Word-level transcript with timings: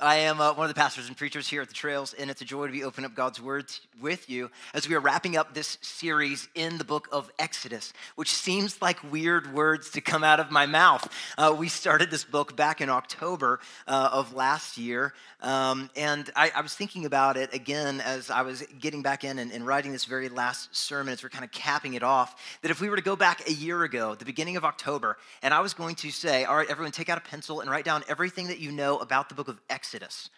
I 0.00 0.16
am 0.16 0.40
uh, 0.40 0.54
one 0.54 0.64
of 0.64 0.74
the 0.74 0.80
pastors 0.80 1.08
and 1.08 1.16
preachers 1.16 1.46
here 1.46 1.60
at 1.60 1.68
the 1.68 1.74
Trails, 1.74 2.14
and 2.14 2.30
it's 2.30 2.40
a 2.40 2.44
joy 2.44 2.66
to 2.66 2.72
be 2.72 2.84
opening 2.84 3.04
up 3.04 3.14
God's 3.14 3.40
Word 3.40 3.70
with 4.00 4.30
you 4.30 4.50
as 4.72 4.88
we 4.88 4.94
are 4.94 5.00
wrapping 5.00 5.36
up 5.36 5.52
this 5.52 5.76
series 5.82 6.48
in 6.54 6.78
the 6.78 6.84
book 6.84 7.06
of 7.12 7.30
Exodus, 7.38 7.92
which 8.14 8.32
seems 8.32 8.80
like 8.80 9.12
weird 9.12 9.52
words 9.52 9.90
to 9.90 10.00
come 10.00 10.24
out 10.24 10.40
of 10.40 10.50
my 10.50 10.64
mouth. 10.64 11.06
Uh, 11.36 11.54
we 11.56 11.68
started 11.68 12.10
this 12.10 12.24
book 12.24 12.56
back 12.56 12.80
in 12.80 12.88
October 12.88 13.60
uh, 13.86 14.08
of 14.12 14.32
last 14.32 14.78
year, 14.78 15.12
um, 15.42 15.90
and 15.96 16.30
I, 16.34 16.50
I, 16.56 16.60
was 16.62 16.74
thinking 16.74 17.04
about 17.04 17.36
it 17.36 17.52
again 17.54 18.00
as 18.00 18.30
I 18.30 18.42
was 18.42 18.62
getting 18.78 19.02
back 19.02 19.24
in 19.24 19.38
and, 19.38 19.52
and 19.52 19.66
writing 19.66 19.92
this 19.92 20.06
very 20.06 20.28
last 20.30 20.74
sermon 20.74 21.12
as 21.12 21.22
we're 21.22 21.28
kind 21.28 21.44
of 21.44 21.52
capping 21.52 21.94
it 21.94 22.02
off. 22.02 22.58
That 22.62 22.70
if 22.70 22.80
we 22.80 22.88
were 22.88 22.96
to 22.96 23.02
go 23.02 23.16
back 23.16 23.46
a 23.48 23.52
year 23.52 23.82
ago, 23.84 24.14
the 24.14 24.24
beginning 24.24 24.56
of 24.56 24.64
October, 24.64 25.18
and 25.42 25.52
I 25.52 25.60
was 25.60 25.74
going 25.74 25.96
to 25.96 26.10
say, 26.10 26.44
All 26.44 26.56
right, 26.56 26.70
everyone, 26.70 26.92
take 26.92 27.10
out 27.10 27.18
a 27.18 27.22
pencil 27.22 27.60
and 27.60 27.70
write 27.70 27.84
down 27.84 28.02
everything 28.08 28.48
that 28.48 28.60
you 28.60 28.72
know 28.72 28.98
about 28.98 29.28
the 29.28 29.34
book 29.34 29.48
of 29.48 29.60
Exodus 29.68 29.89
Exodus. 29.90 30.30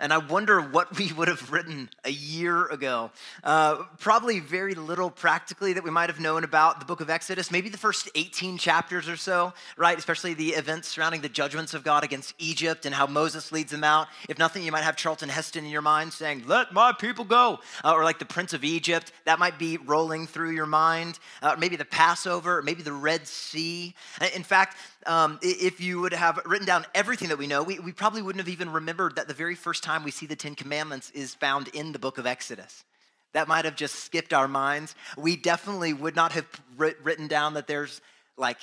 And 0.00 0.12
I 0.12 0.18
wonder 0.18 0.60
what 0.60 0.98
we 0.98 1.12
would 1.12 1.28
have 1.28 1.52
written 1.52 1.88
a 2.02 2.10
year 2.10 2.66
ago. 2.66 3.12
Uh, 3.44 3.84
probably 4.00 4.40
very 4.40 4.74
little 4.74 5.08
practically 5.08 5.74
that 5.74 5.84
we 5.84 5.90
might 5.90 6.10
have 6.10 6.18
known 6.18 6.42
about 6.42 6.80
the 6.80 6.84
book 6.84 7.00
of 7.00 7.08
Exodus. 7.08 7.52
Maybe 7.52 7.68
the 7.68 7.78
first 7.78 8.08
18 8.16 8.58
chapters 8.58 9.08
or 9.08 9.16
so, 9.16 9.52
right? 9.76 9.96
Especially 9.96 10.34
the 10.34 10.50
events 10.50 10.88
surrounding 10.88 11.20
the 11.20 11.28
judgments 11.28 11.74
of 11.74 11.84
God 11.84 12.02
against 12.02 12.34
Egypt 12.38 12.86
and 12.86 12.94
how 12.94 13.06
Moses 13.06 13.52
leads 13.52 13.70
them 13.70 13.84
out. 13.84 14.08
If 14.28 14.36
nothing, 14.36 14.64
you 14.64 14.72
might 14.72 14.82
have 14.82 14.96
Charlton 14.96 15.28
Heston 15.28 15.64
in 15.64 15.70
your 15.70 15.82
mind 15.82 16.12
saying, 16.12 16.44
Let 16.46 16.72
my 16.72 16.92
people 16.92 17.24
go. 17.24 17.60
Uh, 17.84 17.92
or 17.92 18.02
like 18.02 18.18
the 18.18 18.24
Prince 18.24 18.52
of 18.52 18.64
Egypt, 18.64 19.12
that 19.26 19.38
might 19.38 19.60
be 19.60 19.76
rolling 19.76 20.26
through 20.26 20.50
your 20.50 20.66
mind. 20.66 21.20
Uh, 21.40 21.54
maybe 21.56 21.76
the 21.76 21.84
Passover, 21.84 22.62
maybe 22.62 22.82
the 22.82 22.92
Red 22.92 23.28
Sea. 23.28 23.94
In 24.34 24.42
fact, 24.42 24.76
um, 25.06 25.38
if 25.42 25.80
you 25.80 26.00
would 26.00 26.12
have 26.12 26.40
written 26.44 26.66
down 26.66 26.86
everything 26.94 27.28
that 27.28 27.38
we 27.38 27.46
know, 27.46 27.62
we, 27.62 27.78
we 27.78 27.92
probably 27.92 28.22
wouldn't 28.22 28.44
have 28.44 28.52
even 28.52 28.70
remembered 28.70 29.16
that 29.16 29.28
the 29.28 29.34
very 29.34 29.54
first 29.54 29.82
time 29.82 30.04
we 30.04 30.10
see 30.10 30.26
the 30.26 30.36
Ten 30.36 30.54
Commandments 30.54 31.10
is 31.10 31.34
found 31.34 31.68
in 31.68 31.92
the 31.92 31.98
book 31.98 32.18
of 32.18 32.26
Exodus. 32.26 32.84
That 33.32 33.48
might 33.48 33.64
have 33.64 33.76
just 33.76 33.96
skipped 33.96 34.32
our 34.32 34.46
minds. 34.46 34.94
We 35.16 35.36
definitely 35.36 35.92
would 35.92 36.14
not 36.14 36.32
have 36.32 36.46
written 36.76 37.26
down 37.26 37.54
that 37.54 37.66
there's 37.66 38.00
like 38.36 38.58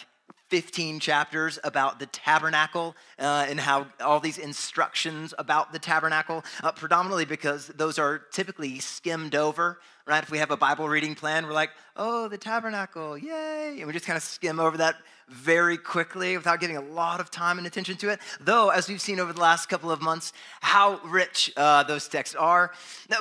15 0.52 1.00
chapters 1.00 1.60
about 1.64 2.00
the 2.00 2.06
tabernacle 2.08 2.96
uh, 3.18 3.46
and 3.48 3.60
how 3.60 3.88
all 4.02 4.20
these 4.20 4.38
instructions 4.38 5.34
about 5.40 5.72
the 5.72 5.80
tabernacle, 5.80 6.44
uh, 6.62 6.72
predominantly 6.74 7.24
because 7.24 7.68
those 7.68 7.98
are 7.98 8.20
typically 8.32 8.80
skimmed 8.80 9.34
over, 9.34 9.80
right? 10.12 10.24
If 10.24 10.30
we 10.30 10.40
have 10.40 10.52
a 10.52 10.58
Bible 10.58 10.90
reading 10.90 11.16
plan, 11.16 11.46
we're 11.46 11.54
like, 11.54 11.70
oh, 11.96 12.28
the 12.28 12.38
tabernacle, 12.38 13.18
yay. 13.18 13.78
And 13.78 13.88
we 13.88 13.94
just 13.94 14.06
kind 14.06 14.18
of 14.18 14.24
skim 14.24 14.60
over 14.60 14.76
that 14.78 14.98
very 15.30 15.78
quickly 15.78 16.36
without 16.36 16.60
giving 16.60 16.76
a 16.76 16.82
lot 16.82 17.22
of 17.22 17.32
time 17.32 17.58
and 17.58 17.66
attention 17.66 17.96
to 17.96 18.10
it. 18.10 18.20
Though, 18.42 18.70
as 18.72 18.90
we've 18.90 19.00
seen 19.00 19.22
over 19.22 19.32
the 19.32 19.40
last 19.40 19.70
couple 19.70 19.90
of 19.90 20.02
months, 20.02 20.34
how 20.60 21.00
rich 21.06 21.54
uh, 21.56 21.84
those 21.84 22.10
texts 22.10 22.36
are. 22.36 22.74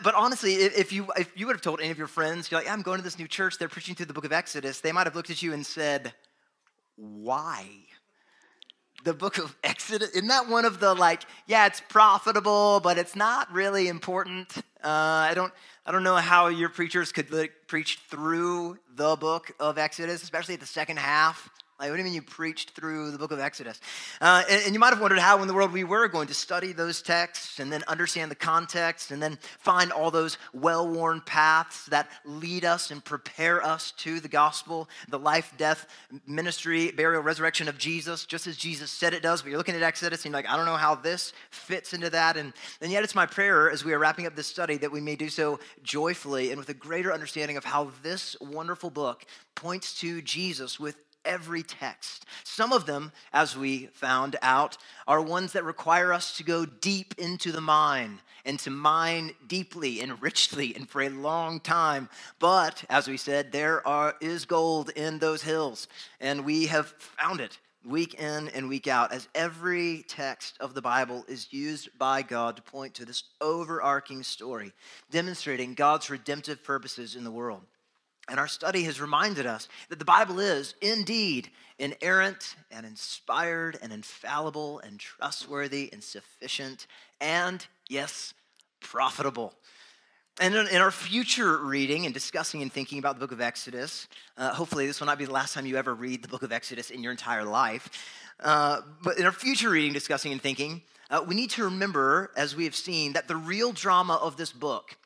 But 0.02 0.16
honestly, 0.16 0.54
if 0.54 0.92
you, 0.92 1.06
if 1.16 1.30
you 1.36 1.46
would 1.46 1.54
have 1.54 1.62
told 1.62 1.80
any 1.80 1.90
of 1.90 1.98
your 1.98 2.08
friends, 2.08 2.50
you're 2.50 2.60
like, 2.60 2.68
I'm 2.68 2.82
going 2.82 2.98
to 2.98 3.04
this 3.04 3.20
new 3.20 3.28
church, 3.28 3.56
they're 3.56 3.68
preaching 3.68 3.94
through 3.94 4.06
the 4.06 4.12
book 4.12 4.24
of 4.24 4.32
Exodus, 4.32 4.80
they 4.80 4.90
might 4.90 5.06
have 5.06 5.14
looked 5.14 5.30
at 5.30 5.42
you 5.44 5.52
and 5.52 5.64
said, 5.64 6.12
why? 6.96 7.68
The 9.04 9.14
book 9.14 9.38
of 9.38 9.56
Exodus, 9.62 10.10
isn't 10.10 10.26
that 10.26 10.48
one 10.48 10.64
of 10.64 10.80
the 10.80 10.92
like, 10.92 11.22
yeah, 11.46 11.66
it's 11.66 11.80
profitable, 11.88 12.80
but 12.80 12.98
it's 12.98 13.14
not 13.14 13.50
really 13.52 13.86
important? 13.86 14.56
Uh, 14.82 14.88
I 15.30 15.32
don't, 15.34 15.52
I 15.84 15.92
don't 15.92 16.02
know 16.02 16.16
how 16.16 16.48
your 16.48 16.68
preachers 16.68 17.12
could 17.12 17.30
like, 17.32 17.52
preach 17.66 18.00
through 18.08 18.78
the 18.94 19.16
book 19.16 19.52
of 19.60 19.78
Exodus, 19.78 20.22
especially 20.22 20.54
at 20.54 20.60
the 20.60 20.66
second 20.66 20.98
half. 20.98 21.50
Like, 21.80 21.88
what 21.88 21.96
do 21.96 22.00
you 22.00 22.04
mean 22.04 22.12
you 22.12 22.20
preached 22.20 22.72
through 22.72 23.10
the 23.10 23.16
book 23.16 23.32
of 23.32 23.40
Exodus? 23.40 23.80
Uh, 24.20 24.42
and, 24.50 24.64
and, 24.64 24.74
you 24.74 24.78
might 24.78 24.90
have 24.90 25.00
wondered 25.00 25.18
how 25.18 25.40
in 25.40 25.48
the 25.48 25.54
world 25.54 25.72
we 25.72 25.82
were 25.82 26.08
going 26.08 26.26
to 26.26 26.34
study 26.34 26.72
those 26.72 27.00
texts 27.00 27.58
and 27.58 27.72
then 27.72 27.82
understand 27.88 28.30
the 28.30 28.34
context 28.34 29.10
and 29.10 29.22
then 29.22 29.38
find 29.60 29.90
all 29.90 30.10
those 30.10 30.36
well 30.52 30.86
worn 30.86 31.22
paths 31.22 31.86
that 31.86 32.10
lead 32.26 32.66
us 32.66 32.90
and 32.90 33.02
prepare 33.02 33.64
us 33.64 33.92
to 33.92 34.20
the 34.20 34.28
gospel, 34.28 34.90
the 35.08 35.18
life, 35.18 35.54
death, 35.56 35.86
ministry, 36.26 36.90
burial, 36.90 37.22
resurrection 37.22 37.66
of 37.66 37.78
Jesus, 37.78 38.26
just 38.26 38.46
as 38.46 38.58
Jesus 38.58 38.90
said 38.90 39.14
it 39.14 39.22
does. 39.22 39.40
But 39.40 39.48
you're 39.48 39.58
looking 39.58 39.74
at 39.74 39.82
Exodus 39.82 40.26
and 40.26 40.34
you're 40.34 40.38
like, 40.38 40.50
I 40.50 40.58
don't 40.58 40.66
know 40.66 40.76
how 40.76 40.96
this 40.96 41.32
fits 41.48 41.94
into 41.94 42.10
that. 42.10 42.36
And, 42.36 42.52
and 42.82 42.92
yet 42.92 43.04
it's 43.04 43.14
my 43.14 43.24
prayer 43.24 43.70
as 43.70 43.86
we 43.86 43.94
are 43.94 43.98
wrapping 43.98 44.26
up 44.26 44.36
this 44.36 44.46
study 44.46 44.76
that 44.76 44.92
we 44.92 45.00
may 45.00 45.16
do 45.16 45.30
so 45.30 45.58
joyfully 45.82 46.50
and 46.50 46.58
with 46.58 46.68
a 46.68 46.74
greater 46.74 47.10
understanding 47.10 47.56
of 47.56 47.64
how 47.64 47.90
this 48.02 48.36
wonderful 48.38 48.90
book 48.90 49.24
points 49.54 49.98
to 50.00 50.20
Jesus 50.20 50.78
with 50.78 50.96
every 51.24 51.62
text. 51.62 52.26
Some 52.44 52.72
of 52.72 52.86
them, 52.86 53.12
as 53.32 53.56
we 53.56 53.86
found 53.92 54.36
out, 54.42 54.76
are 55.06 55.20
ones 55.20 55.52
that 55.52 55.64
require 55.64 56.12
us 56.12 56.36
to 56.36 56.44
go 56.44 56.64
deep 56.64 57.14
into 57.18 57.52
the 57.52 57.60
mind 57.60 58.18
and 58.44 58.58
to 58.60 58.70
mine 58.70 59.32
deeply 59.46 60.00
and 60.00 60.20
richly 60.22 60.74
and 60.74 60.88
for 60.88 61.02
a 61.02 61.08
long 61.08 61.60
time. 61.60 62.08
But 62.38 62.84
as 62.88 63.08
we 63.08 63.16
said, 63.16 63.52
there 63.52 63.86
are, 63.86 64.14
is 64.20 64.44
gold 64.44 64.90
in 64.90 65.18
those 65.18 65.42
hills, 65.42 65.88
and 66.20 66.44
we 66.44 66.66
have 66.66 66.86
found 66.98 67.40
it 67.40 67.58
week 67.84 68.14
in 68.14 68.48
and 68.48 68.68
week 68.68 68.86
out, 68.86 69.12
as 69.12 69.28
every 69.34 70.04
text 70.06 70.56
of 70.60 70.74
the 70.74 70.82
Bible 70.82 71.24
is 71.28 71.52
used 71.52 71.88
by 71.98 72.22
God 72.22 72.56
to 72.56 72.62
point 72.62 72.94
to 72.94 73.04
this 73.04 73.24
overarching 73.40 74.22
story, 74.22 74.72
demonstrating 75.10 75.74
God's 75.74 76.10
redemptive 76.10 76.62
purposes 76.62 77.16
in 77.16 77.24
the 77.24 77.30
world. 77.30 77.62
And 78.28 78.38
our 78.38 78.48
study 78.48 78.84
has 78.84 79.00
reminded 79.00 79.46
us 79.46 79.68
that 79.88 79.98
the 79.98 80.04
Bible 80.04 80.38
is 80.38 80.74
indeed 80.80 81.50
inerrant 81.78 82.56
and 82.70 82.86
inspired 82.86 83.78
and 83.82 83.92
infallible 83.92 84.80
and 84.80 85.00
trustworthy 85.00 85.88
and 85.92 86.02
sufficient 86.02 86.86
and, 87.20 87.66
yes, 87.88 88.34
profitable. 88.80 89.54
And 90.40 90.54
in 90.54 90.80
our 90.80 90.90
future 90.90 91.58
reading 91.58 92.06
and 92.06 92.14
discussing 92.14 92.62
and 92.62 92.72
thinking 92.72 92.98
about 92.98 93.16
the 93.16 93.20
book 93.20 93.32
of 93.32 93.40
Exodus, 93.40 94.08
uh, 94.38 94.54
hopefully 94.54 94.86
this 94.86 95.00
will 95.00 95.06
not 95.06 95.18
be 95.18 95.26
the 95.26 95.32
last 95.32 95.52
time 95.52 95.66
you 95.66 95.76
ever 95.76 95.94
read 95.94 96.22
the 96.22 96.28
book 96.28 96.42
of 96.42 96.52
Exodus 96.52 96.90
in 96.90 97.02
your 97.02 97.12
entire 97.12 97.44
life. 97.44 97.90
Uh, 98.38 98.80
but 99.02 99.18
in 99.18 99.26
our 99.26 99.32
future 99.32 99.68
reading, 99.68 99.92
discussing, 99.92 100.32
and 100.32 100.40
thinking, 100.40 100.82
uh, 101.10 101.22
we 101.26 101.34
need 101.34 101.50
to 101.50 101.64
remember, 101.64 102.30
as 102.36 102.56
we 102.56 102.64
have 102.64 102.74
seen, 102.74 103.12
that 103.12 103.28
the 103.28 103.36
real 103.36 103.72
drama 103.72 104.14
of 104.14 104.36
this 104.36 104.52
book 104.52 104.96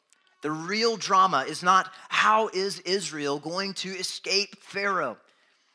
the 0.44 0.50
real 0.50 0.98
drama 0.98 1.46
is 1.48 1.62
not 1.62 1.90
how 2.10 2.48
is 2.48 2.78
Israel 2.80 3.38
going 3.38 3.72
to 3.72 3.88
escape 3.88 4.56
Pharaoh. 4.60 5.16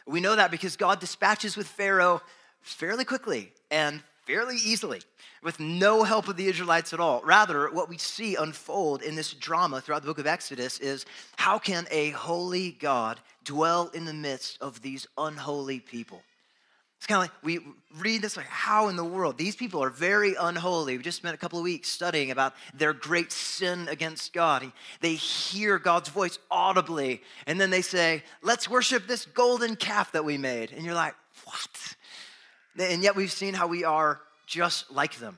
We 0.06 0.22
know 0.22 0.35
that 0.35 0.52
because 0.52 0.78
God 0.78 1.00
dispatches 1.00 1.57
with 1.57 1.66
Pharaoh 1.66 2.22
fairly 2.62 3.03
quickly 3.03 3.52
and 3.72 4.03
fairly 4.28 4.57
easily 4.57 5.02
with 5.41 5.59
no 5.59 6.03
help 6.03 6.28
of 6.28 6.38
the 6.38 6.46
Israelites 6.46 6.94
at 6.94 7.00
all. 7.00 7.19
Rather, 7.25 7.72
what 7.72 7.90
we 7.90 7.97
see 7.97 8.35
unfold 8.35 9.02
in 9.02 9.16
this 9.16 9.34
drama 9.34 9.81
throughout 9.81 10.03
the 10.03 10.07
book 10.07 10.19
of 10.19 10.28
Exodus 10.28 10.80
is 10.80 11.03
how 11.36 11.57
can 11.57 11.88
a 11.90 12.12
holy 12.12 12.69
God 12.74 13.19
dwell 13.44 13.88
in 13.96 14.06
the 14.06 14.13
midst 14.13 14.62
of 14.62 14.84
these 14.84 15.07
unholy 15.18 15.80
people? 15.80 16.22
It's 17.00 17.08
kind 17.08 17.24
of 17.24 17.32
like 17.32 17.44
we 17.44 17.60
read 17.98 18.22
this 18.22 18.36
like, 18.36 18.46
how 18.48 18.90
in 18.90 18.98
the 18.98 19.06
world? 19.06 19.38
These 19.38 19.56
people 19.56 19.82
are 19.82 19.90
very 19.90 20.36
unholy. 20.38 20.98
We 20.98 21.04
just 21.04 21.16
spent 21.16 21.34
a 21.34 21.38
couple 21.38 21.58
of 21.58 21.64
weeks 21.64 21.88
studying 21.88 22.30
about 22.30 22.54
their 22.74 22.92
great 22.92 23.32
sin 23.32 23.88
against 23.88 24.34
God. 24.34 24.70
They 25.00 25.14
hear 25.14 25.80
God's 25.80 26.10
voice 26.10 26.38
audibly, 26.52 27.22
and 27.48 27.60
then 27.60 27.70
they 27.70 27.82
say, 27.82 28.22
Let's 28.42 28.70
worship 28.70 29.08
this 29.08 29.26
golden 29.26 29.78
calf 29.78 30.12
that 30.12 30.26
we 30.26 30.38
made. 30.38 30.74
And 30.74 30.84
you're 30.84 30.94
like, 30.94 31.16
What? 31.46 31.96
And 32.78 33.02
yet 33.02 33.16
we've 33.16 33.31
seen 33.31 33.54
how 33.54 33.68
we 33.68 33.86
are 33.86 34.20
just 34.46 34.92
like 34.92 35.16
them 35.20 35.38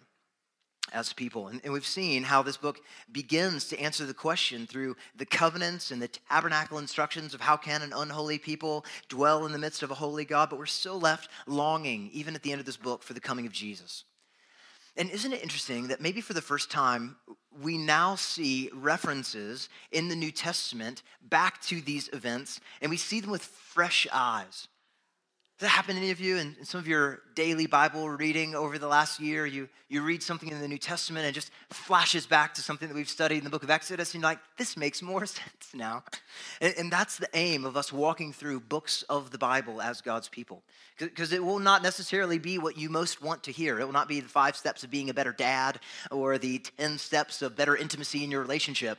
as 0.91 1.13
people. 1.13 1.47
And, 1.47 1.61
and, 1.63 1.73
we've 1.73 1.85
seen 1.85 2.23
how 2.23 2.41
this 2.41 2.57
book 2.57 2.79
begins 3.11 3.67
to 3.69 3.79
answer 3.79 4.05
the 4.05 4.13
question 4.13 4.67
through 4.67 4.95
the 5.15 5.25
covenants 5.25 5.91
and 5.91 6.01
the 6.01 6.07
tabernacle 6.07 6.77
instructions 6.77 7.33
of 7.33 7.41
how 7.41 7.57
can 7.57 7.81
an 7.81 7.93
unholy 7.95 8.37
people 8.37 8.85
dwell 9.09 9.45
in 9.45 9.51
the 9.51 9.59
midst 9.59 9.83
of 9.83 9.91
a 9.91 9.95
holy 9.95 10.25
God, 10.25 10.49
but 10.49 10.59
we're 10.59 10.65
still 10.65 10.99
left 10.99 11.29
longing, 11.47 12.09
even 12.13 12.35
at 12.35 12.43
the 12.43 12.51
end 12.51 12.59
of 12.59 12.65
this 12.65 12.77
book, 12.77 13.03
for 13.03 13.13
the 13.13 13.19
coming 13.19 13.45
of 13.45 13.51
Jesus. 13.51 14.03
And 14.97 15.09
isn't 15.09 15.31
it 15.31 15.41
interesting 15.41 15.87
that 15.87 16.01
maybe 16.01 16.19
for 16.19 16.33
the 16.33 16.41
first 16.41 16.69
time, 16.69 17.15
we 17.61 17.77
now 17.77 18.15
see 18.15 18.69
references 18.73 19.69
in 19.91 20.09
the 20.09 20.15
New 20.15 20.31
Testament 20.31 21.03
back 21.21 21.61
to 21.63 21.81
these 21.81 22.09
events, 22.09 22.59
and 22.81 22.89
we 22.89 22.97
see 22.97 23.21
them 23.21 23.31
with 23.31 23.43
fresh 23.43 24.05
eyes. 24.11 24.67
Does 25.61 25.67
that 25.67 25.75
happen 25.75 25.93
to 25.93 26.01
any 26.01 26.09
of 26.09 26.19
you 26.19 26.37
in, 26.37 26.55
in, 26.57 26.65
some 26.65 26.79
of 26.79 26.87
your 26.87 27.21
daily 27.35 27.67
Bible 27.67 28.09
reading 28.09 28.55
over 28.55 28.79
the 28.79 28.87
last 28.87 29.19
year? 29.19 29.45
You, 29.45 29.69
you 29.89 30.01
read 30.01 30.23
something 30.23 30.49
in 30.49 30.59
the 30.59 30.67
New 30.67 30.79
Testament 30.79 31.27
and 31.27 31.35
just 31.35 31.51
flashes 31.69 32.25
back 32.25 32.55
to 32.55 32.63
something 32.63 32.87
that 32.87 32.95
we've 32.95 33.07
studied 33.07 33.37
in 33.37 33.43
the 33.43 33.51
book 33.51 33.61
of 33.61 33.69
Exodus, 33.69 34.15
and 34.15 34.23
you're 34.23 34.31
like, 34.31 34.39
this 34.57 34.75
makes 34.75 35.03
more 35.03 35.23
sense 35.27 35.69
now. 35.75 36.03
And, 36.61 36.73
and 36.79 36.91
that's 36.91 37.17
the 37.17 37.29
aim 37.35 37.63
of 37.63 37.77
us 37.77 37.93
walking 37.93 38.33
through 38.33 38.61
books 38.61 39.03
of 39.03 39.29
the 39.29 39.37
Bible 39.37 39.83
as 39.83 40.01
God's 40.01 40.29
people. 40.29 40.63
Because 40.97 41.31
it 41.31 41.43
will 41.45 41.59
not 41.59 41.83
necessarily 41.83 42.39
be 42.39 42.57
what 42.57 42.75
you 42.75 42.89
most 42.89 43.21
want 43.21 43.43
to 43.43 43.51
hear. 43.51 43.79
It 43.79 43.85
will 43.85 43.93
not 43.93 44.07
be 44.07 44.19
the 44.19 44.29
five 44.29 44.55
steps 44.55 44.83
of 44.83 44.89
being 44.89 45.11
a 45.11 45.13
better 45.13 45.31
dad 45.31 45.79
or 46.09 46.39
the 46.39 46.57
10 46.79 46.97
steps 46.97 47.43
of 47.43 47.55
better 47.55 47.75
intimacy 47.75 48.23
in 48.23 48.31
your 48.31 48.41
relationship, 48.41 48.97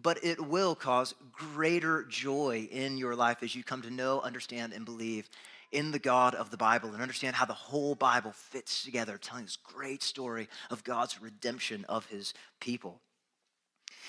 but 0.00 0.22
it 0.22 0.46
will 0.46 0.76
cause 0.76 1.12
greater 1.32 2.04
joy 2.04 2.68
in 2.70 2.98
your 2.98 3.16
life 3.16 3.42
as 3.42 3.56
you 3.56 3.64
come 3.64 3.82
to 3.82 3.90
know, 3.90 4.20
understand, 4.20 4.72
and 4.72 4.84
believe 4.84 5.28
in 5.74 5.90
the 5.90 5.98
God 5.98 6.34
of 6.34 6.50
the 6.50 6.56
Bible 6.56 6.90
and 6.92 7.02
understand 7.02 7.36
how 7.36 7.44
the 7.44 7.52
whole 7.52 7.94
Bible 7.94 8.32
fits 8.32 8.84
together, 8.84 9.18
telling 9.18 9.44
this 9.44 9.56
great 9.56 10.02
story 10.02 10.48
of 10.70 10.84
God's 10.84 11.20
redemption 11.20 11.84
of 11.88 12.06
his 12.06 12.32
people. 12.60 13.00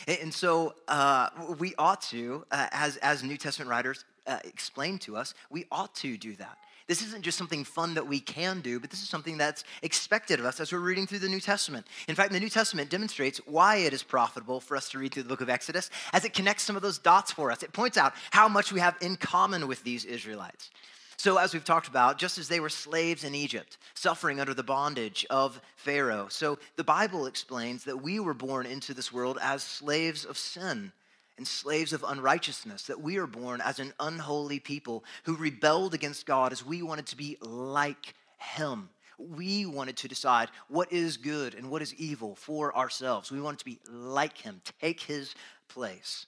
And 0.07 0.33
so 0.33 0.75
uh, 0.87 1.29
we 1.57 1.73
ought 1.77 2.01
to, 2.03 2.45
uh, 2.51 2.67
as, 2.71 2.97
as 2.97 3.23
New 3.23 3.37
Testament 3.37 3.69
writers 3.69 4.05
uh, 4.27 4.39
explain 4.43 4.97
to 4.99 5.15
us, 5.15 5.33
we 5.49 5.65
ought 5.71 5.95
to 5.95 6.17
do 6.17 6.35
that. 6.35 6.57
This 6.87 7.01
isn't 7.01 7.23
just 7.23 7.37
something 7.37 7.63
fun 7.63 7.95
that 7.95 8.07
we 8.07 8.19
can 8.19 8.61
do, 8.61 8.79
but 8.79 8.91
this 8.91 9.01
is 9.01 9.09
something 9.09 9.37
that's 9.37 9.63
expected 9.81 10.39
of 10.39 10.45
us 10.45 10.59
as 10.59 10.71
we're 10.71 10.79
reading 10.79 11.07
through 11.07 11.19
the 11.19 11.29
New 11.29 11.39
Testament. 11.39 11.87
In 12.07 12.13
fact, 12.13 12.31
the 12.31 12.39
New 12.39 12.49
Testament 12.49 12.91
demonstrates 12.91 13.39
why 13.47 13.77
it 13.77 13.93
is 13.93 14.03
profitable 14.03 14.59
for 14.59 14.77
us 14.77 14.89
to 14.89 14.99
read 14.99 15.11
through 15.11 15.23
the 15.23 15.29
book 15.29 15.41
of 15.41 15.49
Exodus 15.49 15.89
as 16.13 16.25
it 16.25 16.33
connects 16.33 16.63
some 16.63 16.75
of 16.75 16.83
those 16.83 16.99
dots 16.99 17.31
for 17.31 17.51
us. 17.51 17.63
It 17.63 17.73
points 17.73 17.97
out 17.97 18.13
how 18.29 18.47
much 18.47 18.71
we 18.71 18.81
have 18.81 18.95
in 19.01 19.15
common 19.15 19.67
with 19.67 19.83
these 19.83 20.05
Israelites. 20.05 20.69
So, 21.17 21.37
as 21.37 21.53
we've 21.53 21.63
talked 21.63 21.87
about, 21.87 22.17
just 22.17 22.37
as 22.37 22.47
they 22.47 22.59
were 22.59 22.69
slaves 22.69 23.23
in 23.23 23.33
Egypt, 23.33 23.77
suffering 23.93 24.39
under 24.39 24.53
the 24.53 24.63
bondage 24.63 25.25
of 25.29 25.61
Pharaoh, 25.77 26.27
so 26.29 26.59
the 26.75 26.83
Bible 26.83 27.25
explains 27.25 27.85
that 27.85 28.01
we 28.01 28.19
were 28.19 28.33
born 28.33 28.65
into 28.65 28.93
this 28.93 29.13
world 29.13 29.37
as 29.41 29.63
slaves 29.63 30.25
of 30.25 30.37
sin 30.37 30.91
and 31.37 31.47
slaves 31.47 31.93
of 31.93 32.03
unrighteousness, 32.07 32.83
that 32.83 33.01
we 33.01 33.17
are 33.17 33.27
born 33.27 33.61
as 33.61 33.79
an 33.79 33.93
unholy 33.99 34.59
people 34.59 35.03
who 35.23 35.35
rebelled 35.35 35.93
against 35.93 36.25
God 36.25 36.51
as 36.51 36.65
we 36.65 36.81
wanted 36.81 37.07
to 37.07 37.17
be 37.17 37.37
like 37.41 38.13
Him. 38.37 38.89
We 39.17 39.65
wanted 39.65 39.97
to 39.97 40.07
decide 40.07 40.49
what 40.67 40.91
is 40.91 41.17
good 41.17 41.55
and 41.55 41.69
what 41.69 41.81
is 41.81 41.93
evil 41.95 42.35
for 42.35 42.75
ourselves. 42.75 43.31
We 43.31 43.41
wanted 43.41 43.59
to 43.59 43.65
be 43.65 43.79
like 43.89 44.37
Him, 44.37 44.61
take 44.81 45.01
His 45.01 45.33
place. 45.69 46.25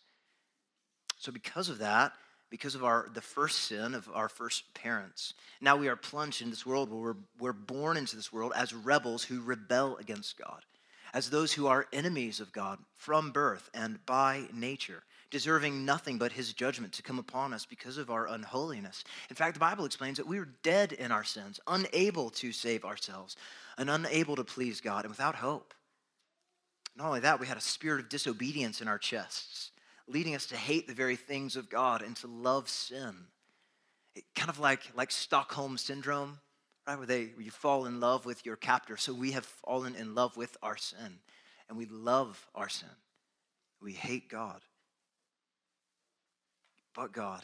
So, 1.20 1.32
because 1.32 1.70
of 1.70 1.80
that, 1.80 2.14
because 2.50 2.76
of 2.76 2.84
our 2.84 3.10
the 3.14 3.22
first 3.22 3.60
sin 3.60 3.94
of 3.94 4.10
our 4.14 4.30
first 4.30 4.74
parents, 4.74 5.34
now 5.62 5.76
we 5.76 5.88
are 5.88 5.96
plunged 5.96 6.42
in 6.42 6.50
this 6.50 6.66
world 6.66 6.90
where 6.90 7.00
we're, 7.00 7.16
we're 7.40 7.54
born 7.54 7.98
into 7.98 8.16
this 8.16 8.32
world 8.32 8.54
as 8.56 8.74
rebels 8.74 9.24
who 9.24 9.42
rebel 9.42 9.98
against 9.98 10.38
God 10.38 10.64
as 11.14 11.30
those 11.30 11.54
who 11.54 11.68
are 11.68 11.88
enemies 11.94 12.40
of 12.40 12.52
God 12.52 12.80
from 12.96 13.32
birth 13.32 13.70
and 13.74 14.06
by 14.06 14.44
nature, 14.54 15.04
deserving 15.32 15.86
nothing 15.86 16.18
but 16.18 16.32
his 16.32 16.54
judgment 16.54 16.94
to 16.94 17.04
come 17.04 17.20
upon 17.20 17.54
us 17.54 17.66
because 17.66 17.98
of 17.98 18.10
our 18.10 18.28
unholiness. 18.28 19.04
In 19.30 19.36
fact, 19.36 19.54
the 19.54 19.60
Bible 19.60 19.86
explains 19.86 20.18
that 20.18 20.28
we 20.28 20.40
were 20.40 20.50
dead 20.64 20.92
in 20.94 21.12
our 21.12 21.24
sins, 21.24 21.60
unable 21.68 22.30
to 22.32 22.52
save 22.52 22.86
ourselves, 22.86 23.36
and 23.78 23.90
unable 23.90 24.36
to 24.36 24.44
please 24.44 24.82
God, 24.82 25.06
and 25.06 25.12
without 25.12 25.36
hope. 25.36 25.74
Not 26.96 27.08
only 27.08 27.20
that, 27.22 27.40
we 27.40 27.48
had 27.48 27.58
a 27.58 27.62
spirit 27.62 28.00
of 28.00 28.10
disobedience 28.10 28.82
in 28.82 28.88
our 28.88 28.98
chests, 28.98 29.72
leading 30.08 30.36
us 30.36 30.48
to 30.48 30.56
hate 30.56 30.88
the 30.88 30.94
very 30.94 31.16
things 31.16 31.56
of 31.56 31.70
God 31.70 32.02
and 32.02 32.16
to 32.18 32.28
love 32.28 32.70
sin. 32.70 33.16
It, 34.16 34.24
kind 34.36 34.50
of 34.50 34.60
like, 34.60 34.82
like 34.96 35.12
Stockholm 35.12 35.78
syndrome 35.78 36.40
right? 36.88 36.98
Where, 36.98 37.06
they, 37.06 37.26
where 37.26 37.44
you 37.44 37.52
fall 37.52 37.86
in 37.86 38.00
love 38.00 38.26
with 38.26 38.46
your 38.46 38.56
captor. 38.56 38.98
So 38.98 39.14
we 39.14 39.32
have 39.34 39.46
fallen 39.46 39.96
in 39.96 40.16
love 40.16 40.38
with 40.38 40.56
our 40.64 40.78
sin, 40.78 41.20
and 41.68 41.78
we 41.78 41.86
love 41.86 42.48
our 42.56 42.70
sin. 42.70 42.90
We 43.82 43.92
hate 43.92 44.30
God. 44.30 44.62
But 46.96 47.12
God, 47.12 47.44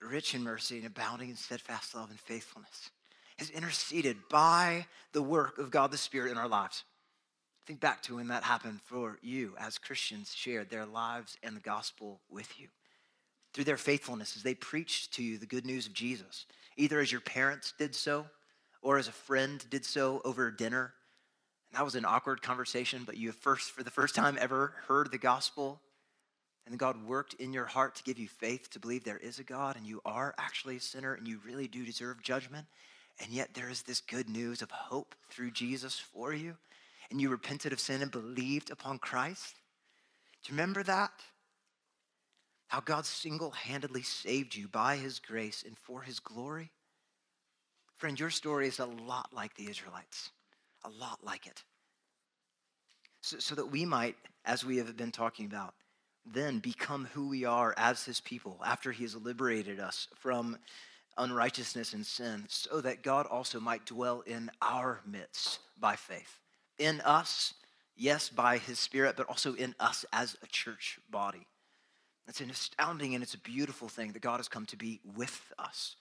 rich 0.00 0.34
in 0.34 0.42
mercy 0.42 0.78
and 0.78 0.86
abounding 0.86 1.30
in 1.30 1.36
steadfast 1.36 1.94
love 1.94 2.10
and 2.10 2.18
faithfulness, 2.18 2.90
has 3.38 3.50
interceded 3.50 4.16
by 4.30 4.86
the 5.12 5.22
work 5.22 5.58
of 5.58 5.70
God 5.70 5.90
the 5.90 5.98
Spirit 5.98 6.32
in 6.32 6.38
our 6.38 6.48
lives. 6.48 6.84
Think 7.66 7.80
back 7.80 8.02
to 8.02 8.16
when 8.16 8.28
that 8.28 8.44
happened 8.44 8.80
for 8.84 9.18
you 9.22 9.54
as 9.58 9.76
Christians 9.76 10.32
shared 10.32 10.70
their 10.70 10.86
lives 10.86 11.36
and 11.42 11.56
the 11.56 11.60
gospel 11.60 12.20
with 12.30 12.60
you. 12.60 12.68
Through 13.52 13.64
their 13.64 13.76
faithfulness 13.76 14.36
as 14.36 14.42
they 14.44 14.54
preached 14.54 15.14
to 15.14 15.22
you 15.22 15.36
the 15.36 15.46
good 15.46 15.66
news 15.66 15.86
of 15.86 15.92
Jesus 15.92 16.46
either 16.76 17.00
as 17.00 17.10
your 17.10 17.22
parents 17.22 17.72
did 17.78 17.94
so 17.94 18.26
or 18.82 18.98
as 18.98 19.08
a 19.08 19.12
friend 19.12 19.64
did 19.70 19.84
so 19.84 20.20
over 20.24 20.50
dinner. 20.50 20.92
And 21.70 21.78
that 21.78 21.84
was 21.84 21.94
an 21.94 22.04
awkward 22.04 22.42
conversation, 22.42 23.02
but 23.04 23.16
you 23.16 23.32
first, 23.32 23.70
for 23.70 23.82
the 23.82 23.90
first 23.90 24.14
time 24.14 24.36
ever, 24.38 24.74
heard 24.86 25.10
the 25.10 25.18
gospel. 25.18 25.80
And 26.66 26.78
God 26.78 27.06
worked 27.06 27.34
in 27.34 27.52
your 27.52 27.64
heart 27.64 27.94
to 27.96 28.02
give 28.02 28.18
you 28.18 28.28
faith 28.28 28.70
to 28.70 28.78
believe 28.78 29.04
there 29.04 29.16
is 29.16 29.38
a 29.38 29.44
God 29.44 29.76
and 29.76 29.86
you 29.86 30.00
are 30.04 30.34
actually 30.38 30.76
a 30.76 30.80
sinner 30.80 31.14
and 31.14 31.26
you 31.26 31.40
really 31.44 31.66
do 31.66 31.84
deserve 31.84 32.22
judgment. 32.22 32.66
And 33.22 33.32
yet 33.32 33.54
there 33.54 33.70
is 33.70 33.82
this 33.82 34.00
good 34.00 34.28
news 34.28 34.62
of 34.62 34.70
hope 34.70 35.14
through 35.30 35.52
Jesus 35.52 35.98
for 35.98 36.34
you. 36.34 36.56
And 37.10 37.20
you 37.20 37.28
repented 37.28 37.72
of 37.72 37.80
sin 37.80 38.02
and 38.02 38.10
believed 38.10 38.70
upon 38.70 38.98
Christ. 38.98 39.54
Do 40.42 40.52
you 40.52 40.56
remember 40.56 40.82
that? 40.82 41.12
how 42.68 42.80
God 42.80 43.06
single 43.06 43.50
handedly 43.50 44.02
saved 44.02 44.54
you 44.54 44.68
by 44.68 44.96
his 44.96 45.18
grace 45.18 45.64
and 45.66 45.78
for 45.78 46.02
his 46.02 46.18
glory? 46.18 46.70
Friend, 47.96 48.18
your 48.18 48.30
story 48.30 48.68
is 48.68 48.78
a 48.78 48.86
lot 48.86 49.30
like 49.32 49.54
the 49.54 49.70
Israelites, 49.70 50.30
a 50.84 50.90
lot 50.90 51.20
like 51.22 51.46
it. 51.46 51.62
So, 53.22 53.38
so, 53.38 53.54
that 53.54 53.70
we 53.70 53.84
might, 53.84 54.16
as 54.44 54.64
we 54.64 54.76
have 54.76 54.96
been 54.96 55.10
talking 55.10 55.46
about, 55.46 55.74
then 56.24 56.58
become 56.58 57.08
who 57.12 57.28
we 57.28 57.44
are 57.44 57.74
as 57.76 58.04
his 58.04 58.20
people 58.20 58.60
after 58.64 58.92
he 58.92 59.04
has 59.04 59.16
liberated 59.16 59.80
us 59.80 60.08
from 60.14 60.58
unrighteousness 61.18 61.94
and 61.94 62.04
sin, 62.04 62.44
so 62.48 62.80
that 62.82 63.02
God 63.02 63.26
also 63.26 63.58
might 63.58 63.86
dwell 63.86 64.20
in 64.26 64.50
our 64.60 65.00
midst 65.06 65.60
by 65.80 65.96
faith. 65.96 66.40
In 66.78 67.00
us, 67.02 67.54
yes, 67.96 68.28
by 68.28 68.58
his 68.58 68.78
spirit, 68.78 69.16
but 69.16 69.28
also 69.28 69.54
in 69.54 69.74
us 69.80 70.04
as 70.12 70.36
a 70.42 70.46
church 70.46 70.98
body. 71.10 71.46
It's 72.28 72.40
an 72.40 72.50
astounding 72.50 73.14
and 73.14 73.22
it's 73.22 73.34
a 73.34 73.38
beautiful 73.38 73.88
thing 73.88 74.12
that 74.12 74.22
God 74.22 74.38
has 74.38 74.48
come 74.48 74.66
to 74.66 74.76
be 74.76 75.00
with 75.16 75.52
us. 75.58 75.96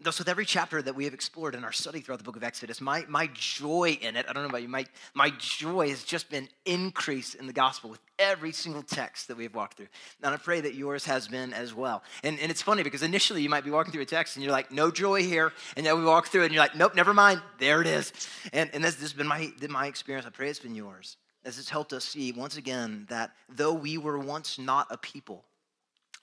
Thus, 0.00 0.18
with 0.18 0.28
every 0.28 0.44
chapter 0.44 0.82
that 0.82 0.94
we 0.94 1.04
have 1.04 1.14
explored 1.14 1.54
in 1.54 1.64
our 1.64 1.72
study 1.72 2.00
throughout 2.00 2.18
the 2.18 2.24
book 2.24 2.36
of 2.36 2.44
Exodus, 2.44 2.80
my, 2.80 3.04
my 3.08 3.30
joy 3.32 3.98
in 4.00 4.16
it, 4.16 4.26
I 4.28 4.32
don't 4.32 4.42
know 4.42 4.48
about 4.50 4.62
you, 4.62 4.68
my, 4.68 4.84
my 5.14 5.30
joy 5.38 5.88
has 5.88 6.04
just 6.04 6.28
been 6.28 6.48
increased 6.66 7.34
in 7.34 7.46
the 7.46 7.52
gospel 7.52 7.88
with 7.88 8.00
every 8.18 8.52
single 8.52 8.82
text 8.82 9.28
that 9.28 9.36
we 9.36 9.44
have 9.44 9.54
walked 9.54 9.78
through. 9.78 9.88
And 10.22 10.34
I 10.34 10.36
pray 10.36 10.60
that 10.60 10.74
yours 10.74 11.04
has 11.06 11.28
been 11.28 11.52
as 11.54 11.72
well. 11.72 12.02
And, 12.22 12.38
and 12.40 12.50
it's 12.50 12.62
funny 12.62 12.82
because 12.82 13.02
initially 13.02 13.42
you 13.42 13.48
might 13.48 13.64
be 13.64 13.70
walking 13.70 13.92
through 13.92 14.02
a 14.02 14.06
text 14.06 14.36
and 14.36 14.44
you're 14.44 14.52
like, 14.52 14.70
no 14.70 14.90
joy 14.90 15.22
here. 15.22 15.52
And 15.76 15.86
then 15.86 15.98
we 15.98 16.04
walk 16.04 16.28
through 16.28 16.42
it 16.42 16.46
and 16.46 16.54
you're 16.54 16.62
like, 16.62 16.76
nope, 16.76 16.94
never 16.94 17.14
mind. 17.14 17.40
There 17.58 17.80
it 17.80 17.86
is. 17.86 18.12
And, 18.52 18.70
and 18.74 18.84
this, 18.84 18.94
this 18.94 19.02
has 19.02 19.12
been 19.14 19.26
my, 19.26 19.50
my 19.68 19.86
experience. 19.86 20.26
I 20.26 20.30
pray 20.30 20.50
it's 20.50 20.58
been 20.58 20.74
yours 20.74 21.16
This 21.42 21.56
has 21.56 21.68
helped 21.68 21.92
us 21.92 22.04
see 22.04 22.32
once 22.32 22.56
again 22.56 23.06
that 23.08 23.30
though 23.48 23.72
we 23.72 23.96
were 23.96 24.18
once 24.18 24.58
not 24.58 24.88
a 24.90 24.98
people, 24.98 25.44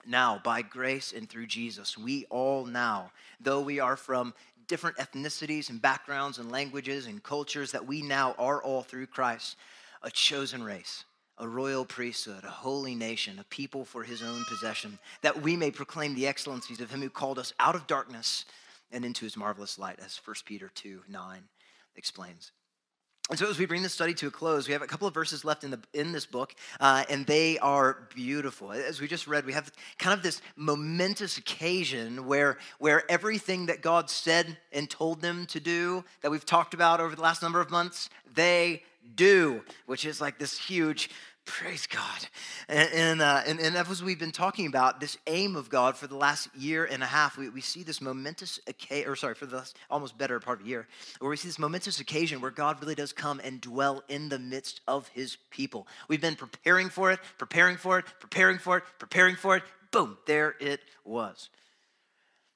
now 0.08 0.40
by 0.42 0.62
grace 0.62 1.12
and 1.12 1.28
through 1.28 1.46
Jesus, 1.46 1.96
we 1.98 2.24
all 2.30 2.64
now, 2.64 3.10
though 3.40 3.60
we 3.60 3.80
are 3.80 3.96
from 3.96 4.34
different 4.66 4.96
ethnicities 4.96 5.70
and 5.70 5.80
backgrounds 5.80 6.38
and 6.38 6.50
languages 6.50 7.06
and 7.06 7.22
cultures, 7.22 7.72
that 7.72 7.86
we 7.86 8.02
now 8.02 8.34
are 8.38 8.62
all 8.62 8.82
through 8.82 9.06
Christ 9.06 9.56
a 10.02 10.10
chosen 10.10 10.62
race, 10.62 11.04
a 11.38 11.48
royal 11.48 11.84
priesthood, 11.84 12.44
a 12.44 12.50
holy 12.50 12.94
nation, 12.94 13.38
a 13.38 13.44
people 13.44 13.84
for 13.84 14.02
his 14.02 14.22
own 14.22 14.44
possession, 14.44 14.98
that 15.22 15.42
we 15.42 15.56
may 15.56 15.70
proclaim 15.70 16.14
the 16.14 16.26
excellencies 16.26 16.80
of 16.80 16.90
him 16.90 17.00
who 17.00 17.10
called 17.10 17.38
us 17.38 17.54
out 17.58 17.74
of 17.74 17.86
darkness 17.86 18.44
and 18.92 19.04
into 19.04 19.24
his 19.24 19.36
marvelous 19.36 19.78
light, 19.78 19.98
as 20.04 20.20
1 20.24 20.36
Peter 20.44 20.70
2 20.74 21.02
9 21.08 21.42
explains. 21.96 22.52
And 23.30 23.38
so, 23.38 23.48
as 23.48 23.58
we 23.58 23.64
bring 23.64 23.82
this 23.82 23.94
study 23.94 24.12
to 24.14 24.26
a 24.26 24.30
close, 24.30 24.68
we 24.68 24.74
have 24.74 24.82
a 24.82 24.86
couple 24.86 25.08
of 25.08 25.14
verses 25.14 25.46
left 25.46 25.64
in, 25.64 25.70
the, 25.70 25.80
in 25.94 26.12
this 26.12 26.26
book, 26.26 26.54
uh, 26.78 27.04
and 27.08 27.24
they 27.26 27.58
are 27.60 28.06
beautiful. 28.14 28.70
As 28.70 29.00
we 29.00 29.08
just 29.08 29.26
read, 29.26 29.46
we 29.46 29.54
have 29.54 29.72
kind 29.98 30.12
of 30.12 30.22
this 30.22 30.42
momentous 30.56 31.38
occasion 31.38 32.26
where, 32.26 32.58
where 32.78 33.10
everything 33.10 33.64
that 33.66 33.80
God 33.80 34.10
said 34.10 34.58
and 34.72 34.90
told 34.90 35.22
them 35.22 35.46
to 35.46 35.58
do, 35.58 36.04
that 36.20 36.30
we've 36.30 36.44
talked 36.44 36.74
about 36.74 37.00
over 37.00 37.16
the 37.16 37.22
last 37.22 37.40
number 37.40 37.62
of 37.62 37.70
months, 37.70 38.10
they 38.34 38.82
do, 39.16 39.64
which 39.86 40.04
is 40.04 40.20
like 40.20 40.38
this 40.38 40.58
huge 40.58 41.08
Praise 41.46 41.86
God. 41.86 42.26
And, 42.68 42.88
and, 42.92 43.22
uh, 43.22 43.42
and, 43.46 43.60
and, 43.60 43.76
as 43.76 44.02
we've 44.02 44.18
been 44.18 44.32
talking 44.32 44.66
about, 44.66 44.98
this 44.98 45.18
aim 45.26 45.56
of 45.56 45.68
God 45.68 45.94
for 45.94 46.06
the 46.06 46.16
last 46.16 46.48
year 46.56 46.86
and 46.86 47.02
a 47.02 47.06
half, 47.06 47.36
we, 47.36 47.50
we 47.50 47.60
see 47.60 47.82
this 47.82 48.00
momentous 48.00 48.58
occasion, 48.66 49.08
or 49.10 49.14
sorry, 49.14 49.34
for 49.34 49.44
the 49.44 49.70
almost 49.90 50.16
better 50.16 50.40
part 50.40 50.60
of 50.60 50.66
a 50.66 50.68
year, 50.68 50.88
where 51.18 51.28
we 51.28 51.36
see 51.36 51.48
this 51.48 51.58
momentous 51.58 52.00
occasion 52.00 52.40
where 52.40 52.50
God 52.50 52.80
really 52.80 52.94
does 52.94 53.12
come 53.12 53.40
and 53.44 53.60
dwell 53.60 54.02
in 54.08 54.30
the 54.30 54.38
midst 54.38 54.80
of 54.88 55.08
his 55.08 55.36
people. 55.50 55.86
We've 56.08 56.20
been 56.20 56.34
preparing 56.34 56.88
for 56.88 57.12
it, 57.12 57.20
preparing 57.36 57.76
for 57.76 57.98
it, 57.98 58.06
preparing 58.20 58.58
for 58.58 58.78
it, 58.78 58.84
preparing 58.98 59.36
for 59.36 59.56
it. 59.56 59.64
Boom, 59.90 60.16
there 60.26 60.56
it 60.60 60.80
was. 61.04 61.50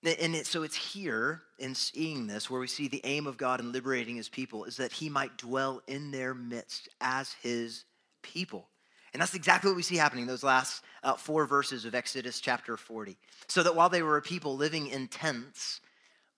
And 0.02 0.34
it, 0.34 0.46
so 0.46 0.62
it's 0.62 0.76
here 0.76 1.42
in 1.58 1.74
seeing 1.74 2.26
this 2.26 2.48
where 2.48 2.60
we 2.60 2.68
see 2.68 2.88
the 2.88 3.02
aim 3.04 3.26
of 3.26 3.36
God 3.36 3.60
in 3.60 3.70
liberating 3.70 4.16
his 4.16 4.28
people 4.28 4.64
is 4.64 4.78
that 4.78 4.92
he 4.92 5.10
might 5.10 5.36
dwell 5.36 5.82
in 5.86 6.10
their 6.10 6.32
midst 6.34 6.88
as 7.00 7.34
his 7.42 7.84
people. 8.22 8.68
And 9.12 9.20
that's 9.22 9.34
exactly 9.34 9.70
what 9.70 9.76
we 9.76 9.82
see 9.82 9.96
happening 9.96 10.26
those 10.26 10.42
last 10.42 10.82
uh, 11.02 11.14
four 11.14 11.46
verses 11.46 11.84
of 11.84 11.94
Exodus 11.94 12.40
chapter 12.40 12.76
40. 12.76 13.16
So 13.46 13.62
that 13.62 13.74
while 13.74 13.88
they 13.88 14.02
were 14.02 14.16
a 14.16 14.22
people 14.22 14.56
living 14.56 14.88
in 14.88 15.08
tents, 15.08 15.80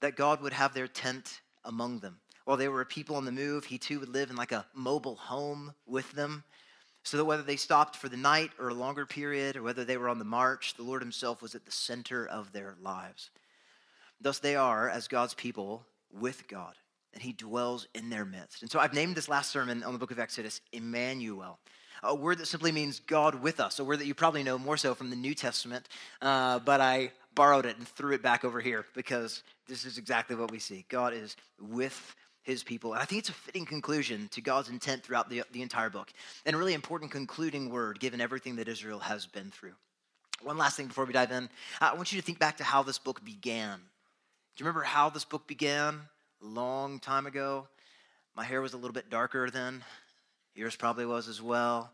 that 0.00 0.16
God 0.16 0.40
would 0.42 0.52
have 0.52 0.74
their 0.74 0.88
tent 0.88 1.40
among 1.64 2.00
them. 2.00 2.20
While 2.44 2.56
they 2.56 2.68
were 2.68 2.80
a 2.80 2.86
people 2.86 3.16
on 3.16 3.24
the 3.24 3.32
move, 3.32 3.64
he 3.64 3.78
too 3.78 4.00
would 4.00 4.08
live 4.08 4.30
in 4.30 4.36
like 4.36 4.52
a 4.52 4.66
mobile 4.74 5.16
home 5.16 5.74
with 5.86 6.10
them. 6.12 6.44
So 7.02 7.16
that 7.16 7.24
whether 7.24 7.42
they 7.42 7.56
stopped 7.56 7.96
for 7.96 8.08
the 8.08 8.16
night 8.16 8.50
or 8.58 8.68
a 8.68 8.74
longer 8.74 9.06
period, 9.06 9.56
or 9.56 9.62
whether 9.62 9.84
they 9.84 9.96
were 9.96 10.08
on 10.08 10.18
the 10.18 10.24
march, 10.24 10.74
the 10.74 10.82
Lord 10.82 11.00
himself 11.02 11.40
was 11.40 11.54
at 11.54 11.64
the 11.64 11.72
center 11.72 12.26
of 12.26 12.52
their 12.52 12.76
lives. 12.80 13.30
Thus 14.20 14.38
they 14.38 14.54
are, 14.54 14.88
as 14.88 15.08
God's 15.08 15.34
people, 15.34 15.86
with 16.12 16.46
God, 16.46 16.74
and 17.14 17.22
he 17.22 17.32
dwells 17.32 17.86
in 17.94 18.10
their 18.10 18.24
midst. 18.24 18.62
And 18.62 18.70
so 18.70 18.78
I've 18.78 18.92
named 18.92 19.14
this 19.14 19.28
last 19.28 19.50
sermon 19.50 19.82
on 19.82 19.92
the 19.92 19.98
book 19.98 20.10
of 20.10 20.18
Exodus 20.18 20.60
Emmanuel, 20.72 21.58
a 22.02 22.14
word 22.14 22.38
that 22.38 22.46
simply 22.46 22.72
means 22.72 23.00
God 23.00 23.34
with 23.36 23.60
us, 23.60 23.78
a 23.78 23.84
word 23.84 23.98
that 24.00 24.06
you 24.06 24.14
probably 24.14 24.42
know 24.42 24.58
more 24.58 24.76
so 24.76 24.94
from 24.94 25.10
the 25.10 25.16
New 25.16 25.34
Testament, 25.34 25.88
uh, 26.22 26.58
but 26.60 26.80
I 26.80 27.12
borrowed 27.34 27.66
it 27.66 27.76
and 27.76 27.86
threw 27.86 28.14
it 28.14 28.22
back 28.22 28.44
over 28.44 28.60
here 28.60 28.84
because 28.94 29.42
this 29.68 29.84
is 29.84 29.98
exactly 29.98 30.36
what 30.36 30.50
we 30.50 30.58
see. 30.58 30.84
God 30.88 31.12
is 31.12 31.36
with 31.60 32.14
his 32.42 32.62
people. 32.62 32.92
And 32.94 33.02
I 33.02 33.04
think 33.04 33.20
it's 33.20 33.28
a 33.28 33.34
fitting 33.34 33.66
conclusion 33.66 34.28
to 34.32 34.40
God's 34.40 34.70
intent 34.70 35.02
throughout 35.02 35.28
the, 35.28 35.42
the 35.52 35.62
entire 35.62 35.90
book, 35.90 36.12
and 36.46 36.56
a 36.56 36.58
really 36.58 36.74
important 36.74 37.10
concluding 37.10 37.70
word 37.70 38.00
given 38.00 38.20
everything 38.20 38.56
that 38.56 38.68
Israel 38.68 38.98
has 38.98 39.26
been 39.26 39.50
through. 39.50 39.74
One 40.42 40.56
last 40.56 40.76
thing 40.76 40.86
before 40.86 41.04
we 41.04 41.12
dive 41.12 41.32
in 41.32 41.50
I 41.80 41.94
want 41.94 42.12
you 42.12 42.20
to 42.20 42.24
think 42.24 42.38
back 42.38 42.56
to 42.58 42.64
how 42.64 42.82
this 42.82 42.98
book 42.98 43.24
began. 43.24 43.78
Do 43.78 44.64
you 44.64 44.66
remember 44.66 44.82
how 44.82 45.10
this 45.10 45.24
book 45.24 45.46
began 45.46 46.00
long 46.40 46.98
time 46.98 47.26
ago? 47.26 47.68
My 48.34 48.44
hair 48.44 48.62
was 48.62 48.72
a 48.72 48.76
little 48.76 48.94
bit 48.94 49.10
darker 49.10 49.50
then. 49.50 49.84
Yours 50.54 50.76
probably 50.76 51.06
was 51.06 51.28
as 51.28 51.40
well. 51.40 51.92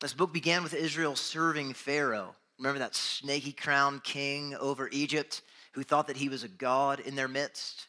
This 0.00 0.12
book 0.14 0.32
began 0.32 0.62
with 0.62 0.74
Israel 0.74 1.16
serving 1.16 1.74
Pharaoh. 1.74 2.34
Remember 2.58 2.78
that 2.78 2.94
snaky 2.94 3.52
crowned 3.52 4.04
king 4.04 4.54
over 4.56 4.88
Egypt 4.92 5.42
who 5.72 5.82
thought 5.82 6.06
that 6.08 6.16
he 6.16 6.28
was 6.28 6.42
a 6.42 6.48
god 6.48 7.00
in 7.00 7.16
their 7.16 7.28
midst? 7.28 7.86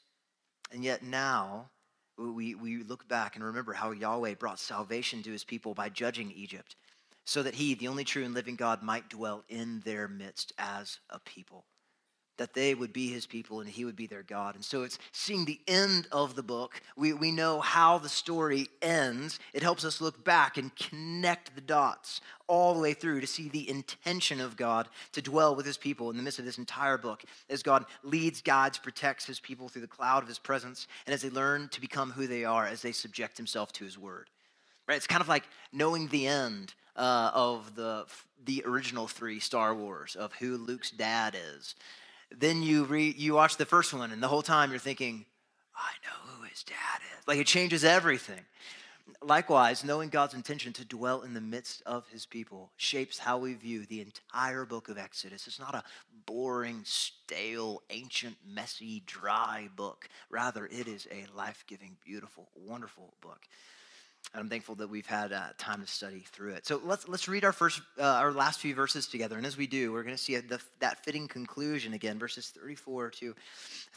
And 0.72 0.84
yet 0.84 1.04
now, 1.04 1.70
we, 2.18 2.56
we 2.56 2.84
look 2.84 3.08
back 3.08 3.36
and 3.36 3.44
remember 3.44 3.74
how 3.74 3.92
Yahweh 3.92 4.36
brought 4.36 4.60
salvation 4.60 5.24
to 5.24 5.32
his 5.32 5.44
people 5.44 5.74
by 5.74 5.90
judging 5.90 6.32
Egypt, 6.32 6.76
so 7.26 7.44
that 7.44 7.56
he, 7.56 7.74
the 7.74 7.88
only 7.88 8.04
true 8.04 8.24
and 8.24 8.34
living 8.34 8.56
God, 8.56 8.82
might 8.82 9.10
dwell 9.10 9.44
in 9.50 9.82
their 9.82 10.08
midst 10.08 10.54
as 10.58 11.00
a 11.10 11.20
people 11.20 11.66
that 12.42 12.56
they 12.56 12.74
would 12.74 12.92
be 12.92 13.08
his 13.08 13.28
people 13.28 13.60
and 13.60 13.70
he 13.70 13.86
would 13.86 13.96
be 13.96 14.08
their 14.08 14.24
God. 14.24 14.56
And 14.56 14.66
so 14.66 14.82
it's 14.82 14.98
seeing 15.12 15.46
the 15.46 15.60
end 15.68 16.08
of 16.12 16.36
the 16.36 16.42
book. 16.42 16.82
We, 16.98 17.14
we 17.14 17.32
know 17.32 17.60
how 17.60 18.00
the 18.00 18.10
story 18.10 18.68
ends. 18.82 19.40
It 19.54 19.62
helps 19.62 19.86
us 19.86 20.02
look 20.02 20.24
back 20.24 20.58
and 20.58 20.76
connect 20.76 21.54
the 21.54 21.62
dots 21.62 22.20
all 22.48 22.74
the 22.74 22.80
way 22.80 22.94
through 22.94 23.22
to 23.22 23.28
see 23.28 23.48
the 23.48 23.70
intention 23.70 24.42
of 24.42 24.58
God 24.58 24.90
to 25.12 25.22
dwell 25.22 25.56
with 25.56 25.68
his 25.68 25.78
people 25.78 26.10
in 26.10 26.18
the 26.18 26.24
midst 26.24 26.40
of 26.40 26.46
this 26.46 26.58
entire 26.58 26.98
book 26.98 27.24
as 27.48 27.62
God 27.62 27.86
leads, 28.02 28.42
guides, 28.42 28.80
protects 28.80 29.26
his 29.26 29.40
people 29.40 29.70
through 29.70 29.84
the 29.84 29.88
cloud 29.88 30.24
of 30.24 30.28
his 30.28 30.40
presence, 30.40 30.88
and 31.06 31.14
as 31.14 31.22
they 31.22 31.30
learn 31.30 31.70
to 31.70 31.80
become 31.80 32.10
who 32.10 32.26
they 32.26 32.44
are 32.44 32.66
as 32.66 32.82
they 32.82 32.92
subject 32.92 33.38
himself 33.38 33.72
to 33.74 33.86
his 33.86 34.00
word. 34.00 34.32
Right? 34.88 34.98
It's 34.98 35.06
kind 35.06 35.22
of 35.22 35.30
like 35.30 35.48
knowing 35.72 36.08
the 36.08 36.26
end 36.26 36.74
uh, 36.96 37.30
of 37.36 37.76
the, 37.76 38.06
the 38.44 38.64
original 38.66 39.08
three 39.08 39.40
Star 39.40 39.76
Wars, 39.76 40.16
of 40.16 40.34
who 40.34 40.58
Luke's 40.58 40.90
dad 40.90 41.38
is 41.56 41.76
then 42.38 42.64
you 42.64 42.86
read, 42.86 43.18
you 43.18 43.34
watch 43.34 43.58
the 43.58 43.66
first 43.66 43.94
one, 43.94 44.12
and 44.12 44.22
the 44.22 44.28
whole 44.28 44.42
time 44.42 44.72
you're 44.72 44.80
thinking, 44.80 45.26
I 45.76 45.92
know 46.06 46.34
who 46.34 46.44
his 46.44 46.64
dad 46.64 46.76
is. 47.18 47.28
Like 47.28 47.40
it 47.40 47.48
changes 47.48 47.84
everything. 47.84 48.42
Likewise, 49.24 49.84
knowing 49.84 50.10
God's 50.10 50.34
intention 50.34 50.74
to 50.74 50.86
dwell 50.86 51.22
in 51.22 51.34
the 51.34 51.42
midst 51.42 51.84
of 51.86 52.08
his 52.10 52.26
people 52.26 52.72
shapes 52.78 53.20
how 53.20 53.38
we 53.38 53.54
view 53.54 53.86
the 53.86 54.02
entire 54.02 54.66
book 54.66 54.90
of 54.90 54.98
Exodus. 54.98 55.48
It's 55.48 55.60
not 55.60 55.76
a 55.76 55.84
boring, 56.26 56.82
stale, 56.86 57.84
ancient, 57.90 58.38
messy, 58.48 59.04
dry 59.06 59.70
book. 59.76 60.08
Rather, 60.30 60.66
it 60.66 60.88
is 60.88 61.08
a 61.12 61.26
life 61.36 61.64
giving, 61.68 61.98
beautiful, 62.04 62.50
wonderful 62.56 63.14
book. 63.22 63.42
And 64.34 64.42
I'm 64.42 64.50
thankful 64.50 64.76
that 64.76 64.90
we've 64.90 65.06
had 65.06 65.34
uh, 65.34 65.48
time 65.58 65.82
to 65.82 65.88
study 65.88 66.24
through 66.32 66.54
it. 66.54 66.66
So 66.66 66.82
let's 66.86 67.08
let's 67.08 67.28
read 67.28 67.44
our 67.44 67.52
first 67.52 67.82
uh, 68.00 68.04
our 68.04 68.32
last 68.32 68.60
few 68.60 68.74
verses 68.74 69.08
together. 69.08 69.38
And 69.38 69.46
as 69.46 69.58
we 69.58 69.68
do, 69.68 69.92
we're 69.92 70.04
going 70.04 70.16
to 70.16 70.22
see 70.22 70.36
a, 70.36 70.42
the, 70.42 70.62
that 70.80 71.04
fitting 71.04 71.28
conclusion 71.28 71.94
again. 71.94 72.18
Verses 72.18 72.48
34 72.48 73.10
to 73.10 73.36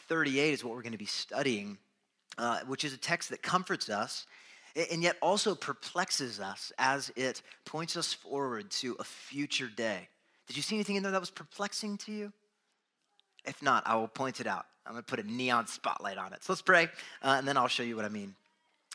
38 0.09 0.53
is 0.53 0.65
what 0.65 0.75
we're 0.75 0.83
going 0.83 0.93
to 0.93 0.99
be 0.99 1.05
studying, 1.05 1.79
uh, 2.37 2.61
which 2.67 2.85
is 2.85 2.93
a 2.93 2.99
text 2.99 3.31
that 3.31 3.43
comforts 3.43 3.89
us 3.89 4.27
and 4.91 5.03
yet 5.03 5.17
also 5.23 5.55
perplexes 5.55 6.41
us 6.41 6.73
as 6.79 7.13
it 7.17 7.43
points 7.65 7.97
us 7.97 8.13
forward 8.13 8.71
to 8.71 8.97
a 8.99 9.05
future 9.05 9.69
day. 9.69 10.09
Did 10.47 10.57
you 10.57 10.63
see 10.63 10.77
anything 10.77 10.97
in 10.97 11.03
there 11.03 11.13
that 11.13 11.21
was 11.21 11.31
perplexing 11.31 11.99
to 11.99 12.13
you? 12.13 12.33
If 13.45 13.63
not, 13.63 13.85
I 13.87 13.97
will 13.97 14.09
point 14.09 14.41
it 14.41 14.47
out. 14.47 14.67
I'm 14.87 14.93
going 14.93 15.05
to 15.05 15.09
put 15.09 15.21
a 15.21 15.31
neon 15.31 15.67
spotlight 15.67 16.19
on 16.19 16.33
it. 16.33 16.45
So 16.45 16.53
let's 16.53 16.63
pray, 16.63 16.89
uh, 17.23 17.37
and 17.39 17.49
then 17.49 17.57
I'll 17.57 17.69
show 17.69 17.83
you 17.83 17.97
what 17.97 18.05
I 18.05 18.09
mean. 18.09 18.35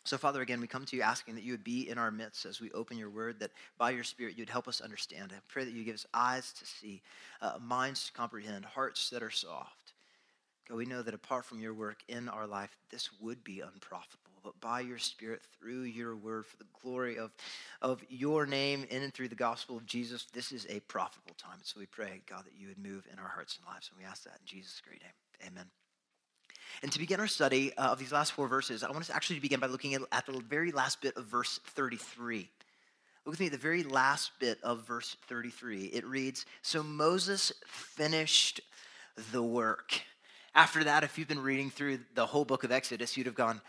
So, 0.10 0.18
Father, 0.18 0.42
again, 0.42 0.60
we 0.60 0.66
come 0.66 0.86
to 0.86 0.96
you 0.96 1.04
asking 1.04 1.36
that 1.36 1.44
you 1.44 1.54
would 1.54 1.64
be 1.64 1.88
in 1.88 2.00
our 2.00 2.10
midst 2.10 2.48
as 2.48 2.60
we 2.60 2.72
open 2.72 2.98
your 2.98 3.12
word, 3.12 3.40
that 3.42 3.52
by 3.78 3.92
your 3.92 4.04
Spirit 4.04 4.36
you 4.36 4.42
would 4.42 4.50
help 4.50 4.68
us 4.68 4.82
understand. 4.82 5.32
I 5.32 5.40
pray 5.48 5.66
that 5.66 5.74
you 5.74 5.84
give 5.84 5.94
us 5.94 6.08
eyes 6.16 6.52
to 6.54 6.66
see, 6.66 7.04
uh, 7.44 7.60
minds 7.62 8.08
to 8.08 8.14
comprehend, 8.14 8.66
hearts 8.66 9.12
that 9.12 9.22
are 9.22 9.30
soft. 9.30 9.94
God, 10.68 10.78
we 10.78 10.88
know 10.88 11.04
that 11.04 11.14
apart 11.14 11.46
from 11.46 11.60
your 11.60 11.76
work 11.76 11.98
in 12.08 12.28
our 12.28 12.48
life, 12.48 12.76
this 12.90 13.12
would 13.22 13.44
be 13.44 13.60
unprofitable. 13.60 14.32
But 14.44 14.60
by 14.60 14.80
your 14.80 14.98
Spirit, 14.98 15.42
through 15.60 15.84
your 15.84 16.16
word, 16.16 16.48
for 16.48 16.58
the 16.58 16.66
glory 16.82 17.20
of, 17.20 17.30
of 17.84 18.04
your 18.10 18.48
name 18.48 18.88
in 18.90 19.04
and 19.04 19.14
through 19.14 19.30
the 19.30 19.36
gospel 19.36 19.78
of 19.78 19.86
Jesus, 19.86 20.26
this 20.34 20.52
is 20.52 20.66
a 20.72 20.80
profitable 20.80 21.36
time. 21.38 21.60
So 21.62 21.80
we 21.80 21.86
pray, 21.86 22.24
God, 22.28 22.46
that 22.46 22.58
you 22.58 22.70
would 22.70 22.84
move 22.84 23.08
in 23.14 23.20
our 23.20 23.28
hearts 23.28 23.60
and 23.60 23.72
lives. 23.72 23.92
And 23.92 24.04
we 24.04 24.10
ask 24.10 24.24
that 24.24 24.40
in 24.42 24.48
Jesus' 24.48 24.82
great 24.84 25.04
name. 25.04 25.52
Amen. 25.52 25.66
And 26.82 26.92
to 26.92 27.00
begin 27.00 27.20
our 27.20 27.28
study 27.28 27.76
uh, 27.78 27.92
of 27.92 28.00
these 28.00 28.12
last 28.12 28.32
four 28.34 28.48
verses, 28.48 28.84
I 28.84 28.88
want 28.88 29.02
us 29.02 29.08
to 29.08 29.16
actually 29.16 29.40
begin 29.40 29.60
by 29.60 29.68
looking 29.68 29.94
at, 29.94 30.02
at 30.12 30.26
the 30.26 30.40
very 30.40 30.72
last 30.72 31.02
bit 31.02 31.16
of 31.18 31.26
verse 31.26 31.60
33. 31.66 32.50
Look 33.26 33.34
with 33.34 33.40
me 33.40 33.48
at 33.48 33.52
the 33.52 33.58
very 33.58 33.84
last 33.84 34.32
bit 34.40 34.60
of 34.64 34.88
verse 34.88 35.18
33. 35.28 35.86
It 35.86 36.06
reads 36.06 36.46
So 36.62 36.82
Moses 36.82 37.52
finished 37.68 38.62
the 39.32 39.44
work. 39.44 40.02
After 40.56 40.84
that, 40.84 41.04
if 41.04 41.18
you've 41.18 41.28
been 41.28 41.44
reading 41.44 41.70
through 41.70 42.00
the 42.16 42.26
whole 42.26 42.46
book 42.46 42.64
of 42.64 42.72
Exodus, 42.72 43.16
you'd 43.16 43.28
have 43.28 43.36
gone, 43.36 43.62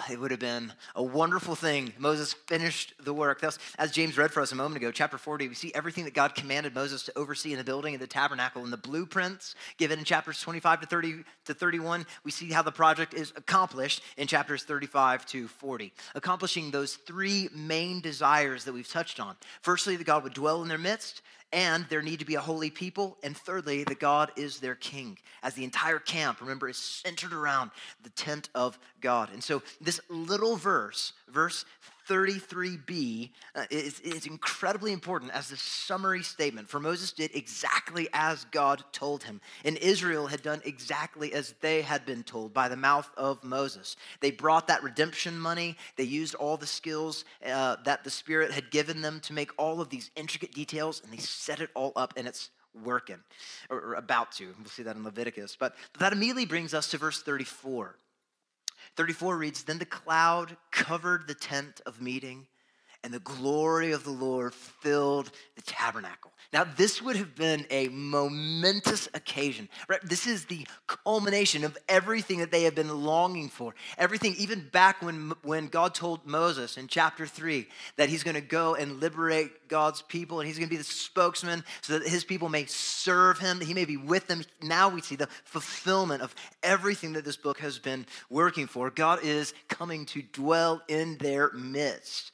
Ah, 0.00 0.12
it 0.12 0.20
would 0.20 0.30
have 0.30 0.38
been 0.38 0.72
a 0.94 1.02
wonderful 1.02 1.56
thing. 1.56 1.92
Moses 1.98 2.32
finished 2.32 2.94
the 3.02 3.12
work. 3.12 3.40
That's, 3.40 3.58
as 3.78 3.90
James 3.90 4.16
read 4.16 4.30
for 4.30 4.40
us 4.40 4.52
a 4.52 4.54
moment 4.54 4.76
ago, 4.76 4.92
chapter 4.92 5.18
40, 5.18 5.48
we 5.48 5.54
see 5.54 5.72
everything 5.74 6.04
that 6.04 6.14
God 6.14 6.36
commanded 6.36 6.72
Moses 6.72 7.02
to 7.04 7.18
oversee 7.18 7.50
in 7.50 7.58
the 7.58 7.64
building 7.64 7.94
of 7.94 8.00
the 8.00 8.06
tabernacle 8.06 8.62
and 8.62 8.72
the 8.72 8.76
blueprints 8.76 9.56
given 9.76 9.98
in 9.98 10.04
chapters 10.04 10.40
25 10.40 10.82
to 10.82 10.86
30 10.86 11.24
to 11.46 11.54
31. 11.54 12.06
We 12.22 12.30
see 12.30 12.52
how 12.52 12.62
the 12.62 12.70
project 12.70 13.12
is 13.12 13.32
accomplished 13.34 14.02
in 14.16 14.28
chapters 14.28 14.62
35 14.62 15.26
to 15.26 15.48
40, 15.48 15.92
accomplishing 16.14 16.70
those 16.70 16.94
three 16.94 17.48
main 17.52 18.00
desires 18.00 18.64
that 18.64 18.72
we've 18.72 18.88
touched 18.88 19.18
on. 19.18 19.34
Firstly, 19.62 19.96
that 19.96 20.04
God 20.04 20.22
would 20.22 20.34
dwell 20.34 20.62
in 20.62 20.68
their 20.68 20.78
midst 20.78 21.22
and 21.52 21.86
there 21.88 22.02
need 22.02 22.18
to 22.18 22.24
be 22.24 22.34
a 22.34 22.40
holy 22.40 22.70
people. 22.70 23.16
And 23.22 23.36
thirdly, 23.36 23.84
that 23.84 24.00
God 24.00 24.32
is 24.36 24.60
their 24.60 24.74
king, 24.74 25.18
as 25.42 25.54
the 25.54 25.64
entire 25.64 25.98
camp, 25.98 26.40
remember, 26.40 26.68
is 26.68 26.76
centered 26.76 27.32
around 27.32 27.70
the 28.02 28.10
tent 28.10 28.50
of 28.54 28.78
God. 29.00 29.30
And 29.32 29.42
so, 29.42 29.62
this 29.80 30.00
little 30.08 30.56
verse, 30.56 31.12
verse 31.28 31.64
33b 32.08 33.30
uh, 33.54 33.64
is, 33.70 34.00
is 34.00 34.26
incredibly 34.26 34.92
important 34.92 35.30
as 35.32 35.52
a 35.52 35.56
summary 35.56 36.22
statement. 36.22 36.68
For 36.68 36.80
Moses 36.80 37.12
did 37.12 37.34
exactly 37.34 38.08
as 38.12 38.44
God 38.46 38.82
told 38.92 39.22
him, 39.22 39.40
and 39.64 39.76
Israel 39.76 40.26
had 40.26 40.42
done 40.42 40.62
exactly 40.64 41.32
as 41.34 41.54
they 41.60 41.82
had 41.82 42.06
been 42.06 42.22
told 42.22 42.54
by 42.54 42.68
the 42.68 42.76
mouth 42.76 43.10
of 43.16 43.42
Moses. 43.44 43.96
They 44.20 44.30
brought 44.30 44.68
that 44.68 44.82
redemption 44.82 45.38
money, 45.38 45.76
they 45.96 46.04
used 46.04 46.34
all 46.34 46.56
the 46.56 46.66
skills 46.66 47.24
uh, 47.46 47.76
that 47.84 48.04
the 48.04 48.10
Spirit 48.10 48.52
had 48.52 48.70
given 48.70 49.02
them 49.02 49.20
to 49.20 49.32
make 49.32 49.50
all 49.58 49.80
of 49.80 49.90
these 49.90 50.10
intricate 50.16 50.52
details, 50.52 51.02
and 51.04 51.12
they 51.12 51.18
set 51.18 51.60
it 51.60 51.70
all 51.74 51.92
up, 51.94 52.14
and 52.16 52.26
it's 52.26 52.50
working, 52.84 53.18
or, 53.70 53.94
about 53.94 54.32
to. 54.32 54.54
We'll 54.58 54.68
see 54.68 54.82
that 54.84 54.96
in 54.96 55.04
Leviticus. 55.04 55.56
But 55.58 55.74
that 55.98 56.12
immediately 56.12 56.46
brings 56.46 56.74
us 56.74 56.90
to 56.90 56.98
verse 56.98 57.22
34. 57.22 57.96
34 58.98 59.36
reads 59.36 59.62
Then 59.62 59.78
the 59.78 59.84
cloud 59.84 60.56
covered 60.72 61.28
the 61.28 61.34
tent 61.34 61.80
of 61.86 62.02
meeting, 62.02 62.48
and 63.04 63.12
the 63.12 63.20
glory 63.20 63.92
of 63.92 64.04
the 64.04 64.10
Lord 64.10 64.54
filled 64.54 65.30
the 65.56 65.62
tabernacle. 65.62 66.32
Now, 66.50 66.64
this 66.64 67.02
would 67.02 67.16
have 67.16 67.34
been 67.34 67.66
a 67.70 67.88
momentous 67.88 69.06
occasion, 69.12 69.68
right? 69.86 70.00
This 70.02 70.26
is 70.26 70.46
the 70.46 70.66
culmination 70.86 71.62
of 71.62 71.76
everything 71.90 72.38
that 72.38 72.50
they 72.50 72.62
have 72.62 72.74
been 72.74 73.04
longing 73.04 73.50
for. 73.50 73.74
Everything, 73.98 74.34
even 74.38 74.66
back 74.72 75.02
when, 75.02 75.34
when 75.42 75.68
God 75.68 75.94
told 75.94 76.26
Moses 76.26 76.78
in 76.78 76.88
chapter 76.88 77.26
3 77.26 77.68
that 77.96 78.08
he's 78.08 78.22
going 78.22 78.34
to 78.34 78.40
go 78.40 78.74
and 78.74 78.98
liberate 78.98 79.68
God's 79.68 80.00
people 80.00 80.40
and 80.40 80.46
he's 80.46 80.56
going 80.56 80.70
to 80.70 80.74
be 80.74 80.78
the 80.78 80.84
spokesman 80.84 81.64
so 81.82 81.98
that 81.98 82.08
his 82.08 82.24
people 82.24 82.48
may 82.48 82.64
serve 82.64 83.38
him, 83.38 83.60
he 83.60 83.74
may 83.74 83.84
be 83.84 83.98
with 83.98 84.26
them. 84.26 84.42
Now 84.62 84.88
we 84.88 85.02
see 85.02 85.16
the 85.16 85.28
fulfillment 85.44 86.22
of 86.22 86.34
everything 86.62 87.12
that 87.12 87.26
this 87.26 87.36
book 87.36 87.58
has 87.60 87.78
been 87.78 88.06
working 88.30 88.66
for. 88.66 88.88
God 88.88 89.20
is 89.22 89.52
coming 89.68 90.06
to 90.06 90.22
dwell 90.22 90.80
in 90.88 91.18
their 91.18 91.52
midst. 91.52 92.32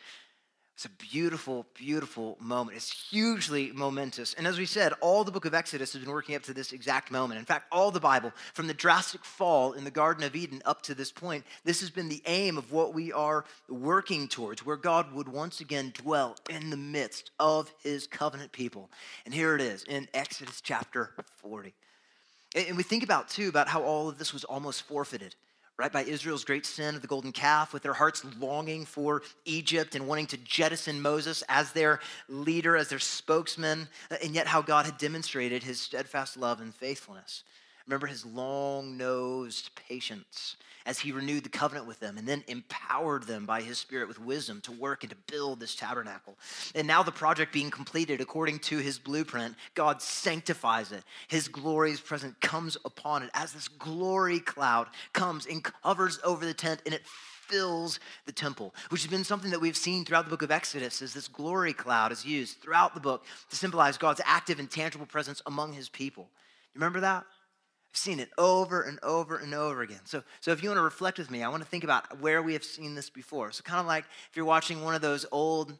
It's 0.74 0.86
a 0.86 0.88
beautiful, 0.88 1.66
beautiful 1.74 2.36
moment. 2.40 2.76
It's 2.76 3.08
hugely 3.08 3.70
momentous. 3.72 4.34
And 4.34 4.44
as 4.44 4.58
we 4.58 4.66
said, 4.66 4.92
all 5.00 5.22
the 5.22 5.30
book 5.30 5.44
of 5.44 5.54
Exodus 5.54 5.92
has 5.92 6.02
been 6.02 6.10
working 6.10 6.34
up 6.34 6.42
to 6.42 6.52
this 6.52 6.72
exact 6.72 7.12
moment. 7.12 7.38
In 7.38 7.44
fact, 7.44 7.66
all 7.70 7.92
the 7.92 8.00
Bible, 8.00 8.32
from 8.54 8.66
the 8.66 8.74
drastic 8.74 9.24
fall 9.24 9.74
in 9.74 9.84
the 9.84 9.90
Garden 9.92 10.24
of 10.24 10.34
Eden 10.34 10.60
up 10.64 10.82
to 10.82 10.94
this 10.94 11.12
point, 11.12 11.44
this 11.64 11.78
has 11.78 11.90
been 11.90 12.08
the 12.08 12.22
aim 12.26 12.58
of 12.58 12.72
what 12.72 12.92
we 12.92 13.12
are 13.12 13.44
working 13.68 14.26
towards, 14.26 14.66
where 14.66 14.76
God 14.76 15.12
would 15.12 15.28
once 15.28 15.60
again 15.60 15.92
dwell 15.94 16.34
in 16.50 16.70
the 16.70 16.76
midst 16.76 17.30
of 17.38 17.72
his 17.84 18.08
covenant 18.08 18.50
people. 18.50 18.90
And 19.24 19.32
here 19.32 19.54
it 19.54 19.60
is 19.60 19.84
in 19.84 20.08
Exodus 20.12 20.60
chapter 20.60 21.10
40. 21.36 21.72
And 22.56 22.76
we 22.76 22.82
think 22.82 23.04
about, 23.04 23.28
too, 23.28 23.48
about 23.48 23.68
how 23.68 23.84
all 23.84 24.08
of 24.08 24.18
this 24.18 24.32
was 24.32 24.42
almost 24.42 24.82
forfeited, 24.82 25.36
right? 25.78 25.92
By 25.92 26.04
Israel's 26.04 26.44
great 26.44 26.66
sin 26.66 26.94
of 26.94 27.02
the 27.02 27.08
golden 27.08 27.32
calf, 27.32 27.72
with 27.72 27.82
their 27.82 27.92
hearts 27.92 28.24
longing 28.38 28.84
for 28.84 29.22
Egypt 29.44 29.94
and 29.94 30.06
wanting 30.06 30.26
to 30.28 30.36
jettison 30.36 31.02
Moses 31.02 31.42
as 31.48 31.72
their 31.72 32.00
leader, 32.28 32.76
as 32.76 32.88
their 32.88 32.98
spokesman, 32.98 33.88
uh, 34.10 34.16
and 34.22 34.34
yet 34.34 34.46
how 34.46 34.62
God 34.62 34.86
had 34.86 34.98
demonstrated 34.98 35.62
his 35.62 35.80
steadfast 35.80 36.36
love 36.36 36.60
and 36.60 36.74
faithfulness. 36.74 37.42
Remember 37.86 38.06
his 38.06 38.24
long 38.24 38.96
nosed 38.96 39.70
patience 39.88 40.56
as 40.86 40.98
he 40.98 41.12
renewed 41.12 41.44
the 41.44 41.50
covenant 41.50 41.86
with 41.86 42.00
them 42.00 42.18
and 42.18 42.26
then 42.26 42.44
empowered 42.46 43.24
them 43.24 43.46
by 43.46 43.60
his 43.60 43.78
spirit 43.78 44.08
with 44.08 44.20
wisdom 44.20 44.60
to 44.62 44.72
work 44.72 45.02
and 45.02 45.10
to 45.10 45.16
build 45.32 45.60
this 45.60 45.74
tabernacle. 45.74 46.36
And 46.74 46.86
now, 46.86 47.02
the 47.02 47.12
project 47.12 47.52
being 47.52 47.70
completed 47.70 48.20
according 48.20 48.60
to 48.60 48.78
his 48.78 48.98
blueprint, 48.98 49.54
God 49.74 50.02
sanctifies 50.02 50.92
it. 50.92 51.02
His 51.28 51.48
glory's 51.48 52.00
presence 52.00 52.34
comes 52.40 52.76
upon 52.84 53.22
it 53.22 53.30
as 53.34 53.52
this 53.52 53.68
glory 53.68 54.40
cloud 54.40 54.88
comes 55.12 55.46
and 55.46 55.64
covers 55.64 56.18
over 56.24 56.44
the 56.44 56.54
tent 56.54 56.82
and 56.84 56.94
it 56.94 57.02
fills 57.06 58.00
the 58.24 58.32
temple, 58.32 58.74
which 58.88 59.02
has 59.02 59.10
been 59.10 59.24
something 59.24 59.50
that 59.50 59.60
we've 59.60 59.76
seen 59.76 60.04
throughout 60.04 60.24
the 60.24 60.30
book 60.30 60.42
of 60.42 60.50
Exodus 60.50 61.02
as 61.02 61.12
this 61.12 61.28
glory 61.28 61.74
cloud 61.74 62.12
is 62.12 62.24
used 62.24 62.60
throughout 62.60 62.94
the 62.94 63.00
book 63.00 63.24
to 63.50 63.56
symbolize 63.56 63.98
God's 63.98 64.22
active 64.24 64.58
and 64.58 64.70
tangible 64.70 65.06
presence 65.06 65.42
among 65.44 65.74
his 65.74 65.90
people. 65.90 66.28
You 66.74 66.80
remember 66.80 67.00
that? 67.00 67.24
I've 67.94 67.98
seen 67.98 68.18
it 68.18 68.30
over 68.36 68.82
and 68.82 68.98
over 69.04 69.36
and 69.36 69.54
over 69.54 69.82
again. 69.82 70.00
So, 70.02 70.24
so 70.40 70.50
if 70.50 70.64
you 70.64 70.68
want 70.68 70.78
to 70.78 70.82
reflect 70.82 71.16
with 71.16 71.30
me, 71.30 71.44
I 71.44 71.48
want 71.48 71.62
to 71.62 71.68
think 71.68 71.84
about 71.84 72.18
where 72.18 72.42
we 72.42 72.52
have 72.54 72.64
seen 72.64 72.96
this 72.96 73.08
before. 73.08 73.52
So, 73.52 73.62
kind 73.62 73.78
of 73.78 73.86
like 73.86 74.04
if 74.28 74.36
you're 74.36 74.44
watching 74.44 74.82
one 74.82 74.96
of 74.96 75.00
those 75.00 75.24
old, 75.30 75.78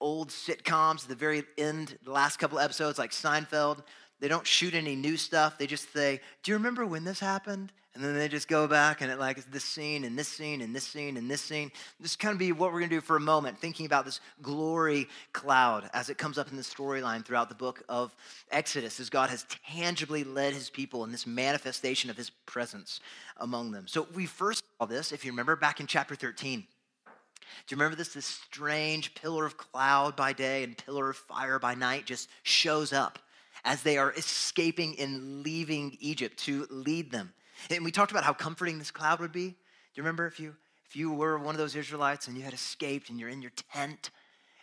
old 0.00 0.30
sitcoms, 0.30 1.06
the 1.06 1.14
very 1.14 1.44
end, 1.58 1.98
the 2.02 2.12
last 2.12 2.38
couple 2.38 2.58
episodes, 2.58 2.98
like 2.98 3.10
Seinfeld, 3.10 3.82
they 4.20 4.28
don't 4.28 4.46
shoot 4.46 4.74
any 4.74 4.94
new 4.94 5.16
stuff. 5.16 5.58
They 5.58 5.66
just 5.66 5.92
say, 5.92 6.20
Do 6.42 6.50
you 6.50 6.56
remember 6.56 6.86
when 6.86 7.04
this 7.04 7.20
happened? 7.20 7.72
And 7.94 8.04
then 8.04 8.14
they 8.14 8.28
just 8.28 8.46
go 8.46 8.68
back 8.68 9.00
and 9.00 9.10
it 9.10 9.18
like 9.18 9.50
this 9.50 9.64
scene 9.64 10.04
and 10.04 10.16
this 10.16 10.28
scene 10.28 10.60
and 10.60 10.74
this 10.74 10.86
scene 10.86 11.16
and 11.16 11.28
this 11.28 11.42
scene. 11.42 11.72
This 11.98 12.14
kind 12.14 12.32
of 12.32 12.38
be 12.38 12.52
what 12.52 12.72
we're 12.72 12.78
going 12.78 12.90
to 12.90 12.96
do 12.96 13.00
for 13.00 13.16
a 13.16 13.20
moment, 13.20 13.58
thinking 13.58 13.84
about 13.84 14.04
this 14.04 14.20
glory 14.40 15.08
cloud 15.32 15.90
as 15.92 16.08
it 16.08 16.16
comes 16.16 16.38
up 16.38 16.50
in 16.52 16.56
the 16.56 16.62
storyline 16.62 17.24
throughout 17.24 17.48
the 17.48 17.54
book 17.56 17.82
of 17.88 18.14
Exodus, 18.52 19.00
as 19.00 19.10
God 19.10 19.28
has 19.28 19.44
tangibly 19.66 20.22
led 20.22 20.54
his 20.54 20.70
people 20.70 21.02
in 21.02 21.10
this 21.10 21.26
manifestation 21.26 22.10
of 22.10 22.16
his 22.16 22.30
presence 22.46 23.00
among 23.38 23.72
them. 23.72 23.88
So 23.88 24.06
we 24.14 24.24
first 24.24 24.62
saw 24.78 24.86
this, 24.86 25.10
if 25.10 25.24
you 25.24 25.32
remember, 25.32 25.56
back 25.56 25.80
in 25.80 25.88
chapter 25.88 26.14
13. 26.14 26.60
Do 26.60 27.74
you 27.74 27.76
remember 27.76 27.96
this? 27.96 28.14
This 28.14 28.26
strange 28.26 29.16
pillar 29.16 29.44
of 29.44 29.56
cloud 29.56 30.14
by 30.14 30.32
day 30.32 30.62
and 30.62 30.78
pillar 30.78 31.10
of 31.10 31.16
fire 31.16 31.58
by 31.58 31.74
night 31.74 32.06
just 32.06 32.28
shows 32.44 32.92
up 32.92 33.18
as 33.64 33.82
they 33.82 33.98
are 33.98 34.12
escaping 34.12 34.98
and 34.98 35.42
leaving 35.42 35.96
Egypt 36.00 36.38
to 36.40 36.66
lead 36.70 37.10
them. 37.10 37.32
And 37.70 37.84
we 37.84 37.90
talked 37.90 38.10
about 38.10 38.24
how 38.24 38.32
comforting 38.32 38.78
this 38.78 38.90
cloud 38.90 39.20
would 39.20 39.32
be. 39.32 39.48
Do 39.48 39.54
you 39.94 40.02
remember 40.02 40.26
if 40.26 40.40
you 40.40 40.54
if 40.86 40.96
you 40.96 41.12
were 41.12 41.38
one 41.38 41.54
of 41.54 41.58
those 41.58 41.76
Israelites 41.76 42.26
and 42.26 42.36
you 42.36 42.42
had 42.42 42.52
escaped 42.52 43.10
and 43.10 43.20
you're 43.20 43.28
in 43.28 43.42
your 43.42 43.52
tent 43.72 44.10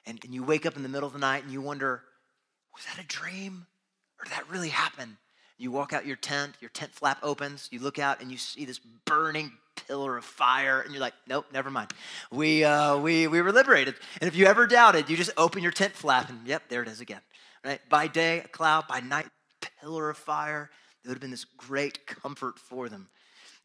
and, 0.06 0.20
and 0.26 0.34
you 0.34 0.44
wake 0.44 0.66
up 0.66 0.76
in 0.76 0.84
the 0.84 0.90
middle 0.90 1.08
of 1.08 1.14
the 1.14 1.20
night 1.20 1.44
and 1.44 1.54
you 1.54 1.62
wonder, 1.62 2.04
was 2.76 2.84
that 2.86 3.02
a 3.02 3.08
dream? 3.08 3.66
Or 4.20 4.26
did 4.26 4.34
that 4.34 4.50
really 4.50 4.68
happen? 4.68 5.18
You 5.58 5.72
walk 5.72 5.94
out 5.94 6.06
your 6.06 6.18
tent, 6.18 6.56
your 6.60 6.70
tent 6.70 6.92
flap 6.92 7.20
opens, 7.24 7.70
you 7.72 7.80
look 7.80 7.98
out 7.98 8.22
and 8.22 8.30
you 8.30 8.38
see 8.38 8.66
this 8.66 8.80
burning 9.06 9.54
pillar 9.88 10.18
of 10.18 10.26
fire, 10.26 10.82
and 10.82 10.92
you're 10.92 11.02
like, 11.02 11.14
nope, 11.28 11.46
never 11.54 11.72
mind. 11.72 11.92
We, 12.32 12.64
uh, 12.64 12.98
we, 12.98 13.28
we 13.28 13.42
were 13.42 13.52
liberated. 13.52 13.96
And 14.20 14.28
if 14.28 14.36
you 14.36 14.48
ever 14.48 14.68
doubted, 14.68 15.10
you 15.10 15.16
just 15.16 15.32
open 15.38 15.64
your 15.64 15.72
tent 15.72 15.94
flap 15.94 16.30
and 16.30 16.46
yep, 16.46 16.64
there 16.68 16.82
it 16.82 16.88
is 16.88 17.00
again. 17.00 17.22
Right? 17.64 17.80
By 17.90 18.08
day, 18.08 18.40
a 18.40 18.48
cloud, 18.48 18.88
by 18.88 19.00
night, 19.00 19.28
pillar 19.82 20.10
of 20.10 20.18
fire. 20.18 20.70
It 21.04 21.08
would 21.08 21.16
have 21.16 21.22
been 21.22 21.32
this 21.32 21.46
great 21.46 22.06
comfort 22.06 22.60
for 22.60 22.90
them. 22.90 23.08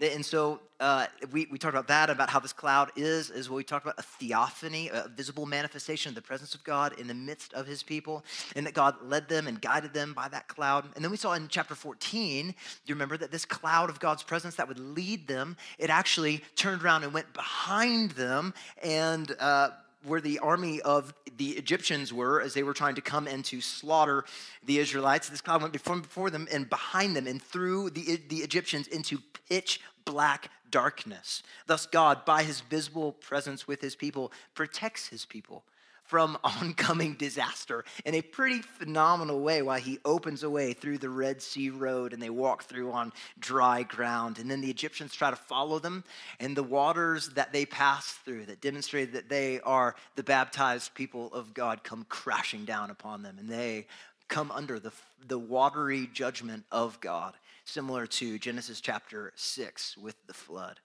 And 0.00 0.24
so 0.24 0.58
uh, 0.80 1.06
we, 1.30 1.46
we 1.50 1.58
talked 1.58 1.74
about 1.74 1.86
that, 1.88 2.10
about 2.10 2.28
how 2.28 2.40
this 2.40 2.52
cloud 2.52 2.90
is, 2.96 3.30
is 3.30 3.48
what 3.48 3.56
we 3.56 3.62
talked 3.62 3.84
about 3.84 3.98
a 3.98 4.02
theophany, 4.02 4.88
a 4.92 5.08
visible 5.14 5.46
manifestation 5.46 6.08
of 6.08 6.16
the 6.16 6.22
presence 6.22 6.56
of 6.56 6.64
God 6.64 6.98
in 6.98 7.06
the 7.06 7.14
midst 7.14 7.52
of 7.52 7.68
his 7.68 7.84
people, 7.84 8.24
and 8.56 8.66
that 8.66 8.74
God 8.74 8.96
led 9.02 9.28
them 9.28 9.46
and 9.46 9.60
guided 9.60 9.94
them 9.94 10.12
by 10.12 10.26
that 10.28 10.48
cloud. 10.48 10.88
And 10.96 11.04
then 11.04 11.12
we 11.12 11.16
saw 11.16 11.34
in 11.34 11.46
chapter 11.46 11.76
14, 11.76 12.52
you 12.84 12.94
remember 12.94 13.16
that 13.16 13.30
this 13.30 13.44
cloud 13.44 13.90
of 13.90 14.00
God's 14.00 14.24
presence 14.24 14.56
that 14.56 14.66
would 14.66 14.80
lead 14.80 15.28
them, 15.28 15.56
it 15.78 15.88
actually 15.88 16.42
turned 16.56 16.82
around 16.82 17.04
and 17.04 17.12
went 17.12 17.32
behind 17.32 18.12
them 18.12 18.54
and 18.82 19.32
uh, 19.38 19.70
where 20.04 20.20
the 20.20 20.38
army 20.40 20.80
of 20.80 21.14
the 21.36 21.50
Egyptians 21.50 22.12
were 22.12 22.40
as 22.40 22.54
they 22.54 22.62
were 22.62 22.74
trying 22.74 22.94
to 22.96 23.00
come 23.00 23.26
and 23.26 23.44
to 23.46 23.60
slaughter 23.60 24.24
the 24.64 24.78
Israelites. 24.78 25.28
This 25.28 25.40
cloud 25.40 25.60
went 25.60 25.72
before, 25.72 25.96
before 25.96 26.30
them 26.30 26.48
and 26.52 26.68
behind 26.68 27.16
them 27.16 27.26
and 27.26 27.40
threw 27.40 27.90
the, 27.90 28.20
the 28.28 28.38
Egyptians 28.38 28.86
into 28.88 29.18
pitch 29.48 29.80
black 30.04 30.50
darkness. 30.70 31.42
Thus, 31.66 31.86
God, 31.86 32.24
by 32.24 32.42
his 32.42 32.60
visible 32.60 33.12
presence 33.12 33.68
with 33.68 33.80
his 33.80 33.94
people, 33.94 34.32
protects 34.54 35.08
his 35.08 35.24
people 35.24 35.64
from 36.12 36.36
oncoming 36.44 37.14
disaster 37.14 37.86
in 38.04 38.14
a 38.14 38.20
pretty 38.20 38.60
phenomenal 38.60 39.40
way 39.40 39.62
while 39.62 39.80
he 39.80 39.98
opens 40.04 40.42
a 40.42 40.50
way 40.50 40.74
through 40.74 40.98
the 40.98 41.08
Red 41.08 41.40
Sea 41.40 41.70
Road 41.70 42.12
and 42.12 42.22
they 42.22 42.28
walk 42.28 42.64
through 42.64 42.92
on 42.92 43.14
dry 43.40 43.82
ground. 43.82 44.38
And 44.38 44.50
then 44.50 44.60
the 44.60 44.68
Egyptians 44.68 45.14
try 45.14 45.30
to 45.30 45.36
follow 45.36 45.78
them, 45.78 46.04
and 46.38 46.54
the 46.54 46.62
waters 46.62 47.30
that 47.30 47.54
they 47.54 47.64
pass 47.64 48.12
through 48.26 48.44
that 48.44 48.60
demonstrate 48.60 49.14
that 49.14 49.30
they 49.30 49.60
are 49.60 49.94
the 50.14 50.22
baptized 50.22 50.92
people 50.92 51.32
of 51.32 51.54
God 51.54 51.82
come 51.82 52.04
crashing 52.10 52.66
down 52.66 52.90
upon 52.90 53.22
them, 53.22 53.38
and 53.38 53.48
they 53.48 53.86
come 54.28 54.50
under 54.50 54.78
the, 54.78 54.92
the 55.28 55.38
watery 55.38 56.10
judgment 56.12 56.64
of 56.70 57.00
God, 57.00 57.32
similar 57.64 58.06
to 58.06 58.38
Genesis 58.38 58.82
chapter 58.82 59.32
6 59.34 59.96
with 59.96 60.16
the 60.26 60.34
flood. 60.34 60.78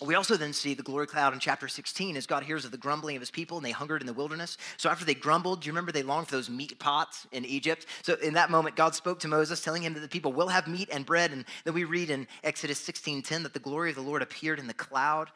We 0.00 0.16
also 0.16 0.36
then 0.36 0.52
see 0.52 0.74
the 0.74 0.82
glory 0.82 1.06
cloud 1.06 1.34
in 1.34 1.38
chapter 1.38 1.68
16 1.68 2.16
as 2.16 2.26
God 2.26 2.42
hears 2.42 2.64
of 2.64 2.72
the 2.72 2.76
grumbling 2.76 3.16
of 3.16 3.22
his 3.22 3.30
people 3.30 3.56
and 3.56 3.64
they 3.64 3.70
hungered 3.70 4.00
in 4.00 4.06
the 4.06 4.12
wilderness. 4.12 4.58
So 4.76 4.90
after 4.90 5.04
they 5.04 5.14
grumbled, 5.14 5.62
do 5.62 5.66
you 5.66 5.72
remember 5.72 5.92
they 5.92 6.02
longed 6.02 6.28
for 6.28 6.36
those 6.36 6.50
meat 6.50 6.78
pots 6.78 7.26
in 7.30 7.44
Egypt? 7.44 7.86
So 8.02 8.14
in 8.14 8.34
that 8.34 8.50
moment, 8.50 8.76
God 8.76 8.94
spoke 8.94 9.20
to 9.20 9.28
Moses, 9.28 9.62
telling 9.62 9.82
him 9.82 9.94
that 9.94 10.00
the 10.00 10.08
people 10.08 10.32
will 10.32 10.48
have 10.48 10.66
meat 10.66 10.88
and 10.92 11.06
bread. 11.06 11.30
And 11.30 11.44
then 11.64 11.74
we 11.74 11.84
read 11.84 12.10
in 12.10 12.26
Exodus 12.42 12.80
16:10 12.80 13.44
that 13.44 13.54
the 13.54 13.60
glory 13.60 13.90
of 13.90 13.96
the 13.96 14.02
Lord 14.02 14.20
appeared 14.20 14.58
in 14.58 14.66
the 14.66 14.74
cloud 14.74 15.30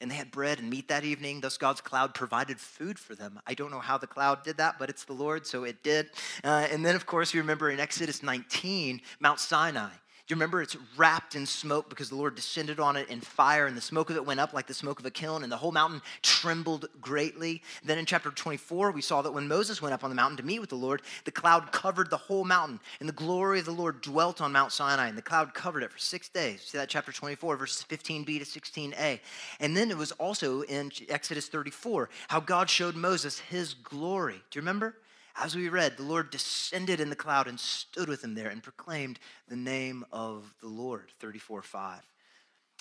and 0.00 0.10
they 0.10 0.16
had 0.16 0.30
bread 0.30 0.58
and 0.58 0.70
meat 0.70 0.88
that 0.88 1.04
evening. 1.04 1.40
Thus, 1.40 1.56
God's 1.56 1.80
cloud 1.80 2.14
provided 2.14 2.60
food 2.60 2.98
for 2.98 3.14
them. 3.14 3.40
I 3.46 3.54
don't 3.54 3.70
know 3.70 3.80
how 3.80 3.98
the 3.98 4.06
cloud 4.06 4.42
did 4.42 4.58
that, 4.58 4.78
but 4.78 4.90
it's 4.90 5.04
the 5.04 5.12
Lord, 5.12 5.46
so 5.46 5.64
it 5.64 5.82
did. 5.82 6.10
Uh, 6.42 6.66
and 6.70 6.84
then, 6.84 6.94
of 6.94 7.06
course, 7.06 7.32
you 7.32 7.40
remember 7.40 7.70
in 7.70 7.80
Exodus 7.80 8.22
19, 8.22 9.00
Mount 9.20 9.40
Sinai. 9.40 9.90
Do 10.26 10.32
you 10.32 10.36
remember 10.36 10.62
it's 10.62 10.78
wrapped 10.96 11.34
in 11.34 11.44
smoke 11.44 11.90
because 11.90 12.08
the 12.08 12.14
Lord 12.14 12.34
descended 12.34 12.80
on 12.80 12.96
it 12.96 13.10
in 13.10 13.20
fire, 13.20 13.66
and 13.66 13.76
the 13.76 13.82
smoke 13.82 14.08
of 14.08 14.16
it 14.16 14.24
went 14.24 14.40
up 14.40 14.54
like 14.54 14.66
the 14.66 14.72
smoke 14.72 14.98
of 14.98 15.04
a 15.04 15.10
kiln, 15.10 15.42
and 15.42 15.52
the 15.52 15.56
whole 15.58 15.70
mountain 15.70 16.00
trembled 16.22 16.86
greatly? 16.98 17.60
Then 17.84 17.98
in 17.98 18.06
chapter 18.06 18.30
24, 18.30 18.92
we 18.92 19.02
saw 19.02 19.20
that 19.20 19.32
when 19.32 19.46
Moses 19.46 19.82
went 19.82 19.92
up 19.92 20.02
on 20.02 20.08
the 20.08 20.16
mountain 20.16 20.38
to 20.38 20.42
meet 20.42 20.60
with 20.60 20.70
the 20.70 20.76
Lord, 20.76 21.02
the 21.26 21.30
cloud 21.30 21.72
covered 21.72 22.08
the 22.08 22.16
whole 22.16 22.44
mountain, 22.44 22.80
and 23.00 23.08
the 23.08 23.12
glory 23.12 23.58
of 23.58 23.66
the 23.66 23.72
Lord 23.72 24.00
dwelt 24.00 24.40
on 24.40 24.50
Mount 24.50 24.72
Sinai, 24.72 25.08
and 25.08 25.18
the 25.18 25.22
cloud 25.22 25.52
covered 25.52 25.82
it 25.82 25.92
for 25.92 25.98
six 25.98 26.30
days. 26.30 26.62
See 26.62 26.78
that 26.78 26.88
chapter 26.88 27.12
24, 27.12 27.58
verses 27.58 27.84
15b 27.86 28.24
to 28.24 28.60
16a. 28.60 29.20
And 29.60 29.76
then 29.76 29.90
it 29.90 29.98
was 29.98 30.12
also 30.12 30.62
in 30.62 30.90
Exodus 31.10 31.48
34 31.48 32.08
how 32.28 32.40
God 32.40 32.70
showed 32.70 32.96
Moses 32.96 33.40
his 33.40 33.74
glory. 33.74 34.40
Do 34.50 34.58
you 34.58 34.62
remember? 34.62 34.96
As 35.36 35.56
we 35.56 35.68
read, 35.68 35.96
the 35.96 36.04
Lord 36.04 36.30
descended 36.30 37.00
in 37.00 37.10
the 37.10 37.16
cloud 37.16 37.48
and 37.48 37.58
stood 37.58 38.08
with 38.08 38.22
him 38.22 38.34
there 38.34 38.50
and 38.50 38.62
proclaimed 38.62 39.18
the 39.48 39.56
name 39.56 40.04
of 40.12 40.54
the 40.60 40.68
Lord, 40.68 41.10
34 41.18 41.62
5. 41.62 42.00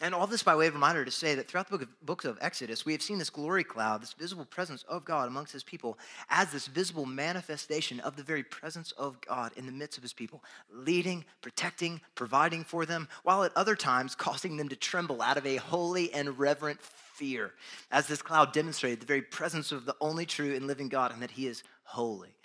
And 0.02 0.16
all 0.16 0.26
this 0.26 0.44
by 0.44 0.56
way 0.56 0.68
of 0.68 0.74
reminder 0.74 1.06
to 1.06 1.12
say 1.12 1.36
that 1.36 1.48
throughout 1.48 1.70
the 1.70 1.78
book 1.78 1.82
of, 1.84 2.06
books 2.06 2.26
of 2.26 2.38
Exodus, 2.42 2.84
we 2.84 2.94
have 2.94 3.02
seen 3.02 3.20
this 3.20 3.30
glory 3.30 3.64
cloud, 3.64 4.02
this 4.02 4.14
visible 4.14 4.46
presence 4.46 4.84
of 4.84 5.06
God 5.06 5.28
amongst 5.28 5.54
his 5.54 5.64
people, 5.64 6.00
as 6.30 6.52
this 6.52 6.66
visible 6.66 7.06
manifestation 7.06 8.00
of 8.00 8.16
the 8.16 8.24
very 8.24 8.44
presence 8.44 8.92
of 8.94 9.22
God 9.22 9.52
in 9.56 9.68
the 9.68 9.72
midst 9.72 9.98
of 9.98 10.04
his 10.04 10.14
people, 10.14 10.44
leading, 10.72 11.24
protecting, 11.42 12.02
providing 12.16 12.64
for 12.64 12.88
them, 12.88 13.08
while 13.22 13.44
at 13.44 13.56
other 13.56 13.76
times 13.76 14.16
causing 14.16 14.58
them 14.58 14.70
to 14.70 14.76
tremble 14.76 15.22
out 15.22 15.38
of 15.38 15.46
a 15.46 15.58
holy 15.58 16.12
and 16.12 16.40
reverent 16.40 16.82
fear, 16.82 17.54
as 17.92 18.08
this 18.08 18.22
cloud 18.24 18.52
demonstrated 18.52 19.00
the 19.00 19.06
very 19.06 19.22
presence 19.22 19.72
of 19.72 19.86
the 19.86 19.96
only 20.02 20.26
true 20.26 20.56
and 20.56 20.66
living 20.66 20.90
God 20.90 21.14
and 21.14 21.22
that 21.22 21.32
he 21.32 21.46
is 21.46 21.64
holy. 21.84 22.36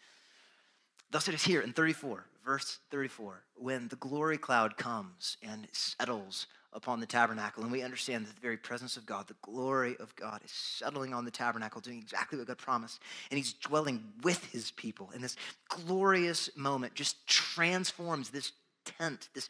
Thus 1.11 1.29
it 1.29 1.35
is 1.35 1.45
here 1.45 1.63
in 1.63 1.73
34, 1.73 2.27
verse 2.45 2.79
34, 2.91 3.43
when 3.55 3.89
the 3.89 3.97
glory 3.97 4.37
cloud 4.37 4.77
comes 4.77 5.39
and 5.43 5.67
settles 5.73 6.47
upon 6.75 7.01
the 7.01 7.07
tabernacle, 7.07 7.63
and 7.63 7.73
we 7.73 7.83
understand 7.83 8.27
that 8.27 8.35
the 8.35 8.41
very 8.41 8.59
presence 8.59 8.99
of 8.99 9.07
God, 9.07 9.27
the 9.27 9.35
glory 9.41 9.97
of 10.01 10.15
God, 10.17 10.43
is 10.45 10.51
settling 10.51 11.15
on 11.15 11.25
the 11.25 11.31
tabernacle, 11.31 11.81
doing 11.81 11.99
exactly 11.99 12.39
what 12.39 12.47
God 12.47 12.59
promised, 12.59 13.01
and 13.31 13.39
He's 13.39 13.55
dwelling 13.55 14.05
with 14.23 14.45
His 14.53 14.71
people. 14.73 15.11
And 15.15 15.25
this 15.25 15.37
glorious 15.69 16.51
moment 16.57 16.95
just 16.95 17.27
transforms 17.27 18.29
this 18.29 18.53
tent, 18.85 19.31
this 19.35 19.49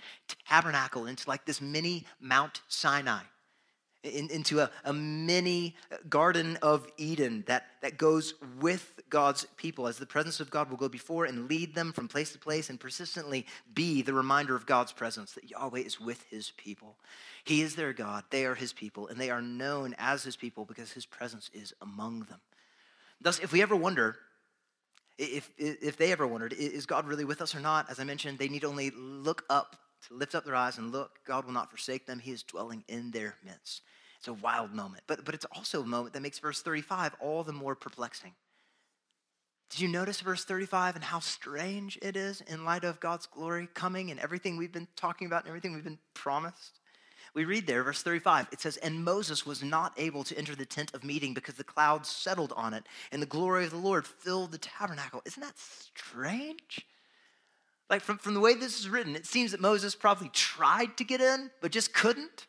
tabernacle, 0.49 1.07
into 1.07 1.29
like 1.29 1.45
this 1.45 1.61
mini 1.61 2.07
Mount 2.21 2.61
Sinai. 2.69 3.23
In, 4.05 4.31
into 4.31 4.61
a, 4.61 4.71
a 4.85 4.93
mini 4.93 5.75
uh, 5.91 5.97
Garden 6.09 6.57
of 6.63 6.87
Eden 6.97 7.45
that, 7.47 7.67
that 7.83 7.99
goes 7.99 8.35
with 8.61 9.01
God's 9.11 9.47
people, 9.57 9.87
as 9.87 9.99
the 9.99 10.07
presence 10.07 10.41
of 10.41 10.51
God 10.51 10.71
will 10.71 10.77
go 10.77 10.89
before 10.89 11.25
and 11.25 11.49
lead 11.49 11.75
them 11.75 11.93
from 11.93 12.09
place 12.09 12.33
to 12.33 12.39
place 12.39 12.71
and 12.71 12.79
persistently 12.79 13.47
be 13.75 14.03
the 14.03 14.15
reminder 14.15 14.55
of 14.55 14.67
God's 14.67 14.93
presence 14.93 15.33
that 15.33 15.51
Yahweh 15.51 15.81
is 15.81 16.01
with 16.01 16.25
his 16.31 16.53
people. 16.57 16.97
He 17.45 17.63
is 17.63 17.75
their 17.75 17.93
God, 17.93 18.25
they 18.31 18.45
are 18.45 18.55
his 18.55 18.73
people, 18.73 19.09
and 19.09 19.21
they 19.21 19.31
are 19.31 19.43
known 19.43 19.95
as 19.99 20.23
his 20.23 20.37
people 20.37 20.65
because 20.65 20.93
his 20.93 21.07
presence 21.07 21.51
is 21.53 21.75
among 21.81 22.21
them. 22.25 22.41
Thus, 23.21 23.41
if 23.41 23.53
we 23.53 23.63
ever 23.63 23.75
wonder, 23.75 24.17
if, 25.19 25.51
if 25.59 25.97
they 25.97 26.13
ever 26.13 26.27
wondered, 26.27 26.53
is 26.53 26.87
God 26.87 27.07
really 27.07 27.25
with 27.25 27.43
us 27.43 27.55
or 27.55 27.61
not? 27.61 27.91
As 27.91 27.99
I 27.99 28.05
mentioned, 28.05 28.39
they 28.39 28.49
need 28.49 28.65
only 28.65 28.91
look 28.91 29.45
up, 29.51 29.77
to 30.07 30.15
lift 30.15 30.35
up 30.35 30.45
their 30.45 30.55
eyes 30.55 30.79
and 30.79 30.93
look. 30.93 31.19
God 31.27 31.45
will 31.45 31.53
not 31.53 31.71
forsake 31.71 32.07
them. 32.07 32.19
He 32.19 32.31
is 32.31 32.43
dwelling 32.43 32.85
in 32.89 33.11
their 33.11 33.37
midst. 33.45 33.83
It's 34.19 34.29
a 34.29 34.33
wild 34.33 34.73
moment, 34.73 35.05
but, 35.07 35.25
but 35.25 35.35
it's 35.35 35.47
also 35.55 35.83
a 35.83 35.87
moment 35.87 36.15
that 36.15 36.23
makes 36.23 36.39
verse 36.39 36.61
35 36.61 37.15
all 37.21 37.45
the 37.45 37.53
more 37.53 37.75
perplexing. 37.75 38.33
Did 39.71 39.81
you 39.81 39.89
notice 39.89 40.21
verse 40.21 40.45
35 40.45 40.97
and 40.97 41.05
how 41.05 41.21
strange 41.21 41.99
it 42.01 42.17
is 42.17 42.41
in 42.43 42.65
light 42.65 42.85
of 42.85 43.01
God's 43.01 43.27
glory 43.27 43.69
coming 43.75 44.11
and 44.11 44.19
everything 44.19 44.57
we've 44.57 44.73
been 44.73 44.89
talking 44.97 45.27
about 45.27 45.43
and 45.43 45.49
everything 45.49 45.75
we've 45.75 45.85
been 45.85 45.99
promised? 46.15 46.81
We 47.35 47.45
read 47.45 47.67
there, 47.67 47.85
verse 47.85 48.03
35, 48.03 48.49
it 48.53 48.61
says, 48.61 48.79
And 48.79 49.05
Moses 49.05 49.45
was 49.45 49.63
not 49.63 49.93
able 49.99 50.25
to 50.25 50.37
enter 50.39 50.57
the 50.57 50.65
tent 50.65 50.95
of 50.95 51.05
meeting 51.05 51.35
because 51.35 51.55
the 51.55 51.65
cloud 51.65 52.07
settled 52.07 52.55
on 52.57 52.73
it, 52.73 52.85
and 53.13 53.21
the 53.21 53.27
glory 53.27 53.65
of 53.65 53.71
the 53.71 53.77
Lord 53.77 54.07
filled 54.07 54.53
the 54.53 54.59
tabernacle. 54.59 55.23
Isn't 55.27 55.43
that 55.43 55.59
strange? 55.59 56.87
Like, 57.91 58.03
from, 58.03 58.19
from 58.19 58.35
the 58.35 58.41
way 58.41 58.55
this 58.55 58.79
is 58.79 58.89
written, 58.89 59.17
it 59.17 59.27
seems 59.27 59.53
that 59.53 59.61
Moses 59.61 59.95
probably 59.95 60.29
tried 60.31 60.97
to 60.99 61.05
get 61.05 61.21
in, 61.21 61.51
but 61.61 61.73
just 61.73 61.95
couldn't 61.95 62.47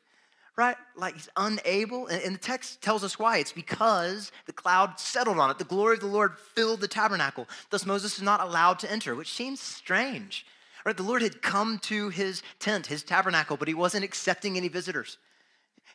right? 0.60 0.76
Like 0.98 1.14
he's 1.14 1.30
unable. 1.38 2.08
And 2.08 2.36
the 2.36 2.40
text 2.40 2.82
tells 2.82 3.02
us 3.02 3.18
why. 3.18 3.38
It's 3.38 3.54
because 3.54 4.30
the 4.46 4.52
cloud 4.52 5.00
settled 5.00 5.40
on 5.40 5.50
it. 5.50 5.58
The 5.58 5.64
glory 5.64 5.96
of 5.96 6.02
the 6.02 6.08
Lord 6.08 6.38
filled 6.38 6.82
the 6.82 6.88
tabernacle. 6.88 7.48
Thus, 7.70 7.86
Moses 7.86 8.18
is 8.18 8.22
not 8.22 8.42
allowed 8.42 8.78
to 8.80 8.92
enter, 8.92 9.16
which 9.16 9.32
seems 9.34 9.62
strange. 9.62 10.46
Right? 10.86 10.98
The 10.98 11.04
Lord 11.04 11.22
had 11.22 11.42
come 11.42 11.80
to 11.84 12.10
his 12.10 12.44
tent, 12.60 12.88
his 12.88 13.04
tabernacle, 13.04 13.56
but 13.56 13.70
he 13.70 13.74
wasn't 13.74 14.04
accepting 14.04 14.58
any 14.58 14.68
visitors. 14.68 15.18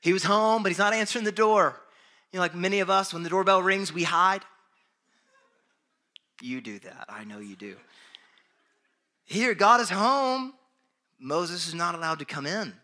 He 0.01 0.15
was 0.15 0.25
home, 0.25 0.63
but 0.63 0.71
he's 0.71 0.79
not 0.79 0.95
answering 0.95 1.27
the 1.27 1.33
door. 1.33 1.79
You 2.33 2.39
know, 2.39 2.43
like 2.43 2.55
many 2.55 2.81
of 2.81 2.89
us, 2.89 3.13
when 3.13 3.23
the 3.23 3.29
doorbell 3.29 3.63
rings, 3.63 3.93
we 3.93 4.05
hide. 4.05 4.43
You 6.41 6.63
do 6.63 6.79
that. 6.79 7.05
I 7.11 7.25
know 7.25 7.39
you 7.39 7.55
do. 7.55 7.77
Here, 9.25 9.55
God 9.55 9.81
is 9.81 9.91
home. 9.91 10.55
Moses 11.19 11.69
is 11.69 11.75
not 11.75 11.95
allowed 11.95 12.19
to 12.19 12.25
come 12.25 12.47
in 12.47 12.75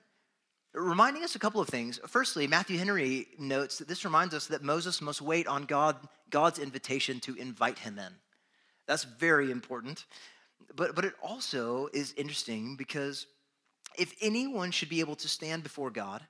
reminding 0.72 1.24
us 1.24 1.34
a 1.34 1.38
couple 1.38 1.60
of 1.60 1.68
things. 1.68 2.00
Firstly, 2.06 2.46
Matthew 2.46 2.78
Henry 2.78 3.28
notes 3.38 3.78
that 3.78 3.88
this 3.88 4.04
reminds 4.04 4.34
us 4.34 4.46
that 4.48 4.62
Moses 4.62 5.00
must 5.00 5.20
wait 5.20 5.46
on 5.46 5.64
God, 5.64 5.96
God's 6.30 6.58
invitation 6.58 7.20
to 7.20 7.34
invite 7.34 7.78
him 7.78 7.98
in. 7.98 8.12
That's 8.86 9.04
very 9.04 9.50
important. 9.50 10.04
But, 10.76 10.94
but 10.94 11.04
it 11.04 11.14
also 11.22 11.88
is 11.92 12.14
interesting 12.16 12.76
because 12.76 13.26
if 13.98 14.14
anyone 14.20 14.70
should 14.70 14.88
be 14.88 15.00
able 15.00 15.16
to 15.16 15.28
stand 15.28 15.62
before 15.62 15.90
God, 15.90 16.22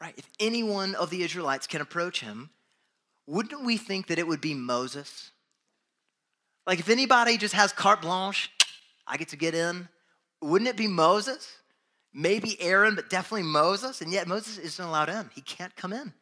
right, 0.00 0.14
if 0.16 0.28
anyone 0.40 0.94
of 0.94 1.10
the 1.10 1.22
Israelites 1.22 1.66
can 1.66 1.80
approach 1.80 2.20
him, 2.20 2.50
wouldn't 3.26 3.64
we 3.64 3.76
think 3.76 4.06
that 4.06 4.18
it 4.18 4.26
would 4.26 4.40
be 4.40 4.54
Moses? 4.54 5.30
Like 6.66 6.78
if 6.78 6.88
anybody 6.88 7.36
just 7.36 7.54
has 7.54 7.72
carte 7.72 8.02
blanche, 8.02 8.50
I 9.06 9.16
get 9.16 9.28
to 9.28 9.36
get 9.36 9.54
in, 9.54 9.88
wouldn't 10.40 10.68
it 10.68 10.76
be 10.76 10.88
Moses? 10.88 11.56
maybe 12.12 12.60
Aaron, 12.60 12.94
but 12.94 13.10
definitely 13.10 13.46
Moses, 13.46 14.00
and 14.00 14.12
yet 14.12 14.28
Moses 14.28 14.58
isn't 14.58 14.84
allowed 14.84 15.08
in. 15.08 15.30
He 15.34 15.40
can't 15.40 15.74
come 15.76 15.92
in. 15.92 16.12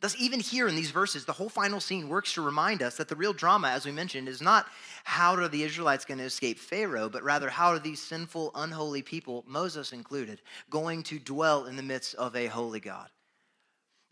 Thus, 0.00 0.16
even 0.18 0.40
here 0.40 0.68
in 0.68 0.74
these 0.74 0.90
verses, 0.90 1.24
the 1.24 1.32
whole 1.32 1.48
final 1.48 1.80
scene 1.80 2.08
works 2.08 2.34
to 2.34 2.42
remind 2.42 2.82
us 2.82 2.96
that 2.96 3.08
the 3.08 3.16
real 3.16 3.32
drama, 3.32 3.68
as 3.68 3.86
we 3.86 3.92
mentioned, 3.92 4.28
is 4.28 4.42
not 4.42 4.66
how 5.04 5.34
are 5.34 5.48
the 5.48 5.62
Israelites 5.62 6.04
going 6.04 6.18
to 6.18 6.24
escape 6.24 6.58
Pharaoh, 6.58 7.08
but 7.08 7.22
rather 7.22 7.48
how 7.48 7.68
are 7.68 7.78
these 7.78 8.02
sinful, 8.02 8.50
unholy 8.54 9.02
people, 9.02 9.44
Moses 9.46 9.92
included, 9.92 10.42
going 10.68 11.02
to 11.04 11.18
dwell 11.18 11.66
in 11.66 11.76
the 11.76 11.82
midst 11.82 12.14
of 12.16 12.36
a 12.36 12.46
holy 12.46 12.80
God. 12.80 13.08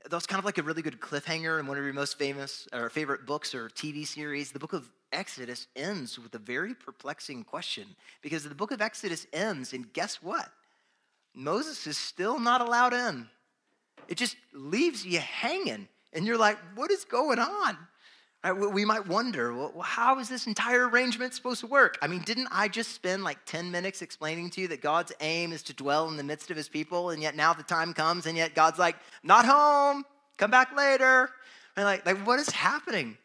That's 0.08 0.26
kind 0.26 0.38
of 0.38 0.44
like 0.44 0.58
a 0.58 0.62
really 0.62 0.82
good 0.82 1.00
cliffhanger 1.00 1.60
in 1.60 1.66
one 1.66 1.76
of 1.76 1.84
your 1.84 1.92
most 1.92 2.16
famous 2.18 2.66
or 2.72 2.88
favorite 2.88 3.26
books 3.26 3.54
or 3.54 3.68
TV 3.68 4.06
series. 4.06 4.50
The 4.50 4.58
book 4.58 4.72
of 4.72 4.90
Exodus 5.12 5.66
ends 5.76 6.18
with 6.18 6.34
a 6.34 6.38
very 6.38 6.74
perplexing 6.74 7.44
question 7.44 7.86
because 8.22 8.44
the 8.44 8.54
book 8.54 8.72
of 8.72 8.80
Exodus 8.80 9.26
ends, 9.32 9.72
and 9.72 9.92
guess 9.92 10.22
what? 10.22 10.50
Moses 11.34 11.86
is 11.86 11.96
still 11.96 12.38
not 12.38 12.60
allowed 12.60 12.92
in. 12.92 13.28
It 14.08 14.16
just 14.16 14.36
leaves 14.52 15.06
you 15.06 15.18
hanging, 15.18 15.88
and 16.12 16.26
you're 16.26 16.38
like, 16.38 16.58
what 16.74 16.90
is 16.90 17.04
going 17.04 17.38
on? 17.38 17.78
We 18.72 18.84
might 18.84 19.06
wonder, 19.06 19.54
well, 19.54 19.82
how 19.82 20.18
is 20.18 20.28
this 20.28 20.48
entire 20.48 20.88
arrangement 20.88 21.32
supposed 21.32 21.60
to 21.60 21.68
work? 21.68 21.96
I 22.02 22.08
mean, 22.08 22.22
didn't 22.22 22.48
I 22.50 22.66
just 22.66 22.90
spend 22.90 23.22
like 23.22 23.38
10 23.46 23.70
minutes 23.70 24.02
explaining 24.02 24.50
to 24.50 24.62
you 24.62 24.68
that 24.68 24.80
God's 24.80 25.12
aim 25.20 25.52
is 25.52 25.62
to 25.64 25.72
dwell 25.72 26.08
in 26.08 26.16
the 26.16 26.24
midst 26.24 26.50
of 26.50 26.56
his 26.56 26.68
people, 26.68 27.10
and 27.10 27.22
yet 27.22 27.36
now 27.36 27.52
the 27.52 27.62
time 27.62 27.94
comes, 27.94 28.26
and 28.26 28.36
yet 28.36 28.56
God's 28.56 28.80
like, 28.80 28.96
not 29.22 29.46
home, 29.46 30.04
come 30.38 30.50
back 30.50 30.76
later. 30.76 31.30
And 31.76 31.84
like, 31.84 32.04
like 32.04 32.18
what 32.26 32.40
is 32.40 32.50
happening? 32.50 33.16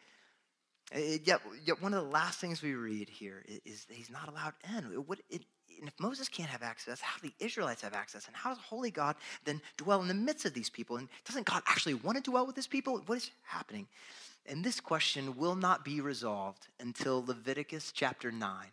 Uh, 0.96 1.00
yet, 1.24 1.42
yet 1.66 1.82
one 1.82 1.94
of 1.94 2.04
the 2.04 2.10
last 2.10 2.40
things 2.40 2.62
we 2.62 2.74
read 2.74 3.10
here 3.10 3.44
is, 3.66 3.86
he's 3.90 4.10
not 4.10 4.30
allowed 4.30 4.54
in. 4.70 5.06
It, 5.10 5.20
it, 5.30 5.42
and 5.80 5.88
if 5.88 6.00
Moses 6.00 6.30
can't 6.30 6.50
have 6.50 6.64
access, 6.64 7.02
how 7.02 7.20
do 7.22 7.28
the 7.28 7.46
Israelites 7.46 7.82
have 7.82 7.94
access? 7.94 8.26
And 8.28 8.36
how 8.36 8.50
does 8.50 8.60
holy 8.60 8.90
God 8.90 9.16
then 9.46 9.62
dwell 9.76 10.02
in 10.02 10.08
the 10.08 10.14
midst 10.14 10.46
of 10.46 10.54
these 10.54 10.70
people? 10.70 10.98
And 10.98 11.10
doesn't 11.26 11.46
God 11.46 11.62
actually 11.68 11.96
want 11.96 12.18
to 12.18 12.32
dwell 12.32 12.48
with 12.48 12.56
his 12.56 12.68
people? 12.68 13.02
What 13.06 13.18
is 13.18 13.32
happening? 13.44 13.88
And 14.46 14.64
this 14.64 14.80
question 14.80 15.36
will 15.36 15.56
not 15.56 15.84
be 15.84 16.00
resolved 16.00 16.68
until 16.80 17.24
Leviticus 17.26 17.92
chapter 17.92 18.32
9. 18.32 18.68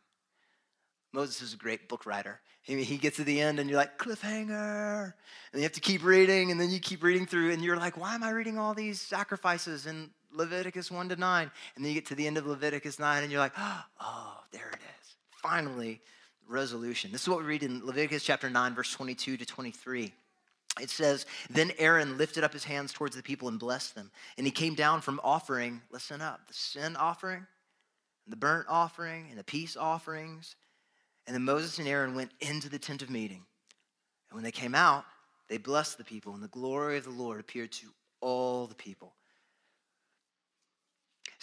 Moses 1.13 1.43
is 1.43 1.55
a 1.55 1.57
great 1.57 1.89
book 1.89 2.07
writer. 2.07 2.41
He 2.63 2.97
gets 2.97 3.17
to 3.17 3.25
the 3.25 3.41
end 3.41 3.59
and 3.59 3.69
you're 3.69 3.79
like, 3.79 3.99
cliffhanger. 3.99 5.13
And 5.53 5.61
you 5.61 5.63
have 5.63 5.73
to 5.73 5.81
keep 5.81 6.03
reading, 6.03 6.51
and 6.51 6.59
then 6.59 6.71
you 6.71 6.81
keep 6.81 7.03
reading 7.03 7.27
through, 7.27 7.53
and 7.53 7.63
you're 7.63 7.77
like, 7.77 7.99
why 7.99 8.15
am 8.15 8.23
I 8.23 8.31
reading 8.31 8.59
all 8.59 8.73
these 8.73 9.01
sacrifices 9.01 9.87
in 9.87 10.11
Leviticus 10.35 10.91
1 10.91 11.09
to 11.11 11.17
9? 11.17 11.51
And 11.77 11.85
then 11.85 11.91
you 11.91 11.95
get 11.95 12.07
to 12.07 12.15
the 12.15 12.27
end 12.27 12.37
of 12.37 12.47
Leviticus 12.47 12.99
9, 12.99 13.23
and 13.23 13.33
you're 13.33 13.41
like, 13.41 13.55
oh, 14.01 14.41
there 14.53 14.69
it 14.73 14.81
is. 15.01 15.17
Finally, 15.43 16.01
resolution. 16.47 17.13
This 17.13 17.23
is 17.23 17.29
what 17.29 17.39
we 17.39 17.45
read 17.45 17.63
in 17.63 17.85
Leviticus 17.85 18.25
chapter 18.25 18.51
9, 18.51 18.75
verse 18.75 18.93
22 18.93 19.37
to 19.37 19.47
23. 19.47 20.13
It 20.81 20.91
says, 20.91 21.27
Then 21.51 21.73
Aaron 21.79 22.19
lifted 22.19 22.45
up 22.45 22.53
his 22.53 22.65
hands 22.65 22.93
towards 22.93 23.15
the 23.15 23.23
people 23.23 23.49
and 23.49 23.59
blessed 23.59 23.95
them. 23.95 24.11
And 24.37 24.47
he 24.47 24.51
came 24.51 24.75
down 24.75 25.01
from 25.01 25.21
offering, 25.23 25.81
listen 25.91 26.21
up, 26.21 26.47
the 26.49 26.55
sin 26.55 26.97
offering, 26.97 27.47
the 28.27 28.37
burnt 28.37 28.67
offering, 28.69 29.27
and 29.31 29.39
the 29.39 29.45
peace 29.45 29.77
offerings. 29.77 30.57
And 31.27 31.35
then 31.35 31.45
Moses 31.45 31.79
and 31.79 31.87
Aaron 31.87 32.15
went 32.15 32.33
into 32.41 32.69
the 32.69 32.79
tent 32.79 33.03
of 33.03 33.11
meeting. 33.11 33.45
And 34.31 34.37
when 34.37 34.45
they 34.45 34.51
came 34.51 34.75
out, 34.75 35.05
they 35.49 35.59
blessed 35.59 35.99
the 35.99 36.05
people, 36.05 36.35
and 36.35 36.43
the 36.43 36.49
glory 36.49 36.97
of 36.99 37.05
the 37.05 37.11
Lord 37.11 37.39
appeared 37.39 37.71
to 37.73 37.87
all 38.21 38.67
the 38.67 38.75
people. 38.75 39.15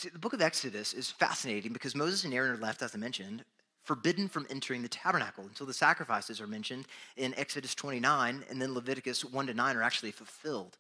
See, 0.02 0.10
the 0.10 0.18
book 0.18 0.34
of 0.34 0.42
Exodus 0.42 0.94
is 0.94 1.12
fascinating 1.12 1.74
because 1.74 1.94
Moses 1.94 2.24
and 2.24 2.34
Aaron 2.34 2.50
are 2.50 2.58
left, 2.58 2.82
as 2.82 2.96
I 2.96 2.98
mentioned, 2.98 3.46
forbidden 3.84 4.28
from 4.28 4.48
entering 4.50 4.82
the 4.82 4.88
tabernacle 4.88 5.44
until 5.44 5.68
the 5.68 5.76
sacrifices 5.76 6.42
are 6.42 6.48
mentioned 6.48 6.88
in 7.18 7.36
Exodus 7.38 7.76
29 7.76 8.44
and 8.50 8.60
then 8.60 8.74
Leviticus 8.74 9.24
1 9.24 9.46
to 9.46 9.54
9 9.54 9.76
are 9.76 9.84
actually 9.84 10.10
fulfilled. 10.10 10.76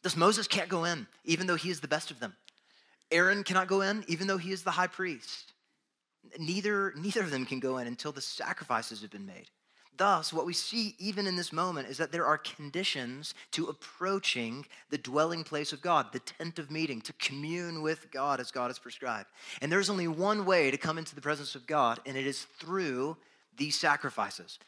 Thus, 0.00 0.16
Moses 0.16 0.46
can't 0.46 0.70
go 0.70 0.84
in, 0.84 1.06
even 1.26 1.46
though 1.46 1.56
he 1.56 1.68
is 1.68 1.80
the 1.80 1.88
best 1.88 2.10
of 2.10 2.20
them. 2.20 2.36
Aaron 3.10 3.44
cannot 3.44 3.68
go 3.68 3.82
in, 3.82 4.02
even 4.08 4.28
though 4.28 4.38
he 4.38 4.50
is 4.50 4.62
the 4.62 4.70
high 4.70 4.86
priest. 4.86 5.52
Neither, 6.38 6.94
neither 6.96 7.20
of 7.20 7.30
them 7.30 7.44
can 7.44 7.60
go 7.60 7.76
in 7.76 7.86
until 7.86 8.12
the 8.12 8.22
sacrifices 8.22 9.02
have 9.02 9.10
been 9.10 9.26
made. 9.26 9.50
Thus, 9.96 10.32
what 10.32 10.46
we 10.46 10.52
see 10.52 10.96
even 10.98 11.26
in 11.26 11.36
this 11.36 11.52
moment 11.52 11.88
is 11.88 11.98
that 11.98 12.10
there 12.10 12.26
are 12.26 12.38
conditions 12.38 13.34
to 13.52 13.66
approaching 13.66 14.66
the 14.90 14.98
dwelling 14.98 15.44
place 15.44 15.72
of 15.72 15.80
God, 15.80 16.12
the 16.12 16.18
tent 16.18 16.58
of 16.58 16.70
meeting, 16.70 17.00
to 17.02 17.12
commune 17.14 17.80
with 17.80 18.10
God 18.10 18.40
as 18.40 18.50
God 18.50 18.68
has 18.68 18.78
prescribed. 18.78 19.28
And 19.60 19.70
there's 19.70 19.90
only 19.90 20.08
one 20.08 20.44
way 20.44 20.70
to 20.70 20.76
come 20.76 20.98
into 20.98 21.14
the 21.14 21.20
presence 21.20 21.54
of 21.54 21.66
God, 21.66 22.00
and 22.06 22.16
it 22.16 22.26
is 22.26 22.42
through 22.58 23.16
these 23.56 23.78
sacrifices. 23.78 24.58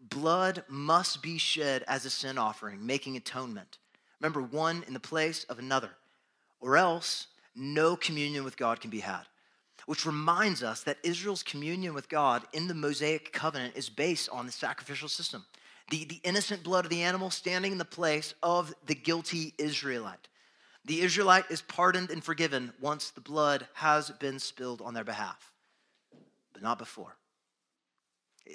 Blood 0.00 0.62
must 0.68 1.22
be 1.22 1.38
shed 1.38 1.84
as 1.88 2.04
a 2.04 2.10
sin 2.10 2.38
offering, 2.38 2.86
making 2.86 3.16
atonement. 3.16 3.78
Remember, 4.20 4.42
one 4.42 4.84
in 4.86 4.94
the 4.94 5.00
place 5.00 5.44
of 5.44 5.58
another, 5.58 5.90
or 6.60 6.76
else 6.76 7.26
no 7.56 7.96
communion 7.96 8.44
with 8.44 8.56
God 8.56 8.80
can 8.80 8.90
be 8.90 9.00
had 9.00 9.24
which 9.86 10.06
reminds 10.06 10.62
us 10.62 10.82
that 10.82 10.98
Israel's 11.02 11.42
communion 11.42 11.94
with 11.94 12.08
God 12.08 12.42
in 12.52 12.68
the 12.68 12.74
Mosaic 12.74 13.32
covenant 13.32 13.76
is 13.76 13.88
based 13.88 14.28
on 14.30 14.46
the 14.46 14.52
sacrificial 14.52 15.08
system. 15.08 15.44
The, 15.90 16.04
the 16.04 16.20
innocent 16.24 16.62
blood 16.62 16.84
of 16.84 16.90
the 16.90 17.02
animal 17.02 17.30
standing 17.30 17.72
in 17.72 17.78
the 17.78 17.84
place 17.84 18.34
of 18.42 18.74
the 18.86 18.94
guilty 18.94 19.54
Israelite. 19.58 20.28
The 20.84 21.00
Israelite 21.00 21.50
is 21.50 21.62
pardoned 21.62 22.10
and 22.10 22.22
forgiven 22.22 22.72
once 22.80 23.10
the 23.10 23.20
blood 23.20 23.66
has 23.74 24.10
been 24.10 24.38
spilled 24.38 24.82
on 24.82 24.94
their 24.94 25.04
behalf, 25.04 25.52
but 26.52 26.62
not 26.62 26.78
before. 26.78 27.16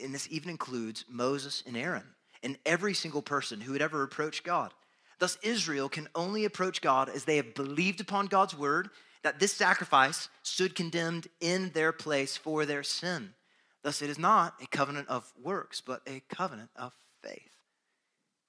And 0.04 0.14
this 0.14 0.28
even 0.32 0.50
includes 0.50 1.06
Moses 1.08 1.64
and 1.68 1.78
Aaron 1.78 2.06
and 2.42 2.58
every 2.66 2.94
single 2.94 3.22
person 3.22 3.62
who 3.62 3.74
had 3.74 3.82
ever 3.82 4.04
approached 4.04 4.44
God. 4.44 4.74
Thus, 5.20 5.38
Israel 5.44 5.90
can 5.90 6.10
only 6.16 6.46
approach 6.46 6.82
God 6.82 7.10
as 7.10 7.26
they 7.26 7.38
have 7.38 7.54
believed 7.54 8.02
upon 8.02 8.26
God's 8.26 8.58
word 8.58 8.90
that 9.24 9.40
this 9.40 9.54
sacrifice 9.54 10.30
stood 10.44 10.76
condemned 10.76 11.28
in 11.40 11.72
their 11.72 11.92
place 11.92 12.38
for 12.38 12.66
their 12.66 12.84
sin. 12.84 13.34
Thus, 13.82 14.02
it 14.02 14.10
is 14.10 14.20
not 14.20 14.56
a 14.62 14.68
covenant 14.68 15.10
of 15.10 15.32
works, 15.42 15.82
but 15.82 16.02
a 16.08 16.22
covenant 16.30 16.70
of 16.76 16.94
faith. 17.22 17.58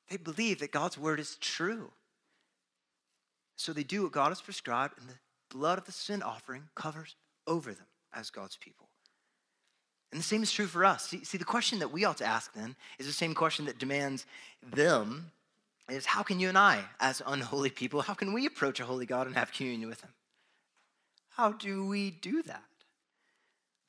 They 0.08 0.16
believe 0.16 0.60
that 0.60 0.72
God's 0.72 0.98
word 0.98 1.18
is 1.18 1.36
true. 1.36 1.90
So 3.56 3.72
they 3.72 3.82
do 3.82 4.02
what 4.02 4.12
God 4.12 4.28
has 4.28 4.40
prescribed, 4.40 4.98
and 5.00 5.08
the 5.08 5.14
blood 5.50 5.78
of 5.78 5.86
the 5.86 5.92
sin 5.92 6.22
offering 6.22 6.64
covers 6.74 7.16
over 7.46 7.72
them 7.72 7.86
as 8.12 8.30
God's 8.30 8.56
people. 8.56 8.88
And 10.12 10.20
the 10.20 10.24
same 10.24 10.42
is 10.42 10.52
true 10.52 10.66
for 10.66 10.84
us. 10.84 11.08
See, 11.08 11.24
see, 11.24 11.38
the 11.38 11.44
question 11.44 11.80
that 11.80 11.90
we 11.90 12.04
ought 12.04 12.18
to 12.18 12.24
ask 12.24 12.52
then 12.54 12.76
is 12.98 13.06
the 13.06 13.12
same 13.12 13.34
question 13.34 13.64
that 13.64 13.78
demands 13.78 14.26
them 14.62 15.32
is 15.88 16.06
how 16.06 16.22
can 16.22 16.38
you 16.38 16.48
and 16.48 16.56
I, 16.56 16.84
as 17.00 17.20
unholy 17.26 17.70
people, 17.70 18.00
how 18.02 18.14
can 18.14 18.32
we 18.32 18.46
approach 18.46 18.80
a 18.80 18.84
holy 18.84 19.06
God 19.06 19.26
and 19.26 19.36
have 19.36 19.52
communion 19.52 19.88
with 19.88 20.00
him? 20.00 20.10
How 21.36 21.52
do 21.52 21.86
we 21.86 22.10
do 22.10 22.42
that? 22.44 22.62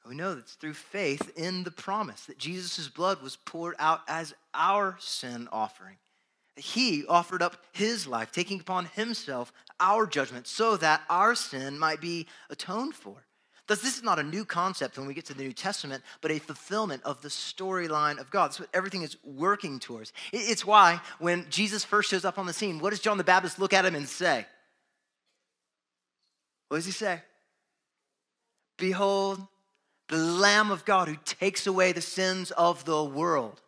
We 0.08 0.16
know 0.16 0.34
that 0.34 0.42
it's 0.42 0.54
through 0.54 0.74
faith 0.74 1.32
in 1.36 1.64
the 1.64 1.72
promise 1.72 2.26
that 2.26 2.38
Jesus' 2.38 2.88
blood 2.88 3.22
was 3.22 3.36
poured 3.36 3.76
out 3.80 4.02
as 4.08 4.34
our 4.54 4.98
sin 5.00 5.48
offering. 5.52 5.98
He 6.56 7.06
offered 7.08 7.42
up 7.42 7.58
his 7.72 8.08
life, 8.08 8.32
taking 8.32 8.60
upon 8.60 8.86
himself 8.86 9.52
our 9.80 10.08
judgment 10.08 10.48
so 10.48 10.78
that 10.78 11.02
our 11.10 11.36
sin 11.36 11.78
might 11.78 12.02
be 12.02 12.28
atoned 12.50 12.96
for. 12.96 13.26
Thus, 13.68 13.82
this 13.82 13.98
is 13.98 14.04
not 14.04 14.20
a 14.20 14.24
new 14.24 14.46
concept 14.46 14.98
when 14.98 15.08
we 15.08 15.16
get 15.16 15.26
to 15.26 15.34
the 15.34 15.44
New 15.44 15.54
Testament, 15.54 16.04
but 16.22 16.32
a 16.32 16.40
fulfillment 16.40 17.02
of 17.04 17.22
the 17.22 17.30
storyline 17.30 18.20
of 18.20 18.30
God. 18.30 18.48
That's 18.48 18.60
what 18.60 18.70
everything 18.74 19.02
is 19.02 19.18
working 19.24 19.80
towards. 19.80 20.14
It's 20.32 20.66
why 20.66 21.02
when 21.20 21.48
Jesus 21.50 21.84
first 21.84 22.10
shows 22.10 22.26
up 22.26 22.38
on 22.38 22.46
the 22.46 22.54
scene, 22.54 22.80
what 22.80 22.92
does 22.92 23.00
John 23.00 23.18
the 23.18 23.24
Baptist 23.24 23.60
look 23.60 23.74
at 23.74 23.86
him 23.86 23.96
and 23.96 24.08
say? 24.08 24.46
What 26.70 26.78
does 26.78 26.86
he 26.86 26.92
say? 26.92 27.22
Behold, 28.78 29.42
the 30.10 30.18
Lamb 30.18 30.72
of 30.72 30.86
God 30.86 31.08
who 31.08 31.18
takes 31.24 31.66
away 31.66 31.92
the 31.92 32.02
sins 32.02 32.52
of 32.52 32.86
the 32.86 33.04
world. 33.04 33.62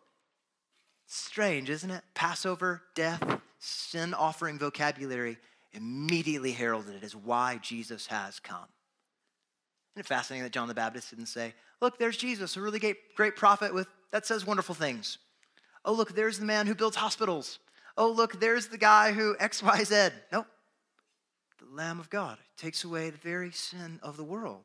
Strange, 1.06 1.70
isn't 1.70 1.90
it? 1.90 2.02
Passover, 2.14 2.82
death, 2.94 3.22
sin 3.58 4.14
offering 4.14 4.58
vocabulary 4.58 5.38
immediately 5.72 6.52
heralded 6.52 6.96
it 6.96 7.04
as 7.04 7.14
why 7.14 7.58
Jesus 7.62 8.06
has 8.06 8.40
come. 8.40 8.66
Isn't 9.94 10.00
it 10.00 10.06
fascinating 10.06 10.44
that 10.44 10.52
John 10.52 10.68
the 10.68 10.74
Baptist 10.74 11.10
didn't 11.10 11.26
say, 11.26 11.54
Look, 11.80 11.98
there's 11.98 12.16
Jesus, 12.16 12.56
a 12.56 12.60
really 12.60 12.78
great, 12.78 12.96
great 13.14 13.36
prophet 13.36 13.72
with 13.72 13.86
that 14.10 14.26
says 14.26 14.46
wonderful 14.46 14.74
things. 14.74 15.18
Oh, 15.84 15.92
look, 15.92 16.14
there's 16.14 16.38
the 16.38 16.44
man 16.44 16.66
who 16.66 16.74
builds 16.74 16.96
hospitals. 16.96 17.58
Oh, 17.96 18.10
look, 18.10 18.40
there's 18.40 18.68
the 18.68 18.78
guy 18.78 19.12
who 19.12 19.36
XYZ. 19.36 20.12
Nope. 20.32 20.46
The 21.58 21.74
Lamb 21.74 22.00
of 22.00 22.10
God 22.10 22.38
takes 22.56 22.84
away 22.84 23.10
the 23.10 23.18
very 23.18 23.50
sin 23.52 24.00
of 24.02 24.16
the 24.16 24.24
world. 24.24 24.64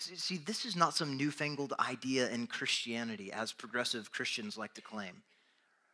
See, 0.00 0.38
this 0.38 0.64
is 0.64 0.76
not 0.76 0.94
some 0.94 1.18
newfangled 1.18 1.74
idea 1.78 2.30
in 2.30 2.46
Christianity, 2.46 3.30
as 3.32 3.52
progressive 3.52 4.10
Christians 4.10 4.56
like 4.56 4.72
to 4.74 4.80
claim. 4.80 5.22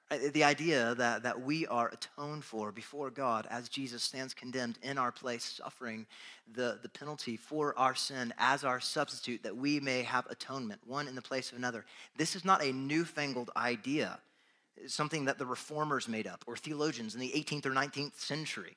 Uh, 0.08 0.18
the 0.32 0.44
idea 0.44 0.94
that, 0.94 1.24
that 1.24 1.40
we 1.40 1.66
are 1.66 1.88
atoned 1.92 2.44
for 2.44 2.70
before 2.70 3.10
God 3.10 3.48
as 3.50 3.68
Jesus 3.68 4.04
stands 4.04 4.32
condemned 4.32 4.78
in 4.80 4.96
our 4.96 5.10
place, 5.10 5.60
suffering 5.60 6.06
the, 6.54 6.78
the 6.82 6.88
penalty 6.88 7.36
for 7.36 7.76
our 7.76 7.96
sin 7.96 8.32
as 8.38 8.62
our 8.62 8.78
substitute, 8.78 9.42
that 9.42 9.56
we 9.56 9.80
may 9.80 10.02
have 10.02 10.24
atonement, 10.30 10.80
one 10.86 11.08
in 11.08 11.16
the 11.16 11.22
place 11.22 11.50
of 11.50 11.58
another. 11.58 11.84
This 12.16 12.36
is 12.36 12.44
not 12.44 12.62
a 12.62 12.72
newfangled 12.72 13.50
idea, 13.56 14.20
something 14.86 15.24
that 15.24 15.38
the 15.38 15.46
reformers 15.46 16.06
made 16.06 16.28
up 16.28 16.44
or 16.46 16.56
theologians 16.56 17.14
in 17.14 17.20
the 17.20 17.32
18th 17.34 17.66
or 17.66 17.72
19th 17.72 18.20
century. 18.20 18.76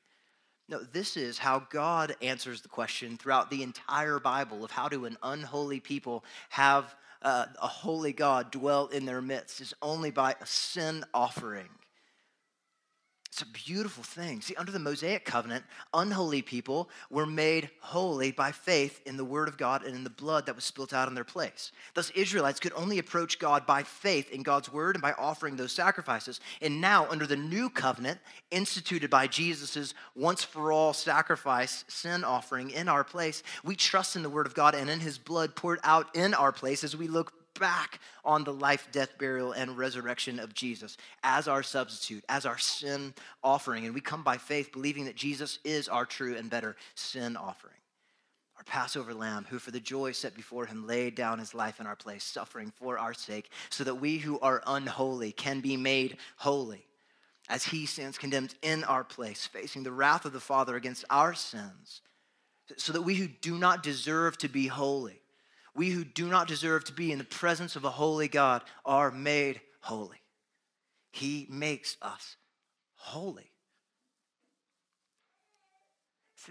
No, 0.69 0.83
this 0.83 1.17
is 1.17 1.39
how 1.39 1.65
God 1.71 2.15
answers 2.21 2.61
the 2.61 2.69
question 2.69 3.17
throughout 3.17 3.49
the 3.49 3.63
entire 3.63 4.19
Bible 4.19 4.63
of 4.63 4.69
how 4.69 4.87
do 4.87 5.05
an 5.05 5.17
unholy 5.23 5.79
people 5.79 6.23
have 6.49 6.95
uh, 7.23 7.47
a 7.59 7.67
holy 7.67 8.13
God 8.13 8.51
dwell 8.51 8.85
in 8.87 9.05
their 9.05 9.21
midst 9.21 9.61
is 9.61 9.73
only 9.81 10.11
by 10.11 10.35
a 10.39 10.45
sin 10.45 11.03
offering. 11.11 11.69
It's 13.31 13.43
a 13.43 13.45
beautiful 13.45 14.03
thing. 14.03 14.41
See, 14.41 14.55
under 14.55 14.71
the 14.71 14.79
Mosaic 14.79 15.23
covenant, 15.23 15.63
unholy 15.93 16.41
people 16.41 16.89
were 17.11 17.27
made 17.27 17.69
holy 17.79 18.31
by 18.31 18.51
faith 18.51 19.01
in 19.05 19.17
the 19.17 19.23
word 19.23 19.47
of 19.47 19.55
God 19.55 19.83
and 19.85 19.95
in 19.95 20.03
the 20.03 20.09
blood 20.09 20.47
that 20.47 20.55
was 20.55 20.63
spilt 20.63 20.93
out 20.93 21.07
in 21.07 21.13
their 21.13 21.23
place. 21.23 21.71
Thus, 21.93 22.09
Israelites 22.15 22.59
could 22.59 22.73
only 22.75 22.97
approach 22.97 23.37
God 23.37 23.67
by 23.67 23.83
faith 23.83 24.31
in 24.31 24.41
God's 24.41 24.73
word 24.73 24.95
and 24.95 25.01
by 25.01 25.13
offering 25.13 25.55
those 25.55 25.71
sacrifices. 25.71 26.39
And 26.59 26.81
now, 26.81 27.07
under 27.07 27.27
the 27.27 27.37
new 27.37 27.69
covenant, 27.69 28.19
instituted 28.49 29.11
by 29.11 29.27
Jesus' 29.27 29.93
once 30.15 30.43
for 30.43 30.71
all 30.71 30.93
sacrifice, 30.93 31.85
sin 31.87 32.23
offering 32.23 32.71
in 32.71 32.89
our 32.89 33.03
place, 33.03 33.43
we 33.63 33.75
trust 33.75 34.15
in 34.15 34.23
the 34.23 34.29
word 34.29 34.47
of 34.47 34.55
God 34.55 34.73
and 34.73 34.89
in 34.89 34.99
his 34.99 35.19
blood 35.19 35.55
poured 35.55 35.79
out 35.83 36.15
in 36.15 36.33
our 36.33 36.51
place 36.51 36.83
as 36.83 36.97
we 36.97 37.07
look 37.07 37.38
back 37.59 37.99
on 38.25 38.43
the 38.43 38.53
life, 38.53 38.87
death, 38.91 39.17
burial, 39.17 39.51
and 39.51 39.77
resurrection 39.77 40.39
of 40.39 40.53
Jesus 40.53 40.97
as 41.23 41.47
our 41.47 41.61
substitute, 41.61 42.23
as 42.29 42.45
our 42.45 42.57
sin 42.57 43.13
offering. 43.43 43.85
And 43.85 43.93
we 43.93 44.01
come 44.01 44.23
by 44.23 44.37
faith, 44.37 44.71
believing 44.71 45.05
that 45.05 45.15
Jesus 45.15 45.59
is 45.63 45.87
our 45.87 46.05
true 46.05 46.35
and 46.35 46.49
better 46.49 46.75
sin 46.95 47.35
offering. 47.35 47.75
Our 48.57 48.63
Passover 48.63 49.13
lamb, 49.13 49.45
who 49.49 49.59
for 49.59 49.71
the 49.71 49.79
joy 49.79 50.11
set 50.11 50.35
before 50.35 50.65
him 50.65 50.85
laid 50.87 51.15
down 51.15 51.39
his 51.39 51.53
life 51.53 51.79
in 51.79 51.87
our 51.87 51.95
place, 51.95 52.23
suffering 52.23 52.73
for 52.75 52.97
our 52.97 53.13
sake, 53.13 53.49
so 53.69 53.83
that 53.83 53.95
we 53.95 54.17
who 54.17 54.39
are 54.39 54.63
unholy 54.67 55.31
can 55.31 55.61
be 55.61 55.77
made 55.77 56.17
holy 56.37 56.85
as 57.47 57.65
he 57.65 57.85
stands 57.85 58.17
condemned 58.17 58.53
in 58.61 58.83
our 58.83 59.03
place, 59.03 59.45
facing 59.45 59.83
the 59.83 59.91
wrath 59.91 60.25
of 60.25 60.33
the 60.33 60.39
Father 60.39 60.75
against 60.75 61.05
our 61.09 61.33
sins, 61.33 62.01
so 62.77 62.93
that 62.93 63.01
we 63.01 63.15
who 63.15 63.27
do 63.27 63.57
not 63.57 63.81
deserve 63.81 64.37
to 64.37 64.47
be 64.47 64.67
holy 64.67 65.18
we 65.79 65.91
who 65.91 66.03
do 66.03 66.27
not 66.27 66.45
deserve 66.45 66.83
to 66.83 66.91
be 66.91 67.09
in 67.09 67.19
the 67.19 67.23
presence 67.23 67.77
of 67.77 67.85
a 67.85 67.89
holy 67.89 68.27
God 68.27 68.63
are 68.85 69.11
made 69.11 69.61
holy. 69.79 70.21
He 71.13 71.47
makes 71.49 71.95
us 72.01 72.35
holy. 72.95 73.53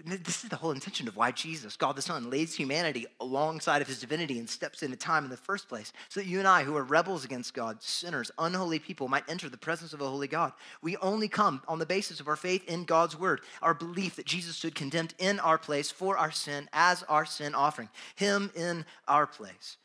This 0.05 0.43
is 0.43 0.49
the 0.49 0.55
whole 0.55 0.71
intention 0.71 1.07
of 1.07 1.17
why 1.17 1.31
Jesus, 1.31 1.75
God 1.75 1.95
the 1.95 2.01
Son, 2.01 2.29
lays 2.29 2.53
humanity 2.55 3.07
alongside 3.19 3.81
of 3.81 3.87
his 3.87 3.99
divinity 3.99 4.37
and 4.37 4.49
steps 4.49 4.83
into 4.83 4.95
time 4.95 5.23
in 5.23 5.29
the 5.29 5.37
first 5.37 5.67
place, 5.67 5.91
so 6.09 6.19
that 6.19 6.27
you 6.27 6.39
and 6.39 6.47
I, 6.47 6.63
who 6.63 6.75
are 6.77 6.83
rebels 6.83 7.25
against 7.25 7.53
God, 7.53 7.81
sinners, 7.81 8.31
unholy 8.37 8.79
people, 8.79 9.07
might 9.07 9.23
enter 9.27 9.49
the 9.49 9.57
presence 9.57 9.91
of 9.93 10.01
a 10.01 10.07
holy 10.07 10.27
God. 10.27 10.53
We 10.81 10.95
only 10.97 11.27
come 11.27 11.61
on 11.67 11.79
the 11.79 11.85
basis 11.85 12.19
of 12.19 12.27
our 12.27 12.35
faith 12.35 12.67
in 12.69 12.85
God's 12.85 13.17
word, 13.17 13.41
our 13.61 13.73
belief 13.73 14.15
that 14.17 14.25
Jesus 14.25 14.57
stood 14.57 14.75
condemned 14.75 15.15
in 15.17 15.39
our 15.39 15.57
place 15.57 15.89
for 15.89 16.17
our 16.17 16.31
sin 16.31 16.69
as 16.71 17.03
our 17.03 17.25
sin 17.25 17.55
offering, 17.55 17.89
him 18.15 18.51
in 18.55 18.85
our 19.07 19.25
place, 19.25 19.77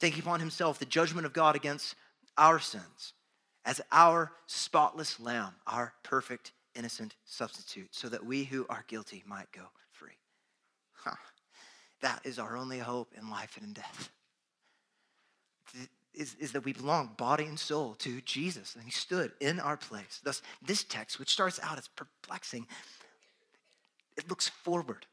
taking 0.00 0.20
upon 0.20 0.40
himself 0.40 0.78
the 0.78 0.86
judgment 0.86 1.26
of 1.26 1.32
God 1.32 1.56
against 1.56 1.94
our 2.36 2.58
sins 2.58 3.12
as 3.64 3.80
our 3.90 4.32
spotless 4.46 5.18
lamb, 5.18 5.52
our 5.66 5.92
perfect 6.02 6.52
innocent 6.76 7.14
substitute 7.24 7.88
so 7.94 8.08
that 8.08 8.24
we 8.24 8.44
who 8.44 8.66
are 8.68 8.84
guilty 8.86 9.22
might 9.26 9.50
go 9.52 9.62
free. 9.92 10.18
Huh. 10.92 11.16
That 12.02 12.20
is 12.24 12.38
our 12.38 12.56
only 12.56 12.78
hope 12.78 13.12
in 13.16 13.30
life 13.30 13.56
and 13.56 13.66
in 13.66 13.72
death. 13.72 14.10
Is, 16.14 16.34
is 16.38 16.52
that 16.52 16.64
we 16.64 16.72
belong 16.72 17.10
body 17.18 17.44
and 17.44 17.58
soul 17.58 17.94
to 17.98 18.20
Jesus, 18.22 18.74
and 18.74 18.84
He 18.84 18.90
stood 18.90 19.32
in 19.40 19.60
our 19.60 19.76
place. 19.76 20.20
Thus, 20.24 20.40
this 20.62 20.82
text, 20.82 21.18
which 21.18 21.30
starts 21.30 21.60
out 21.62 21.76
as 21.76 21.88
perplexing, 21.88 22.66
it 24.16 24.28
looks 24.28 24.48
forward. 24.48 25.06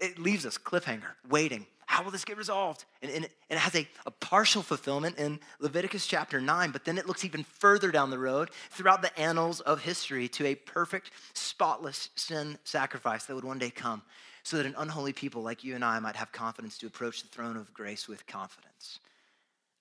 It 0.00 0.18
leaves 0.18 0.44
us 0.46 0.58
cliffhanger, 0.58 1.12
waiting, 1.28 1.66
how 1.92 2.02
will 2.02 2.10
this 2.10 2.24
get 2.24 2.38
resolved? 2.38 2.86
And, 3.02 3.10
and, 3.10 3.24
and, 3.24 3.32
it 3.50 3.58
has 3.58 3.74
a, 3.74 3.86
a 4.06 4.10
partial 4.10 4.62
fulfillment 4.62 5.18
in 5.18 5.38
Leviticus 5.60 6.06
chapter 6.06 6.40
9, 6.40 6.70
but 6.70 6.86
then 6.86 6.96
it 6.96 7.06
looks 7.06 7.22
even 7.22 7.44
further 7.44 7.90
down 7.90 8.08
the 8.08 8.18
road 8.18 8.48
throughout 8.70 9.02
the 9.02 9.16
annals 9.20 9.60
of 9.60 9.82
history 9.82 10.26
to 10.28 10.46
a 10.46 10.54
perfect, 10.54 11.10
spotless 11.34 12.08
sin 12.14 12.56
sacrifice 12.64 13.24
that 13.24 13.34
would 13.34 13.44
one 13.44 13.58
day 13.58 13.68
come 13.68 14.00
so 14.42 14.56
that 14.56 14.64
an 14.64 14.74
unholy 14.78 15.12
people 15.12 15.42
like 15.42 15.64
you 15.64 15.74
and 15.74 15.84
I 15.84 15.98
might 15.98 16.16
have 16.16 16.32
confidence 16.32 16.78
to 16.78 16.86
approach 16.86 17.22
the 17.22 17.28
throne 17.28 17.58
of 17.58 17.74
grace 17.74 18.08
with 18.08 18.26
confidence. 18.26 18.98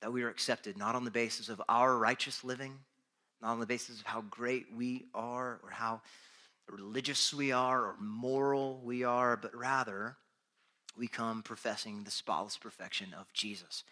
That 0.02 0.12
we 0.12 0.24
are 0.24 0.30
accepted 0.30 0.78
not 0.78 0.96
on 0.96 1.06
the 1.06 1.12
basis 1.12 1.48
of 1.48 1.62
our 1.70 1.98
righteous 1.98 2.44
living, 2.44 2.74
not 3.42 3.52
on 3.52 3.62
the 3.62 3.66
basis 3.66 4.02
of 4.02 4.06
how 4.06 4.22
great 4.30 4.66
we 4.76 5.06
are 5.14 5.62
or 5.64 5.70
how 5.70 6.02
religious 6.70 7.34
we 7.34 7.52
are 7.52 7.82
or 7.82 7.96
moral 8.00 8.82
we 8.84 9.04
are, 9.04 9.36
but 9.38 9.56
rather 9.56 10.18
we 10.98 11.08
come 11.08 11.42
professing 11.42 12.04
the 12.04 12.12
spotless 12.12 12.58
perfection 12.58 13.14
of 13.18 13.32
Jesus 13.34 13.84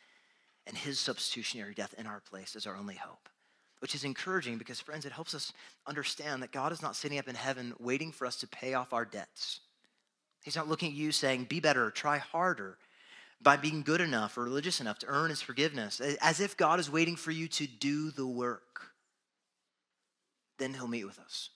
and 0.67 0.77
his 0.77 0.99
substitutionary 0.99 1.73
death 1.73 1.95
in 1.97 2.05
our 2.05 2.19
place 2.19 2.55
as 2.55 2.67
our 2.67 2.75
only 2.75 2.95
hope. 2.95 3.29
Which 3.79 3.95
is 3.95 4.03
encouraging 4.03 4.58
because, 4.58 4.82
friends, 4.82 5.05
it 5.05 5.13
helps 5.13 5.34
us 5.34 5.53
understand 5.88 6.43
that 6.43 6.51
God 6.51 6.73
is 6.73 6.82
not 6.82 6.97
sitting 6.97 7.17
up 7.17 7.29
in 7.29 7.36
heaven 7.36 7.73
waiting 7.79 8.12
for 8.12 8.27
us 8.27 8.36
to 8.38 8.47
pay 8.47 8.73
off 8.73 8.91
our 8.91 9.05
debts. 9.05 9.62
He's 10.43 10.58
not 10.58 10.67
looking 10.67 10.89
at 10.89 10.97
you 10.97 11.13
saying, 11.13 11.45
be 11.45 11.62
better, 11.62 11.89
try 11.89 12.17
harder 12.17 12.77
by 13.41 13.55
being 13.55 13.84
good 13.84 14.01
enough 14.01 14.38
or 14.38 14.43
religious 14.43 14.82
enough 14.82 14.99
to 14.99 15.08
earn 15.08 15.29
his 15.29 15.41
forgiveness, 15.41 16.01
as 16.21 16.41
if 16.41 16.58
God 16.58 16.79
is 16.79 16.91
waiting 16.91 17.15
for 17.15 17.32
you 17.32 17.47
to 17.47 17.67
do 17.67 18.12
the 18.12 18.27
work. 18.27 18.91
then 20.60 20.73
he'll 20.73 20.88
meet 20.88 21.05
with 21.05 21.19
us. 21.19 21.49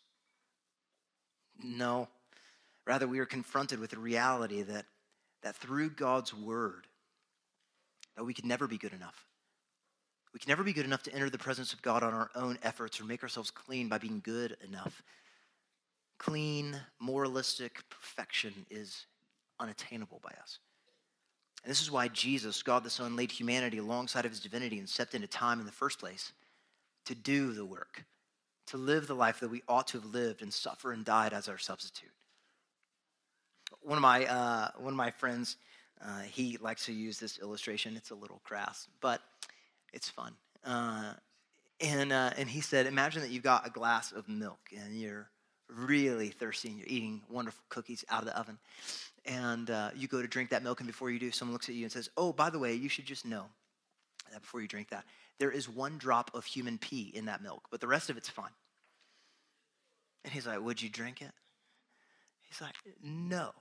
No. 1.61 2.07
Rather, 2.85 3.07
we 3.07 3.19
are 3.19 3.25
confronted 3.25 3.79
with 3.79 3.91
the 3.91 3.99
reality 3.99 4.61
that, 4.61 4.85
that 5.41 5.55
through 5.55 5.91
God's 5.91 6.33
word, 6.33 6.87
that 8.15 8.23
we 8.23 8.33
can 8.33 8.47
never 8.47 8.67
be 8.67 8.77
good 8.77 8.93
enough. 8.93 9.25
We 10.33 10.39
can 10.39 10.49
never 10.49 10.63
be 10.63 10.73
good 10.73 10.85
enough 10.85 11.03
to 11.03 11.13
enter 11.13 11.29
the 11.29 11.37
presence 11.37 11.73
of 11.73 11.81
God 11.81 12.03
on 12.03 12.13
our 12.13 12.31
own 12.35 12.57
efforts 12.63 12.99
or 12.99 13.05
make 13.05 13.21
ourselves 13.21 13.51
clean 13.51 13.87
by 13.87 13.99
being 13.99 14.21
good 14.23 14.57
enough. 14.67 15.03
Clean, 16.17 16.75
moralistic 16.99 17.83
perfection 17.89 18.65
is 18.69 19.05
unattainable 19.59 20.19
by 20.23 20.31
us. 20.41 20.59
And 21.63 21.71
this 21.71 21.81
is 21.81 21.91
why 21.91 22.07
Jesus, 22.09 22.63
God 22.63 22.83
the 22.83 22.89
Son, 22.89 23.15
laid 23.15 23.31
humanity 23.31 23.77
alongside 23.77 24.25
of 24.25 24.31
his 24.31 24.39
divinity 24.39 24.79
and 24.79 24.89
stepped 24.89 25.15
into 25.15 25.27
time 25.27 25.59
in 25.59 25.65
the 25.65 25.71
first 25.71 25.99
place 25.99 26.33
to 27.05 27.15
do 27.15 27.53
the 27.53 27.65
work, 27.65 28.03
to 28.67 28.77
live 28.77 29.07
the 29.07 29.15
life 29.15 29.39
that 29.39 29.49
we 29.49 29.61
ought 29.67 29.87
to 29.87 29.99
have 29.99 30.13
lived 30.13 30.41
and 30.41 30.53
suffer 30.53 30.91
and 30.91 31.03
died 31.03 31.33
as 31.33 31.47
our 31.47 31.57
substitute. 31.57 32.11
One 33.81 33.97
of 33.97 34.01
my, 34.01 34.25
uh, 34.25 34.69
one 34.77 34.93
of 34.93 34.97
my 34.97 35.11
friends, 35.11 35.57
uh, 36.03 36.21
he 36.21 36.57
likes 36.57 36.85
to 36.85 36.93
use 36.93 37.19
this 37.19 37.39
illustration. 37.39 37.95
It's 37.97 38.11
a 38.11 38.15
little 38.15 38.41
crass, 38.43 38.87
but 39.01 39.21
it's 39.91 40.09
fun. 40.09 40.33
Uh, 40.65 41.13
and, 41.81 42.13
uh, 42.13 42.31
and 42.37 42.49
he 42.49 42.61
said, 42.61 42.85
Imagine 42.85 43.21
that 43.21 43.31
you've 43.31 43.43
got 43.43 43.67
a 43.67 43.69
glass 43.69 44.11
of 44.11 44.29
milk 44.29 44.59
and 44.77 44.95
you're 44.95 45.29
really 45.69 46.29
thirsty 46.29 46.69
and 46.69 46.77
you're 46.77 46.87
eating 46.87 47.21
wonderful 47.29 47.63
cookies 47.69 48.05
out 48.09 48.21
of 48.21 48.25
the 48.25 48.37
oven. 48.37 48.57
And 49.25 49.69
uh, 49.69 49.91
you 49.95 50.07
go 50.07 50.21
to 50.21 50.27
drink 50.27 50.49
that 50.49 50.63
milk, 50.63 50.81
and 50.81 50.87
before 50.87 51.09
you 51.09 51.19
do, 51.19 51.31
someone 51.31 51.53
looks 51.53 51.69
at 51.69 51.75
you 51.75 51.83
and 51.83 51.91
says, 51.91 52.09
Oh, 52.17 52.33
by 52.33 52.49
the 52.49 52.59
way, 52.59 52.73
you 52.73 52.89
should 52.89 53.05
just 53.05 53.25
know 53.25 53.45
that 54.31 54.41
before 54.41 54.61
you 54.61 54.67
drink 54.67 54.89
that, 54.89 55.05
there 55.39 55.51
is 55.51 55.67
one 55.67 55.97
drop 55.97 56.31
of 56.33 56.45
human 56.45 56.77
pee 56.77 57.11
in 57.13 57.25
that 57.25 57.41
milk, 57.41 57.67
but 57.71 57.81
the 57.81 57.87
rest 57.87 58.09
of 58.09 58.17
it's 58.17 58.29
fine. 58.29 58.51
And 60.23 60.33
he's 60.33 60.47
like, 60.47 60.61
Would 60.61 60.81
you 60.81 60.89
drink 60.89 61.21
it? 61.21 61.31
He's 62.47 62.61
like, 62.61 62.75
No. 63.03 63.51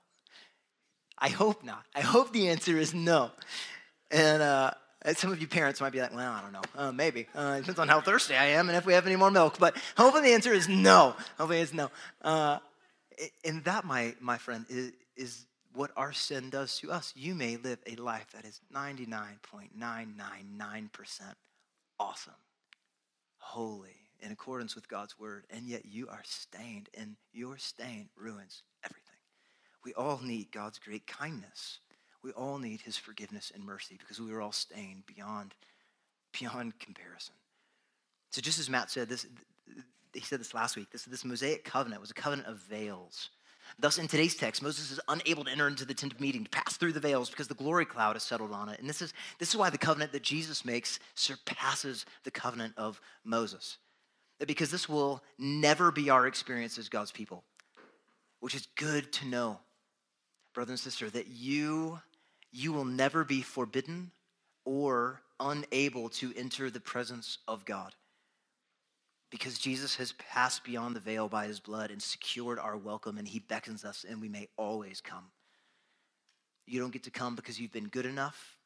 I 1.19 1.29
hope 1.29 1.63
not. 1.63 1.85
I 1.95 2.01
hope 2.01 2.33
the 2.33 2.49
answer 2.49 2.77
is 2.77 2.93
no. 2.93 3.31
And 4.11 4.43
uh, 4.43 4.73
some 5.15 5.33
of 5.33 5.41
you 5.41 5.47
parents 5.47 5.81
might 5.81 5.93
be 5.93 6.01
like, 6.01 6.15
well, 6.15 6.33
I 6.33 6.41
don't 6.41 6.53
know, 6.53 6.63
uh, 6.77 6.93
maybe. 6.93 7.27
Uh, 7.35 7.57
it 7.57 7.61
depends 7.61 7.79
on 7.79 7.89
how 7.89 8.01
thirsty 8.01 8.35
I 8.35 8.47
am 8.47 8.69
and 8.69 8.77
if 8.77 8.85
we 8.85 8.95
have 8.95 9.07
any 9.07 9.17
more 9.17 9.31
milk. 9.31 9.59
But 9.59 9.77
hopefully 9.97 10.29
the 10.29 10.35
answer 10.35 10.53
is 10.53 10.69
no. 10.69 11.15
Hopefully 11.39 11.61
it's 11.61 11.73
no. 11.73 11.91
Uh, 12.23 12.59
and 13.45 13.63
that, 13.65 13.85
my, 13.85 14.15
my 14.21 14.39
friend, 14.39 14.65
is, 14.69 14.93
is 15.17 15.47
what 15.75 15.91
our 15.97 16.13
sin 16.13 16.51
does 16.51 16.79
to 16.79 16.91
us. 16.91 17.13
You 17.17 17.35
may 17.35 17.57
live 17.57 17.79
a 17.87 17.97
life 17.97 18.27
that 18.35 18.45
is 18.45 18.61
99.999% 18.75 21.35
awesome, 21.99 22.35
holy, 23.39 23.97
in 24.21 24.33
accordance 24.33 24.75
with 24.75 24.89
God's 24.89 25.19
word, 25.19 25.45
and 25.51 25.67
yet 25.67 25.85
you 25.85 26.09
are 26.09 26.23
stained, 26.25 26.89
and 26.97 27.17
your 27.33 27.59
stain 27.59 28.09
ruins 28.17 28.63
everything. 28.85 29.03
We 29.85 29.95
all 29.95 30.21
need 30.23 30.53
God's 30.53 30.79
great 30.79 31.07
kindness 31.07 31.79
we 32.23 32.31
all 32.33 32.59
need 32.59 32.81
his 32.81 32.97
forgiveness 32.97 33.51
and 33.55 33.65
mercy 33.65 33.97
because 33.99 34.21
we 34.21 34.33
were 34.33 34.41
all 34.41 34.53
stained 34.53 35.05
beyond, 35.07 35.55
beyond 36.39 36.79
comparison. 36.79 37.35
So 38.31 38.41
just 38.41 38.59
as 38.59 38.71
Matt 38.71 38.91
said, 38.91 39.09
this, 39.09 39.27
he 40.15 40.21
said 40.21 40.41
this 40.41 40.55
last 40.55 40.77
week, 40.77 40.91
this, 40.91 41.05
this 41.05 41.25
Mosaic 41.25 41.65
covenant 41.65 42.01
was 42.01 42.11
a 42.11 42.15
covenant 42.15 42.49
of 42.49 42.59
veils. 42.59 43.31
Thus, 43.79 43.99
in 43.99 44.09
today's 44.09 44.35
text, 44.35 44.63
Moses 44.63 44.91
is 44.91 45.01
unable 45.09 45.45
to 45.45 45.51
enter 45.51 45.67
into 45.67 45.85
the 45.85 45.95
tent 45.95 46.13
of 46.13 46.21
meeting, 46.21 46.45
to 46.45 46.51
pass 46.51 46.77
through 46.77 46.93
the 46.93 47.01
veils, 47.01 47.31
because 47.31 47.49
the 47.49 47.55
glory 47.55 47.85
cloud 47.85 48.17
has 48.17 48.23
settled 48.23 48.53
on 48.53 48.69
it. 48.69 48.79
And 48.81 48.89
this 48.89 49.03
is, 49.03 49.13
this 49.39 49.51
is 49.51 49.57
why 49.57 49.71
the 49.71 49.79
covenant 49.79 50.13
that 50.13 50.23
Jesus 50.23 50.65
makes 50.65 51.01
surpasses 51.15 52.07
the 52.25 52.31
covenant 52.31 52.75
of 52.77 53.01
Moses. 53.25 53.79
Because 54.45 54.71
this 54.71 54.89
will 54.89 55.23
never 55.39 55.91
be 55.91 56.11
our 56.11 56.27
experience 56.27 56.79
as 56.79 56.89
God's 56.89 57.13
people, 57.13 57.45
which 58.41 58.55
is 58.55 58.67
good 58.77 59.13
to 59.13 59.27
know, 59.27 59.61
brother 60.53 60.73
and 60.73 60.81
sister, 60.81 61.09
that 61.11 61.29
you 61.29 62.01
you 62.53 62.73
will 62.73 62.85
never 62.85 63.25
be 63.25 63.41
forbidden 63.41 64.11
or 64.65 65.23
unable 65.41 66.09
to 66.11 66.33
enter 66.37 66.71
the 66.71 66.81
presence 66.81 67.39
of 67.49 67.65
God. 67.65 67.95
Because 69.33 69.59
Jesus 69.59 69.97
has 69.97 70.13
passed 70.13 70.63
beyond 70.63 70.95
the 70.95 71.01
veil 71.01 71.27
by 71.27 71.47
his 71.47 71.59
blood 71.59 71.91
and 71.91 72.03
secured 72.03 72.59
our 72.59 72.77
welcome, 72.77 73.17
and 73.17 73.27
he 73.27 73.39
beckons 73.39 73.83
us, 73.83 74.05
and 74.07 74.21
we 74.21 74.29
may 74.29 74.47
always 74.59 75.01
come. 75.01 75.25
You 76.67 76.79
don't 76.79 76.93
get 76.93 77.05
to 77.05 77.11
come 77.11 77.35
because 77.35 77.59
you've 77.59 77.73
been 77.73 77.89
good 77.89 78.05
enough. 78.05 78.59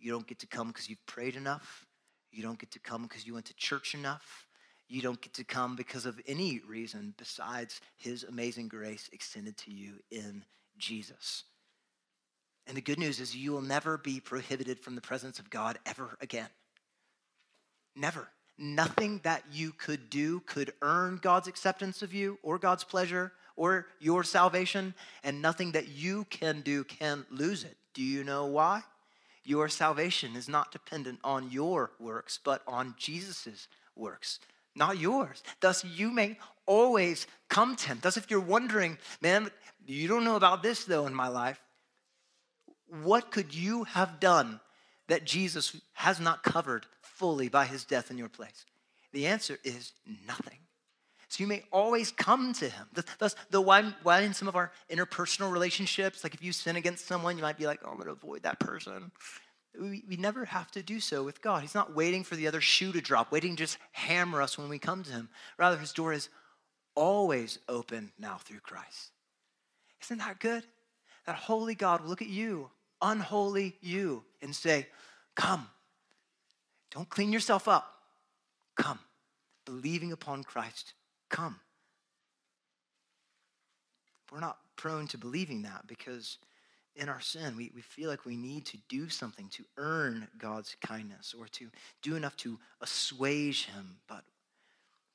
You 0.00 0.10
don't 0.10 0.26
get 0.26 0.40
to 0.40 0.48
come 0.48 0.66
because 0.68 0.90
you've 0.90 1.06
prayed 1.06 1.36
enough. 1.36 1.86
You 2.32 2.42
don't 2.42 2.58
get 2.58 2.72
to 2.72 2.80
come 2.80 3.04
because 3.04 3.24
you 3.24 3.34
went 3.34 3.46
to 3.46 3.54
church 3.54 3.94
enough. 3.94 4.46
You 4.88 5.00
don't 5.00 5.20
get 5.20 5.34
to 5.34 5.44
come 5.44 5.76
because 5.76 6.06
of 6.06 6.20
any 6.26 6.60
reason 6.68 7.14
besides 7.16 7.80
his 7.96 8.24
amazing 8.24 8.66
grace 8.66 9.08
extended 9.12 9.56
to 9.58 9.70
you 9.70 10.00
in 10.10 10.44
Jesus. 10.76 11.44
And 12.66 12.76
the 12.76 12.82
good 12.82 12.98
news 12.98 13.20
is 13.20 13.36
you 13.36 13.52
will 13.52 13.62
never 13.62 13.96
be 13.96 14.18
prohibited 14.18 14.80
from 14.80 14.96
the 14.96 15.00
presence 15.00 15.38
of 15.38 15.50
God 15.50 15.78
ever 15.86 16.16
again. 16.20 16.48
Never. 17.94 18.28
Nothing 18.62 19.20
that 19.22 19.42
you 19.50 19.72
could 19.72 20.10
do 20.10 20.40
could 20.40 20.74
earn 20.82 21.18
God's 21.22 21.48
acceptance 21.48 22.02
of 22.02 22.12
you 22.12 22.38
or 22.42 22.58
God's 22.58 22.84
pleasure 22.84 23.32
or 23.56 23.86
your 23.98 24.22
salvation, 24.22 24.92
and 25.24 25.40
nothing 25.40 25.72
that 25.72 25.88
you 25.88 26.24
can 26.28 26.60
do 26.60 26.84
can 26.84 27.24
lose 27.30 27.64
it. 27.64 27.78
Do 27.94 28.02
you 28.02 28.22
know 28.22 28.44
why? 28.44 28.82
Your 29.44 29.70
salvation 29.70 30.36
is 30.36 30.46
not 30.46 30.72
dependent 30.72 31.20
on 31.24 31.50
your 31.50 31.92
works, 31.98 32.38
but 32.42 32.62
on 32.66 32.94
Jesus' 32.98 33.66
works, 33.96 34.40
not 34.76 34.98
yours. 34.98 35.42
Thus, 35.60 35.82
you 35.82 36.10
may 36.10 36.36
always 36.66 37.26
come 37.48 37.76
to 37.76 37.88
Him. 37.88 37.98
Thus, 38.02 38.18
if 38.18 38.30
you're 38.30 38.40
wondering, 38.40 38.98
man, 39.22 39.50
you 39.86 40.06
don't 40.06 40.24
know 40.24 40.36
about 40.36 40.62
this 40.62 40.84
though 40.84 41.06
in 41.06 41.14
my 41.14 41.28
life, 41.28 41.60
what 43.02 43.30
could 43.30 43.54
you 43.54 43.84
have 43.84 44.20
done 44.20 44.60
that 45.08 45.24
Jesus 45.24 45.80
has 45.94 46.20
not 46.20 46.42
covered 46.42 46.86
fully 47.20 47.50
by 47.50 47.66
his 47.66 47.84
death 47.84 48.10
in 48.10 48.16
your 48.16 48.30
place? 48.30 48.64
The 49.12 49.26
answer 49.26 49.58
is 49.62 49.92
nothing. 50.26 50.56
So 51.28 51.42
you 51.44 51.46
may 51.46 51.62
always 51.70 52.10
come 52.10 52.54
to 52.54 52.68
him. 52.68 52.86
Thus, 53.18 53.36
the 53.50 53.60
why, 53.60 53.92
why 54.02 54.22
in 54.22 54.32
some 54.32 54.48
of 54.48 54.56
our 54.56 54.72
interpersonal 54.90 55.52
relationships, 55.52 56.24
like 56.24 56.32
if 56.32 56.42
you 56.42 56.52
sin 56.52 56.76
against 56.76 57.06
someone, 57.06 57.36
you 57.36 57.42
might 57.42 57.58
be 57.58 57.66
like, 57.66 57.80
oh, 57.84 57.90
I'm 57.90 57.96
going 57.96 58.06
to 58.06 58.12
avoid 58.12 58.42
that 58.44 58.58
person. 58.58 59.12
We, 59.78 60.02
we 60.08 60.16
never 60.16 60.46
have 60.46 60.70
to 60.72 60.82
do 60.82 60.98
so 60.98 61.22
with 61.22 61.42
God. 61.42 61.60
He's 61.60 61.74
not 61.74 61.94
waiting 61.94 62.24
for 62.24 62.36
the 62.36 62.48
other 62.48 62.62
shoe 62.62 62.90
to 62.92 63.02
drop, 63.02 63.30
waiting 63.30 63.54
to 63.54 63.64
just 63.64 63.76
hammer 63.92 64.40
us 64.40 64.56
when 64.56 64.70
we 64.70 64.78
come 64.78 65.04
to 65.04 65.12
him. 65.12 65.28
Rather, 65.58 65.76
his 65.76 65.92
door 65.92 66.14
is 66.14 66.30
always 66.96 67.58
open 67.68 68.12
now 68.18 68.38
through 68.38 68.60
Christ. 68.60 69.12
Isn't 70.02 70.18
that 70.18 70.40
good? 70.40 70.64
That 71.26 71.36
holy 71.36 71.74
God 71.74 72.00
will 72.00 72.08
look 72.08 72.22
at 72.22 72.28
you 72.28 72.70
unholy 73.02 73.76
you 73.80 74.24
and 74.42 74.54
say, 74.54 74.86
Come. 75.34 75.68
Don't 76.90 77.08
clean 77.08 77.32
yourself 77.32 77.68
up. 77.68 77.92
Come. 78.76 78.98
Believing 79.64 80.12
upon 80.12 80.42
Christ, 80.42 80.94
come. 81.28 81.60
We're 84.32 84.40
not 84.40 84.58
prone 84.76 85.06
to 85.08 85.18
believing 85.18 85.62
that 85.62 85.86
because 85.86 86.38
in 86.96 87.08
our 87.08 87.20
sin, 87.20 87.56
we, 87.56 87.70
we 87.74 87.82
feel 87.82 88.10
like 88.10 88.24
we 88.24 88.36
need 88.36 88.66
to 88.66 88.78
do 88.88 89.08
something 89.08 89.48
to 89.50 89.64
earn 89.76 90.28
God's 90.38 90.76
kindness 90.80 91.34
or 91.38 91.46
to 91.48 91.68
do 92.02 92.16
enough 92.16 92.36
to 92.38 92.58
assuage 92.80 93.66
Him. 93.66 93.96
But 94.08 94.24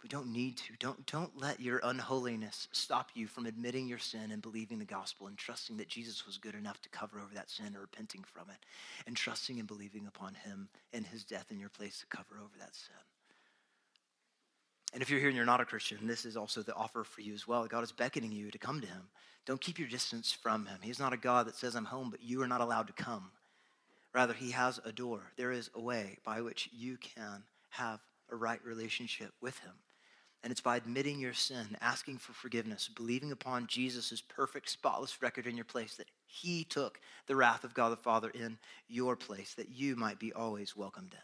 we 0.05 0.09
don't 0.09 0.31
need 0.31 0.55
to. 0.55 0.73
Don't, 0.77 1.03
don't 1.07 1.31
let 1.35 1.59
your 1.59 1.81
unholiness 1.83 2.67
stop 2.71 3.09
you 3.15 3.25
from 3.25 3.47
admitting 3.47 3.87
your 3.87 3.97
sin 3.97 4.29
and 4.29 4.39
believing 4.39 4.77
the 4.77 4.85
gospel 4.85 5.25
and 5.25 5.35
trusting 5.35 5.77
that 5.77 5.87
Jesus 5.87 6.27
was 6.27 6.37
good 6.37 6.53
enough 6.53 6.79
to 6.83 6.89
cover 6.89 7.17
over 7.17 7.33
that 7.33 7.49
sin 7.49 7.75
or 7.75 7.81
repenting 7.81 8.23
from 8.23 8.43
it 8.51 8.67
and 9.07 9.17
trusting 9.17 9.57
and 9.57 9.67
believing 9.67 10.05
upon 10.05 10.35
him 10.35 10.69
and 10.93 11.07
his 11.07 11.23
death 11.23 11.47
in 11.49 11.59
your 11.59 11.69
place 11.69 12.01
to 12.01 12.15
cover 12.15 12.35
over 12.35 12.53
that 12.59 12.75
sin. 12.75 12.93
And 14.93 15.01
if 15.01 15.09
you're 15.09 15.19
here 15.19 15.29
and 15.29 15.35
you're 15.35 15.43
not 15.43 15.59
a 15.59 15.65
Christian, 15.65 16.05
this 16.05 16.23
is 16.23 16.37
also 16.37 16.61
the 16.61 16.75
offer 16.75 17.03
for 17.03 17.21
you 17.21 17.33
as 17.33 17.47
well. 17.47 17.65
God 17.65 17.83
is 17.83 17.91
beckoning 17.91 18.31
you 18.31 18.51
to 18.51 18.59
come 18.59 18.81
to 18.81 18.87
him. 18.87 19.09
Don't 19.47 19.59
keep 19.59 19.79
your 19.79 19.87
distance 19.87 20.31
from 20.31 20.67
him. 20.67 20.77
He's 20.83 20.99
not 20.99 21.13
a 21.13 21.17
God 21.17 21.47
that 21.47 21.55
says, 21.55 21.75
I'm 21.75 21.85
home, 21.85 22.11
but 22.11 22.21
you 22.21 22.43
are 22.43 22.47
not 22.47 22.61
allowed 22.61 22.85
to 22.87 22.93
come. 22.93 23.31
Rather, 24.13 24.35
he 24.35 24.51
has 24.51 24.79
a 24.85 24.91
door. 24.91 25.31
There 25.35 25.51
is 25.51 25.71
a 25.73 25.81
way 25.81 26.19
by 26.23 26.41
which 26.41 26.69
you 26.71 26.97
can 26.97 27.41
have 27.71 28.01
a 28.31 28.35
right 28.35 28.63
relationship 28.63 29.31
with 29.41 29.57
him. 29.57 29.73
And 30.45 30.51
it's 30.51 30.61
by 30.61 30.77
admitting 30.77 31.17
your 31.17 31.33
sin, 31.33 31.75
asking 31.81 32.19
for 32.19 32.31
forgiveness, 32.33 32.87
believing 32.87 33.31
upon 33.31 33.65
Jesus' 33.65 34.21
perfect, 34.21 34.69
spotless 34.69 35.19
record 35.19 35.47
in 35.47 35.55
your 35.55 35.65
place, 35.65 35.95
that 35.95 36.11
he 36.27 36.63
took 36.63 36.99
the 37.25 37.35
wrath 37.35 37.63
of 37.63 37.73
God 37.73 37.91
the 37.91 37.95
Father 37.95 38.29
in 38.29 38.59
your 38.87 39.15
place, 39.15 39.55
that 39.55 39.71
you 39.71 39.95
might 39.95 40.19
be 40.19 40.31
always 40.33 40.77
welcomed 40.77 41.13
in. 41.13 41.19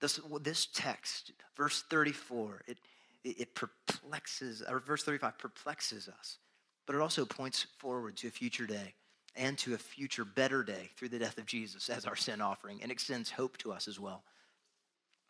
This, 0.00 0.20
this 0.40 0.68
text, 0.72 1.32
verse 1.56 1.82
34, 1.90 2.62
it, 2.68 2.78
it 3.24 3.56
perplexes, 3.56 4.62
or 4.70 4.78
verse 4.78 5.02
35 5.02 5.36
perplexes 5.36 6.08
us, 6.08 6.38
but 6.86 6.94
it 6.94 7.02
also 7.02 7.24
points 7.24 7.66
forward 7.78 8.16
to 8.18 8.28
a 8.28 8.30
future 8.30 8.68
day 8.68 8.94
and 9.34 9.58
to 9.58 9.74
a 9.74 9.78
future 9.78 10.24
better 10.24 10.62
day 10.62 10.90
through 10.96 11.08
the 11.08 11.18
death 11.18 11.38
of 11.38 11.46
Jesus 11.46 11.90
as 11.90 12.06
our 12.06 12.14
sin 12.14 12.40
offering 12.40 12.84
and 12.84 12.92
extends 12.92 13.32
hope 13.32 13.58
to 13.58 13.72
us 13.72 13.88
as 13.88 13.98
well. 13.98 14.22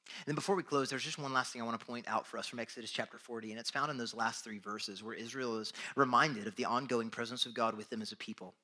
And 0.07 0.27
then 0.27 0.35
before 0.35 0.57
we 0.57 0.63
close, 0.63 0.91
there's 0.91 1.05
just 1.05 1.19
one 1.19 1.33
last 1.33 1.53
thing 1.53 1.63
I 1.63 1.65
want 1.65 1.79
to 1.79 1.87
point 1.87 2.09
out 2.09 2.27
for 2.27 2.39
us 2.39 2.47
from 2.47 2.59
Exodus 2.59 2.91
chapter 2.91 3.19
40, 3.19 3.51
and 3.51 3.61
it's 3.61 3.71
found 3.71 3.91
in 3.91 3.97
those 3.97 4.15
last 4.15 4.45
three 4.45 4.59
verses 4.59 5.03
where 5.03 5.15
Israel 5.15 5.59
is 5.59 5.73
reminded 5.97 6.47
of 6.47 6.57
the 6.57 6.65
ongoing 6.65 7.11
presence 7.11 7.47
of 7.47 7.55
God 7.55 7.77
with 7.77 7.89
them 7.91 8.03
as 8.03 8.13
a 8.13 8.17
people. 8.17 8.55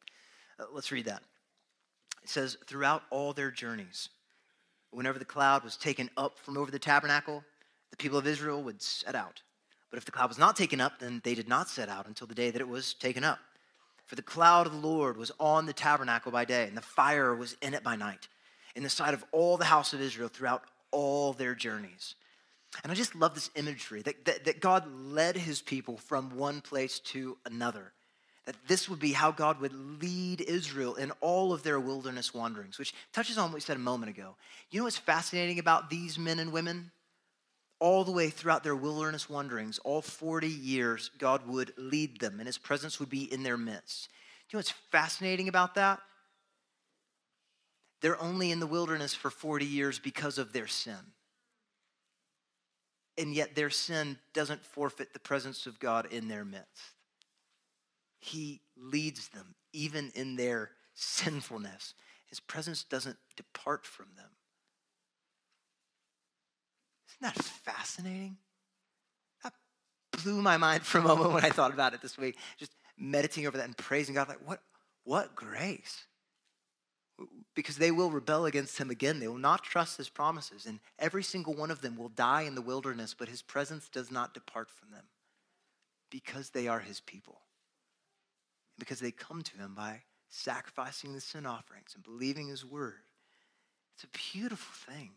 Uh, 0.59 0.65
let's 0.73 0.93
read 0.93 1.07
that. 1.07 1.23
It 2.23 2.29
says, 2.29 2.57
Throughout 2.67 3.05
all 3.11 3.33
their 3.33 3.51
journeys, 3.51 4.09
whenever 4.91 5.19
the 5.19 5.25
cloud 5.25 5.63
was 5.63 5.77
taken 5.77 6.11
up 6.17 6.39
from 6.39 6.57
over 6.57 6.71
the 6.71 6.79
tabernacle, 6.79 7.45
the 7.91 7.97
people 7.97 8.19
of 8.19 8.27
Israel 8.27 8.63
would 8.63 8.83
set 8.83 9.15
out. 9.15 9.43
But 9.91 9.99
if 9.99 10.05
the 10.05 10.13
cloud 10.13 10.29
was 10.29 10.39
not 10.39 10.57
taken 10.57 10.81
up, 10.81 10.99
then 10.99 11.21
they 11.25 11.35
did 11.35 11.49
not 11.49 11.69
set 11.69 11.89
out 11.89 12.07
until 12.07 12.27
the 12.27 12.35
day 12.35 12.51
that 12.51 12.61
it 12.61 12.69
was 12.69 12.95
taken 12.95 13.25
up. 13.25 13.39
For 14.07 14.15
the 14.15 14.23
cloud 14.23 14.67
of 14.67 14.73
the 14.73 14.87
Lord 14.87 15.17
was 15.17 15.33
on 15.39 15.67
the 15.67 15.73
tabernacle 15.73 16.33
by 16.33 16.45
day, 16.45 16.67
and 16.67 16.77
the 16.77 16.83
fire 16.83 17.35
was 17.35 17.57
in 17.63 17.75
it 17.75 17.83
by 17.83 17.97
night, 17.97 18.29
in 18.75 18.83
the 18.83 18.91
sight 18.91 19.15
of 19.15 19.25
all 19.33 19.57
the 19.57 19.65
house 19.65 19.93
of 19.93 20.01
Israel 20.01 20.29
throughout 20.29 20.65
all 20.91 21.33
their 21.33 21.55
journeys. 21.55 22.15
And 22.83 22.93
I 22.93 22.95
just 22.95 23.15
love 23.15 23.35
this 23.35 23.51
imagery 23.55 24.03
that, 24.03 24.25
that, 24.25 24.45
that, 24.45 24.61
God 24.61 24.85
led 24.93 25.37
his 25.37 25.63
people 25.63 25.97
from 25.97 26.37
one 26.37 26.61
place 26.61 26.99
to 27.01 27.39
another. 27.47 27.93
That 28.45 28.57
this 28.69 28.89
would 28.89 29.01
be 29.01 29.13
how 29.13 29.33
God 29.33 29.61
would 29.61 29.73
lead 30.01 30.41
Israel 30.43 30.95
in 30.95 31.11
all 31.21 31.53
of 31.53 31.63
their 31.63 31.81
wilderness 31.81 32.33
wanderings, 32.35 32.79
which 32.79 32.95
touches 33.13 33.39
on 33.39 33.51
what 33.51 33.55
we 33.55 33.61
said 33.61 33.77
a 33.77 33.81
moment 33.81 34.11
ago. 34.11 34.37
You 34.71 34.81
know 34.81 34.85
what's 34.85 34.99
fascinating 34.99 35.59
about 35.59 35.91
these 35.91 36.19
men 36.19 36.39
and 36.39 36.53
women? 36.53 36.91
All 37.79 38.05
the 38.05 38.13
way 38.13 38.31
throughout 38.31 38.63
their 38.63 38.77
wilderness 38.77 39.29
wanderings, 39.29 39.79
all 39.81 40.01
40 40.01 40.49
years, 40.49 41.11
God 41.19 41.47
would 41.47 41.73
lead 41.77 42.21
them 42.21 42.39
and 42.39 42.47
his 42.47 42.57
presence 42.57 42.99
would 43.01 43.11
be 43.11 43.31
in 43.33 43.43
their 43.43 43.59
midst. 43.59 44.09
You 44.51 44.57
know 44.57 44.61
what's 44.61 44.71
fascinating 44.71 45.49
about 45.49 45.75
that? 45.75 46.01
They're 48.07 48.23
only 48.23 48.53
in 48.53 48.61
the 48.61 48.69
wilderness 48.69 49.17
for 49.17 49.31
40 49.31 49.67
years 49.67 49.99
because 49.99 50.39
of 50.39 50.53
their 50.53 50.69
sin. 50.69 51.11
And 53.19 53.35
yet 53.35 53.57
their 53.57 53.69
sin 53.69 54.17
doesn't 54.33 54.65
forfeit 54.65 55.13
the 55.13 55.19
presence 55.19 55.67
of 55.67 55.81
God 55.81 56.07
in 56.13 56.29
their 56.29 56.45
midst. 56.45 56.95
He 58.21 58.61
leads 58.77 59.31
them 59.31 59.57
even 59.73 60.13
in 60.15 60.37
their 60.37 60.71
sinfulness. 60.95 61.95
His 62.29 62.39
presence 62.39 62.85
doesn't 62.85 63.17
depart 63.37 63.85
from 63.85 64.07
them. 64.17 64.31
Isn't 67.09 67.35
that 67.35 67.45
fascinating? 67.45 68.37
That 69.43 69.53
blew 70.23 70.41
my 70.43 70.59
mind 70.59 70.85
for 70.85 70.99
a 70.99 71.03
moment 71.03 71.33
when 71.33 71.45
I 71.45 71.51
thought 71.51 71.75
about 71.75 71.93
it 71.93 72.03
this 72.03 72.17
week. 72.17 72.37
Just 72.57 72.71
meditating 72.97 73.49
over 73.49 73.57
that 73.57 73.67
and 73.67 73.77
praising 73.77 74.15
God. 74.15 74.29
Like, 74.29 74.47
what, 74.47 74.61
what 75.03 75.35
grace? 75.35 76.07
Because 77.57 77.77
they 77.79 77.91
will 77.91 78.11
rebel 78.11 78.45
against 78.45 78.79
him 78.79 78.91
again. 78.91 79.19
They 79.19 79.29
will 79.29 79.39
not 79.39 79.65
trust 79.65 79.97
his 79.97 80.11
promises, 80.11 80.67
and 80.67 80.79
every 80.99 81.25
single 81.25 81.55
one 81.55 81.71
of 81.71 81.81
them 81.81 81.97
will 81.97 82.11
die 82.11 82.43
in 82.43 82.55
the 82.55 82.63
wilderness, 82.63 83.17
but 83.19 83.31
his 83.31 83.41
presence 83.43 83.89
does 83.89 84.13
not 84.13 84.35
depart 84.35 84.71
from 84.71 84.91
them 84.91 85.05
because 86.11 86.51
they 86.51 86.69
are 86.69 86.81
his 86.81 87.01
people. 87.01 87.41
Because 88.79 89.01
they 89.01 89.11
come 89.11 89.41
to 89.43 89.57
him 89.57 89.73
by 89.75 90.03
sacrificing 90.29 91.15
the 91.15 91.21
sin 91.21 91.47
offerings 91.47 91.95
and 91.95 92.05
believing 92.05 92.49
his 92.49 92.63
word. 92.63 93.05
It's 93.95 94.05
a 94.05 94.33
beautiful 94.35 94.93
thing. 94.95 95.13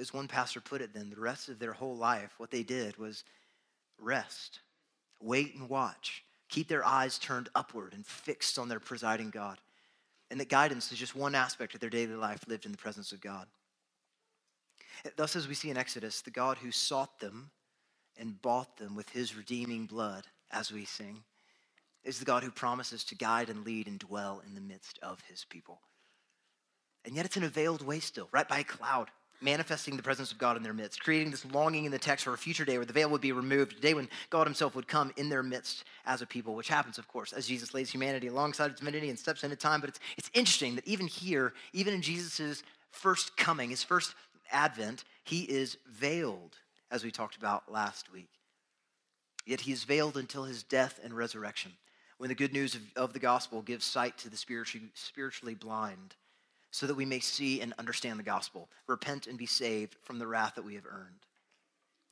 As 0.00 0.12
one 0.12 0.26
pastor 0.26 0.60
put 0.60 0.82
it, 0.82 0.92
then, 0.92 1.10
the 1.10 1.20
rest 1.20 1.48
of 1.48 1.60
their 1.60 1.72
whole 1.72 1.96
life, 1.96 2.34
what 2.38 2.50
they 2.50 2.64
did 2.64 2.96
was 2.96 3.22
rest, 4.00 4.60
wait 5.20 5.54
and 5.54 5.68
watch, 5.68 6.24
keep 6.48 6.66
their 6.66 6.84
eyes 6.84 7.20
turned 7.20 7.50
upward 7.54 7.92
and 7.94 8.04
fixed 8.04 8.58
on 8.58 8.68
their 8.68 8.80
presiding 8.80 9.30
God 9.30 9.58
and 10.30 10.40
that 10.40 10.48
guidance 10.48 10.90
is 10.90 10.98
just 10.98 11.14
one 11.14 11.34
aspect 11.34 11.74
of 11.74 11.80
their 11.80 11.90
daily 11.90 12.14
life 12.14 12.40
lived 12.48 12.66
in 12.66 12.72
the 12.72 12.78
presence 12.78 13.12
of 13.12 13.20
God. 13.20 13.46
Thus, 15.16 15.36
as 15.36 15.48
we 15.48 15.54
see 15.54 15.70
in 15.70 15.76
Exodus, 15.76 16.22
the 16.22 16.30
God 16.30 16.58
who 16.58 16.70
sought 16.70 17.18
them 17.20 17.50
and 18.16 18.40
bought 18.40 18.76
them 18.76 18.94
with 18.94 19.08
his 19.10 19.36
redeeming 19.36 19.86
blood, 19.86 20.26
as 20.50 20.72
we 20.72 20.84
sing, 20.84 21.24
is 22.04 22.18
the 22.18 22.24
God 22.24 22.44
who 22.44 22.50
promises 22.50 23.04
to 23.04 23.14
guide 23.14 23.50
and 23.50 23.64
lead 23.64 23.86
and 23.86 23.98
dwell 23.98 24.42
in 24.46 24.54
the 24.54 24.60
midst 24.60 24.98
of 25.02 25.20
his 25.28 25.44
people. 25.44 25.80
And 27.04 27.16
yet 27.16 27.26
it's 27.26 27.36
in 27.36 27.44
a 27.44 27.48
veiled 27.48 27.84
way 27.84 28.00
still, 28.00 28.28
right 28.32 28.48
by 28.48 28.60
a 28.60 28.64
cloud 28.64 29.10
manifesting 29.40 29.96
the 29.96 30.02
presence 30.02 30.32
of 30.32 30.38
God 30.38 30.56
in 30.56 30.62
their 30.62 30.72
midst, 30.72 31.02
creating 31.02 31.30
this 31.30 31.44
longing 31.46 31.84
in 31.84 31.92
the 31.92 31.98
text 31.98 32.24
for 32.24 32.32
a 32.32 32.38
future 32.38 32.64
day 32.64 32.78
where 32.78 32.86
the 32.86 32.92
veil 32.92 33.10
would 33.10 33.20
be 33.20 33.32
removed, 33.32 33.76
a 33.76 33.80
day 33.80 33.94
when 33.94 34.08
God 34.30 34.46
himself 34.46 34.74
would 34.74 34.88
come 34.88 35.12
in 35.16 35.28
their 35.28 35.42
midst 35.42 35.84
as 36.06 36.22
a 36.22 36.26
people, 36.26 36.54
which 36.54 36.68
happens, 36.68 36.98
of 36.98 37.08
course, 37.08 37.32
as 37.32 37.46
Jesus 37.46 37.74
lays 37.74 37.90
humanity 37.90 38.28
alongside 38.28 38.70
its 38.70 38.80
divinity 38.80 39.10
and 39.10 39.18
steps 39.18 39.44
into 39.44 39.56
time. 39.56 39.80
But 39.80 39.90
it's, 39.90 40.00
it's 40.16 40.30
interesting 40.34 40.76
that 40.76 40.86
even 40.86 41.06
here, 41.06 41.52
even 41.72 41.94
in 41.94 42.02
Jesus' 42.02 42.62
first 42.90 43.36
coming, 43.36 43.70
his 43.70 43.82
first 43.82 44.14
advent, 44.50 45.04
he 45.24 45.42
is 45.42 45.76
veiled, 45.90 46.56
as 46.90 47.04
we 47.04 47.10
talked 47.10 47.36
about 47.36 47.70
last 47.70 48.12
week. 48.12 48.28
Yet 49.46 49.62
he 49.62 49.72
is 49.72 49.84
veiled 49.84 50.16
until 50.16 50.44
his 50.44 50.62
death 50.62 51.00
and 51.02 51.14
resurrection, 51.14 51.72
when 52.18 52.28
the 52.28 52.34
good 52.34 52.52
news 52.52 52.74
of, 52.74 52.82
of 52.96 53.12
the 53.12 53.18
gospel 53.18 53.62
gives 53.62 53.84
sight 53.84 54.16
to 54.18 54.30
the 54.30 54.36
spiritually, 54.36 54.88
spiritually 54.94 55.54
blind 55.54 56.14
so 56.74 56.88
that 56.88 56.96
we 56.96 57.04
may 57.04 57.20
see 57.20 57.60
and 57.60 57.72
understand 57.78 58.18
the 58.18 58.24
gospel, 58.24 58.68
repent 58.88 59.28
and 59.28 59.38
be 59.38 59.46
saved 59.46 59.94
from 60.02 60.18
the 60.18 60.26
wrath 60.26 60.56
that 60.56 60.64
we 60.64 60.74
have 60.74 60.86
earned. 60.86 61.20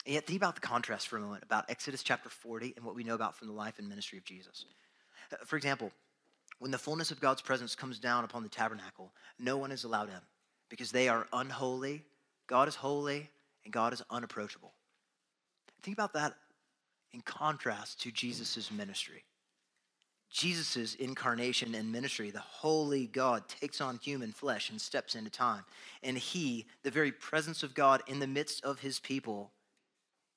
And 0.07 0.15
yet, 0.15 0.25
think 0.25 0.37
about 0.37 0.55
the 0.55 0.61
contrast 0.61 1.09
for 1.09 1.17
a 1.17 1.21
moment 1.21 1.43
about 1.43 1.69
Exodus 1.69 2.05
chapter 2.05 2.29
40 2.29 2.75
and 2.77 2.85
what 2.85 2.95
we 2.95 3.03
know 3.03 3.17
about 3.17 3.35
from 3.35 3.49
the 3.49 3.55
life 3.55 3.81
and 3.81 3.89
ministry 3.89 4.19
of 4.19 4.25
Jesus. 4.25 4.67
For 5.47 5.57
example, 5.57 5.91
when 6.61 6.71
the 6.71 6.79
fullness 6.79 7.11
of 7.11 7.21
God's 7.21 7.43
presence 7.43 7.75
comes 7.75 7.99
down 7.99 8.23
upon 8.23 8.45
the 8.45 8.49
tabernacle, 8.49 9.11
no 9.37 9.57
one 9.57 9.73
is 9.73 9.83
allowed 9.83 10.11
in 10.11 10.21
because 10.69 10.93
they 10.93 11.09
are 11.09 11.27
unholy, 11.33 12.05
God 12.47 12.69
is 12.69 12.77
holy, 12.77 13.29
and 13.65 13.73
God 13.73 13.93
is 13.93 14.03
unapproachable. 14.11 14.75
Think 15.83 15.97
about 15.97 16.13
that 16.13 16.35
in 17.13 17.21
contrast 17.23 18.01
to 18.03 18.13
Jesus' 18.13 18.71
ministry. 18.71 19.25
Jesus' 20.33 20.95
incarnation 20.95 21.74
and 21.74 21.93
ministry, 21.93 22.30
the 22.30 22.41
holy 22.41 23.07
God 23.07 23.49
takes 23.49 23.83
on 23.83 23.99
human 23.99 24.33
flesh 24.33 24.70
and 24.70 24.80
steps 24.80 25.14
into 25.14 25.30
time. 25.30 25.64
And 26.03 26.16
he, 26.16 26.66
the 26.83 26.91
very 26.91 27.12
presence 27.12 27.62
of 27.62 27.74
God 27.74 28.03
in 28.07 28.18
the 28.18 28.26
midst 28.26 28.64
of 28.64 28.80
his 28.80 28.99
people, 28.99 29.53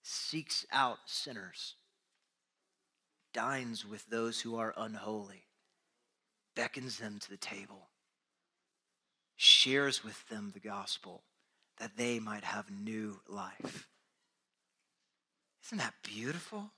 seeks 0.04 0.66
out 0.72 0.98
sinners, 1.06 1.76
dines 3.34 3.86
with 3.86 4.06
those 4.08 4.42
who 4.42 4.58
are 4.58 4.74
unholy, 4.76 5.46
beckons 6.56 6.98
them 6.98 7.18
to 7.20 7.30
the 7.30 7.38
table, 7.38 7.88
shares 9.38 10.04
with 10.04 10.28
them 10.28 10.52
the 10.54 10.60
gospel 10.60 11.24
that 11.80 11.96
they 11.96 12.20
might 12.20 12.44
have 12.44 12.70
new 12.70 13.22
life. 13.28 13.88
Isn't 15.66 15.78
that 15.78 15.96
beautiful? 16.04 16.72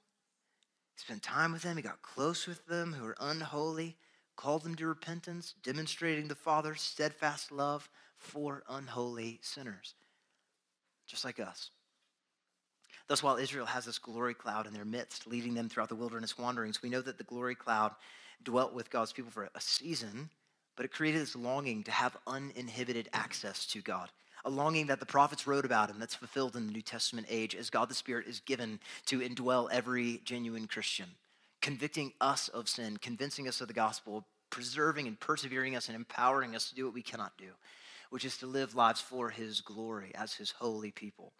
Spent 0.98 1.22
time 1.22 1.54
with 1.54 1.62
them. 1.62 1.78
He 1.78 1.84
got 1.84 2.02
close 2.02 2.48
with 2.48 2.66
them 2.66 2.91
who 2.93 3.06
were 3.06 3.16
unholy, 3.20 3.95
called 4.36 4.64
them 4.64 4.76
to 4.76 4.88
repentance, 4.88 5.54
demonstrating 5.64 6.28
the 6.28 6.36
Father's 6.36 6.82
steadfast 6.82 7.52
love 7.52 7.88
for 8.18 8.64
unholy 8.68 9.39
sinners, 9.43 9.93
just 11.06 11.24
like 11.24 11.39
us. 11.39 11.70
Thus, 13.08 13.24
while 13.24 13.38
Israel 13.38 13.68
has 13.68 13.86
this 13.86 14.00
glory 14.00 14.34
cloud 14.34 14.68
in 14.68 14.74
their 14.74 14.84
midst, 14.84 15.28
leading 15.28 15.54
them 15.54 15.70
throughout 15.70 15.89
the 15.89 15.95
wilderness 15.95 16.38
wanderings, 16.38 16.82
we 16.82 16.89
know 16.89 17.02
that 17.02 17.18
the 17.18 17.24
glory 17.24 17.56
cloud 17.56 17.93
dwelt 18.43 18.74
with 18.74 18.89
God's 18.89 19.14
people 19.14 19.32
for 19.32 19.50
a 19.56 19.62
season, 19.62 20.30
but 20.76 20.84
it 20.84 20.91
created 20.91 21.22
this 21.22 21.36
longing 21.36 21.84
to 21.84 21.91
have 21.91 22.18
uninhibited 22.26 23.08
access 23.14 23.66
to 23.68 23.82
God 23.82 24.10
a 24.48 24.50
longing 24.50 24.88
that 24.88 25.02
the 25.02 25.06
prophets 25.06 25.45
wrote 25.45 25.66
about 25.66 25.91
and 25.91 26.02
that's 26.02 26.16
fulfilled 26.16 26.56
in 26.56 26.68
the 26.68 26.72
New 26.72 26.82
Testament 26.82 27.28
age 27.30 27.54
as 27.54 27.70
God 27.70 27.89
the 27.89 27.93
Spirit 27.93 28.28
is 28.28 28.39
given 28.39 28.80
to 29.08 29.20
indwell 29.20 29.68
every 29.70 30.22
genuine 30.24 30.68
Christian, 30.68 31.08
convicting 31.62 32.14
us 32.22 32.48
of 32.48 32.70
sin, 32.70 32.95
convincing 32.95 33.50
us 33.50 33.60
of 33.60 33.68
the 33.68 33.74
gospel, 33.74 34.26
preserving 34.50 35.06
and 35.06 35.20
persevering 35.20 35.76
us 35.76 35.89
and 35.89 35.98
empowering 35.98 36.56
us 36.56 36.70
to 36.70 36.76
do 36.76 36.86
what 36.86 36.93
we 36.93 37.02
cannot 37.02 37.38
do, 37.38 37.50
which 38.10 38.24
is 38.24 38.38
to 38.38 38.48
live 38.48 38.74
lives 38.74 39.02
for 39.02 39.30
His 39.30 39.60
glory 39.60 40.14
as 40.16 40.34
His 40.34 40.52
holy 40.52 40.91
people. 40.91 41.34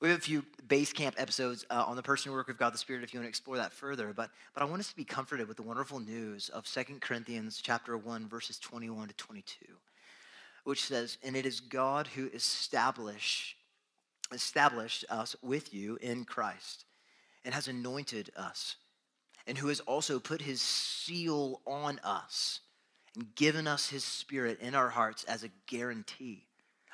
We 0.00 0.08
have 0.08 0.18
a 0.18 0.22
few 0.22 0.44
base 0.66 0.92
camp 0.92 1.14
episodes 1.18 1.64
uh, 1.70 1.84
on 1.86 1.94
the 1.94 2.02
personal 2.02 2.36
work 2.36 2.48
of 2.48 2.58
God 2.58 2.74
the 2.74 2.78
Spirit 2.78 3.04
if 3.04 3.14
you 3.14 3.20
want 3.20 3.26
to 3.26 3.28
explore 3.28 3.58
that 3.58 3.72
further. 3.72 4.12
But, 4.12 4.30
but 4.54 4.64
I 4.64 4.66
want 4.66 4.80
us 4.80 4.88
to 4.88 4.96
be 4.96 5.04
comforted 5.04 5.46
with 5.46 5.56
the 5.56 5.62
wonderful 5.62 6.00
news 6.00 6.48
of 6.48 6.66
2 6.66 6.96
Corinthians 7.00 7.60
chapter 7.62 7.96
1, 7.96 8.26
verses 8.26 8.58
21 8.58 9.06
to 9.06 9.14
22 9.14 9.66
which 10.64 10.84
says, 10.84 11.18
And 11.22 11.36
it 11.36 11.46
is 11.46 11.60
God 11.60 12.06
who 12.08 12.28
established, 12.28 13.56
established 14.32 15.04
us 15.08 15.36
with 15.42 15.72
you 15.74 15.98
in 16.00 16.24
Christ 16.24 16.84
and 17.44 17.54
has 17.54 17.68
anointed 17.68 18.30
us, 18.36 18.76
and 19.46 19.56
who 19.56 19.68
has 19.68 19.80
also 19.80 20.18
put 20.18 20.42
his 20.42 20.60
seal 20.60 21.60
on 21.66 21.98
us 22.04 22.60
and 23.14 23.34
given 23.34 23.66
us 23.66 23.88
his 23.88 24.04
spirit 24.04 24.60
in 24.60 24.74
our 24.74 24.88
hearts 24.88 25.24
as 25.24 25.42
a 25.42 25.50
guarantee. 25.66 26.46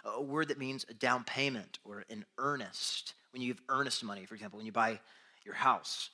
A 0.05 0.23
word 0.23 0.49
that 0.49 0.59
means 0.59 0.87
a 0.89 0.95
down 0.95 1.25
payment 1.25 1.79
or 1.85 2.05
an 2.09 2.25
earnest. 2.39 3.15
When 3.33 3.43
you 3.43 3.53
give 3.53 3.63
earnest 3.69 4.05
money, 4.05 4.25
for 4.25 4.35
example, 4.35 4.59
when 4.59 4.67
you 4.67 4.73
buy 4.73 5.01
your 5.45 5.55
house, 5.55 6.11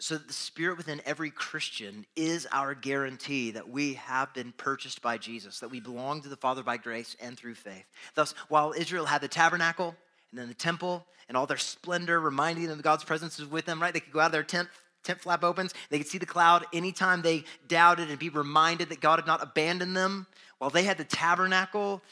So 0.00 0.16
the 0.16 0.32
Spirit 0.32 0.76
within 0.76 1.00
every 1.04 1.30
Christian 1.30 2.06
is 2.14 2.46
our 2.52 2.74
guarantee 2.74 3.50
that 3.52 3.68
we 3.68 3.94
have 3.94 4.32
been 4.32 4.52
purchased 4.56 5.02
by 5.02 5.18
Jesus, 5.18 5.60
that 5.60 5.70
we 5.70 5.80
belong 5.80 6.22
to 6.22 6.28
the 6.28 6.36
Father 6.36 6.62
by 6.62 6.76
grace 6.76 7.16
and 7.20 7.36
through 7.36 7.56
faith. 7.56 7.84
Thus, 8.14 8.34
while 8.48 8.72
Israel 8.76 9.06
had 9.06 9.20
the 9.20 9.28
tabernacle 9.28 9.96
and 10.30 10.38
then 10.38 10.48
the 10.48 10.54
temple 10.54 11.04
and 11.28 11.36
all 11.36 11.46
their 11.46 11.56
splendor, 11.56 12.20
reminding 12.20 12.68
them 12.68 12.80
God's 12.80 13.04
presence 13.04 13.38
is 13.38 13.46
with 13.46 13.64
them, 13.64 13.82
right? 13.82 13.92
They 13.92 14.00
could 14.00 14.12
go 14.12 14.20
out 14.20 14.26
of 14.26 14.32
their 14.32 14.42
tent, 14.44 14.68
tent 15.02 15.20
flap 15.20 15.42
opens, 15.42 15.74
they 15.90 15.98
could 15.98 16.06
see 16.06 16.18
the 16.18 16.26
cloud 16.26 16.64
anytime 16.72 17.22
they 17.22 17.44
doubted 17.66 18.08
and 18.08 18.18
be 18.18 18.28
reminded 18.28 18.90
that 18.90 19.00
God 19.00 19.18
had 19.18 19.26
not 19.26 19.42
abandoned 19.42 19.96
them. 19.96 20.26
While 20.58 20.70
they 20.70 20.84
had 20.84 20.98
the 20.98 21.04
tabernacle, 21.04 22.02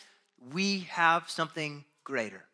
we 0.53 0.81
have 0.91 1.31
something 1.31 1.85
greater. 2.05 2.45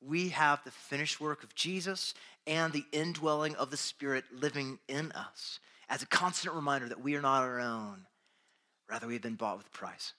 We 0.00 0.28
have 0.28 0.62
the 0.64 0.70
finished 0.70 1.20
work 1.20 1.42
of 1.42 1.54
Jesus 1.54 2.14
and 2.46 2.72
the 2.72 2.84
indwelling 2.92 3.56
of 3.56 3.70
the 3.70 3.76
Spirit 3.76 4.24
living 4.32 4.78
in 4.88 5.12
us 5.12 5.58
as 5.88 6.02
a 6.02 6.06
constant 6.06 6.54
reminder 6.54 6.88
that 6.88 7.02
we 7.02 7.16
are 7.16 7.22
not 7.22 7.42
our 7.42 7.60
own. 7.60 8.06
Rather, 8.88 9.06
we 9.06 9.14
have 9.14 9.22
been 9.22 9.34
bought 9.34 9.58
with 9.58 9.66
a 9.66 9.70
price. 9.70 10.14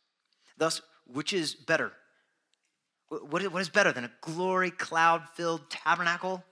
Thus, 0.57 0.81
which 1.05 1.33
is 1.33 1.55
better? 1.55 1.93
What 3.09 3.41
is 3.41 3.69
better 3.69 3.93
than 3.93 4.03
a 4.03 4.11
glory 4.21 4.71
cloud 4.71 5.29
filled 5.35 5.69
tabernacle? 5.69 6.43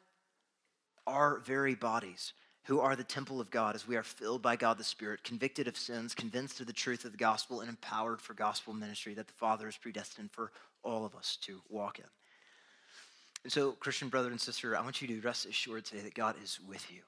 Our 1.06 1.40
very 1.40 1.76
bodies, 1.76 2.34
who 2.64 2.80
are 2.80 2.96
the 2.96 3.04
temple 3.04 3.42
of 3.42 3.52
God, 3.52 3.76
as 3.76 3.88
we 3.88 3.96
are 3.96 4.04
filled 4.04 4.42
by 4.42 4.56
God 4.56 4.78
the 4.78 4.84
Spirit, 4.84 5.24
convicted 5.24 5.68
of 5.68 5.78
sins, 5.78 6.16
convinced 6.16 6.60
of 6.62 6.68
the 6.68 6.74
truth 6.74 7.06
of 7.06 7.12
the 7.12 7.18
gospel, 7.18 7.60
and 7.60 7.70
empowered 7.70 8.22
for 8.22 8.34
gospel 8.34 8.74
ministry 8.74 9.14
that 9.14 9.28
the 9.28 9.34
Father 9.34 9.68
is 9.68 9.78
predestined 9.78 10.32
for 10.32 10.52
all 10.84 11.06
of 11.06 11.16
us 11.16 11.38
to 11.42 11.62
walk 11.70 12.00
in. 12.00 12.06
And 13.46 13.52
so, 13.52 13.74
Christian 13.74 14.10
brother 14.10 14.32
and 14.32 14.42
sister, 14.42 14.76
I 14.76 14.82
want 14.82 15.04
you 15.04 15.08
to 15.08 15.22
rest 15.22 15.46
assured 15.46 15.86
today 15.86 16.02
that 16.02 16.16
God 16.16 16.34
is 16.44 16.60
with 16.68 16.92
you. 16.92 17.02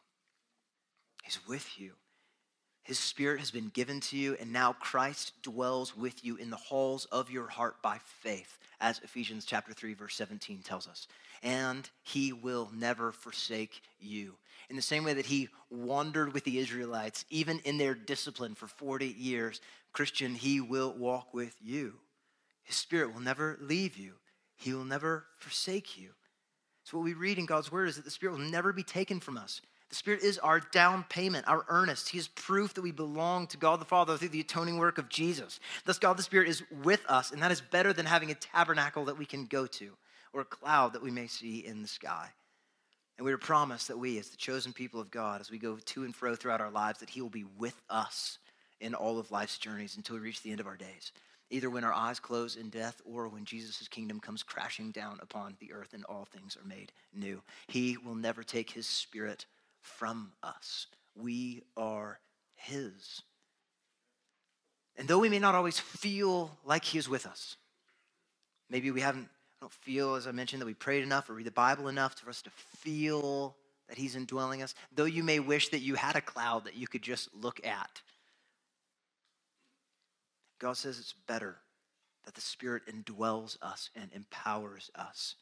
He's 1.23 1.39
with 1.47 1.79
you. 1.79 1.93
His 2.83 2.99
spirit 2.99 3.39
has 3.39 3.49
been 3.49 3.69
given 3.69 3.99
to 4.01 4.17
you, 4.17 4.37
and 4.39 4.53
now 4.53 4.73
Christ 4.73 5.33
dwells 5.41 5.97
with 5.97 6.23
you 6.23 6.35
in 6.35 6.51
the 6.51 6.55
halls 6.55 7.05
of 7.05 7.31
your 7.31 7.47
heart 7.47 7.81
by 7.81 7.97
faith, 8.21 8.59
as 8.79 8.99
Ephesians 8.99 9.45
chapter 9.45 9.73
3, 9.73 9.95
verse 9.95 10.13
17 10.13 10.59
tells 10.59 10.87
us. 10.87 11.07
And 11.41 11.89
he 12.03 12.33
will 12.33 12.69
never 12.71 13.11
forsake 13.11 13.81
you. 13.99 14.35
In 14.69 14.75
the 14.75 14.81
same 14.83 15.05
way 15.05 15.15
that 15.15 15.25
he 15.25 15.49
wandered 15.71 16.35
with 16.35 16.43
the 16.43 16.59
Israelites, 16.59 17.25
even 17.31 17.61
in 17.61 17.79
their 17.79 17.95
discipline 17.95 18.53
for 18.53 18.67
40 18.67 19.07
years, 19.07 19.59
Christian, 19.91 20.35
he 20.35 20.61
will 20.61 20.93
walk 20.93 21.33
with 21.33 21.55
you. 21.59 21.95
His 22.63 22.75
spirit 22.75 23.11
will 23.11 23.21
never 23.21 23.57
leave 23.59 23.97
you, 23.97 24.13
he 24.55 24.71
will 24.75 24.85
never 24.85 25.25
forsake 25.39 25.97
you. 25.97 26.11
So, 26.87 26.97
what 26.97 27.03
we 27.03 27.15
read 27.15 27.37
in 27.37 27.45
God's 27.45 27.69
word 27.69 27.89
is 27.89 27.97
that 27.97 28.05
the 28.05 28.11
Spirit 28.11 28.37
will 28.37 28.45
never 28.45 28.71
be 28.71 28.81
taken 28.81 29.19
from 29.19 29.37
us. 29.37 29.59
The 29.89 29.95
Spirit 29.95 30.23
is 30.23 30.37
our 30.37 30.61
down 30.61 31.03
payment, 31.09 31.45
our 31.45 31.65
earnest. 31.67 32.07
He 32.07 32.17
is 32.17 32.29
proof 32.29 32.73
that 32.75 32.81
we 32.81 32.93
belong 32.93 33.47
to 33.47 33.57
God 33.57 33.81
the 33.81 33.85
Father 33.85 34.15
through 34.15 34.29
the 34.29 34.39
atoning 34.39 34.77
work 34.77 34.97
of 34.97 35.09
Jesus. 35.09 35.59
Thus, 35.83 35.99
God 35.99 36.15
the 36.15 36.23
Spirit 36.23 36.47
is 36.47 36.63
with 36.81 37.03
us, 37.09 37.33
and 37.33 37.41
that 37.41 37.51
is 37.51 37.59
better 37.59 37.91
than 37.91 38.05
having 38.05 38.31
a 38.31 38.35
tabernacle 38.35 39.03
that 39.03 39.17
we 39.17 39.25
can 39.25 39.47
go 39.47 39.67
to 39.67 39.97
or 40.31 40.39
a 40.39 40.45
cloud 40.45 40.93
that 40.93 41.03
we 41.03 41.11
may 41.11 41.27
see 41.27 41.57
in 41.57 41.81
the 41.81 41.89
sky. 41.89 42.29
And 43.17 43.25
we 43.25 43.33
are 43.33 43.37
promised 43.37 43.89
that 43.89 43.99
we, 43.99 44.17
as 44.17 44.29
the 44.29 44.37
chosen 44.37 44.71
people 44.71 45.01
of 45.01 45.11
God, 45.11 45.41
as 45.41 45.51
we 45.51 45.57
go 45.57 45.75
to 45.75 46.05
and 46.05 46.15
fro 46.15 46.37
throughout 46.37 46.61
our 46.61 46.71
lives, 46.71 46.99
that 46.99 47.09
He 47.09 47.21
will 47.21 47.29
be 47.29 47.45
with 47.57 47.81
us 47.89 48.37
in 48.79 48.95
all 48.95 49.19
of 49.19 49.29
life's 49.29 49.57
journeys 49.57 49.97
until 49.97 50.15
we 50.15 50.21
reach 50.21 50.41
the 50.41 50.51
end 50.51 50.61
of 50.61 50.67
our 50.67 50.77
days 50.77 51.11
either 51.49 51.69
when 51.69 51.83
our 51.83 51.93
eyes 51.93 52.19
close 52.19 52.55
in 52.55 52.69
death 52.69 53.01
or 53.05 53.27
when 53.27 53.45
Jesus' 53.45 53.87
kingdom 53.87 54.19
comes 54.19 54.43
crashing 54.43 54.91
down 54.91 55.19
upon 55.21 55.55
the 55.59 55.71
earth 55.71 55.93
and 55.93 56.03
all 56.05 56.25
things 56.25 56.57
are 56.57 56.67
made 56.67 56.91
new. 57.13 57.41
He 57.67 57.97
will 57.97 58.15
never 58.15 58.43
take 58.43 58.71
his 58.71 58.87
spirit 58.87 59.45
from 59.81 60.31
us. 60.43 60.87
We 61.15 61.63
are 61.75 62.19
his. 62.55 63.21
And 64.97 65.07
though 65.07 65.19
we 65.19 65.29
may 65.29 65.39
not 65.39 65.55
always 65.55 65.79
feel 65.79 66.57
like 66.65 66.83
he 66.83 66.97
is 66.97 67.07
with 67.07 67.25
us, 67.25 67.55
maybe 68.69 68.91
we 68.91 69.01
haven't, 69.01 69.29
I 69.61 69.65
don't 69.65 69.71
feel, 69.71 70.15
as 70.15 70.27
I 70.27 70.31
mentioned, 70.31 70.61
that 70.61 70.65
we 70.65 70.73
prayed 70.73 71.03
enough 71.03 71.29
or 71.29 71.33
read 71.33 71.45
the 71.45 71.51
Bible 71.51 71.87
enough 71.87 72.15
for 72.19 72.29
us 72.29 72.41
to 72.41 72.49
feel 72.49 73.55
that 73.87 73.97
he's 73.97 74.15
indwelling 74.15 74.61
us, 74.61 74.75
though 74.93 75.05
you 75.05 75.23
may 75.23 75.39
wish 75.39 75.69
that 75.69 75.79
you 75.79 75.95
had 75.95 76.15
a 76.15 76.21
cloud 76.21 76.65
that 76.65 76.75
you 76.75 76.87
could 76.87 77.01
just 77.01 77.29
look 77.33 77.65
at 77.65 78.01
God 80.59 80.77
says 80.77 80.99
it's 80.99 81.13
better 81.27 81.57
that 82.25 82.35
the 82.35 82.41
Spirit 82.41 82.83
indwells 82.87 83.57
us 83.61 83.89
and 83.95 84.11
empowers 84.13 84.91
us. 84.95 85.35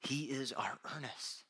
He 0.00 0.24
is 0.24 0.52
our 0.52 0.78
earnest. 0.96 1.44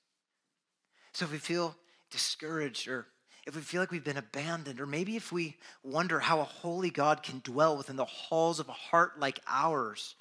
So 1.13 1.25
if 1.27 1.33
we 1.33 1.39
feel 1.39 1.77
discouraged 2.11 2.89
or 2.89 3.07
if 3.47 3.57
we 3.57 3.63
feel 3.63 3.81
like 3.81 3.91
we've 3.91 4.05
been 4.05 4.19
abandoned, 4.19 4.79
or 4.79 4.87
maybe 4.87 5.17
if 5.17 5.33
we 5.33 5.57
wonder 5.83 6.21
how 6.21 6.41
a 6.41 6.45
holy 6.45 6.91
God 6.91 7.23
can 7.23 7.41
dwell 7.43 7.79
within 7.79 7.97
the 7.97 8.05
halls 8.05 8.61
of 8.61 8.69
a 8.69 8.73
heart 8.73 9.19
like 9.19 9.41
ours, 9.49 10.17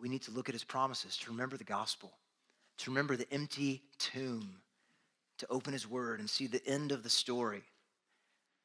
we 0.00 0.08
need 0.08 0.22
to 0.22 0.32
look 0.32 0.48
at 0.48 0.54
his 0.54 0.64
promises, 0.64 1.16
to 1.18 1.30
remember 1.30 1.56
the 1.56 1.62
gospel, 1.62 2.12
to 2.78 2.90
remember 2.90 3.16
the 3.16 3.32
empty 3.32 3.82
tomb, 3.98 4.56
to 5.38 5.46
open 5.50 5.72
his 5.72 5.88
word 5.88 6.18
and 6.18 6.28
see 6.28 6.48
the 6.48 6.66
end 6.66 6.90
of 6.90 7.04
the 7.04 7.10
story 7.10 7.62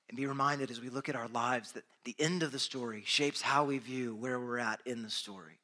and 0.10 0.18
be 0.18 0.26
reminded 0.26 0.70
as 0.70 0.82
we 0.82 0.90
look 0.90 1.10
at 1.10 1.16
our 1.16 1.28
lives 1.30 1.72
that 1.72 1.84
the 2.04 2.16
end 2.20 2.44
of 2.44 2.52
the 2.52 2.60
story 2.60 3.04
shapes 3.06 3.42
how 3.42 3.64
we 3.64 3.78
view 3.78 4.16
where 4.16 4.40
we're 4.40 4.60
at 4.60 4.82
in 4.86 5.02
the 5.02 5.10
story. 5.10 5.60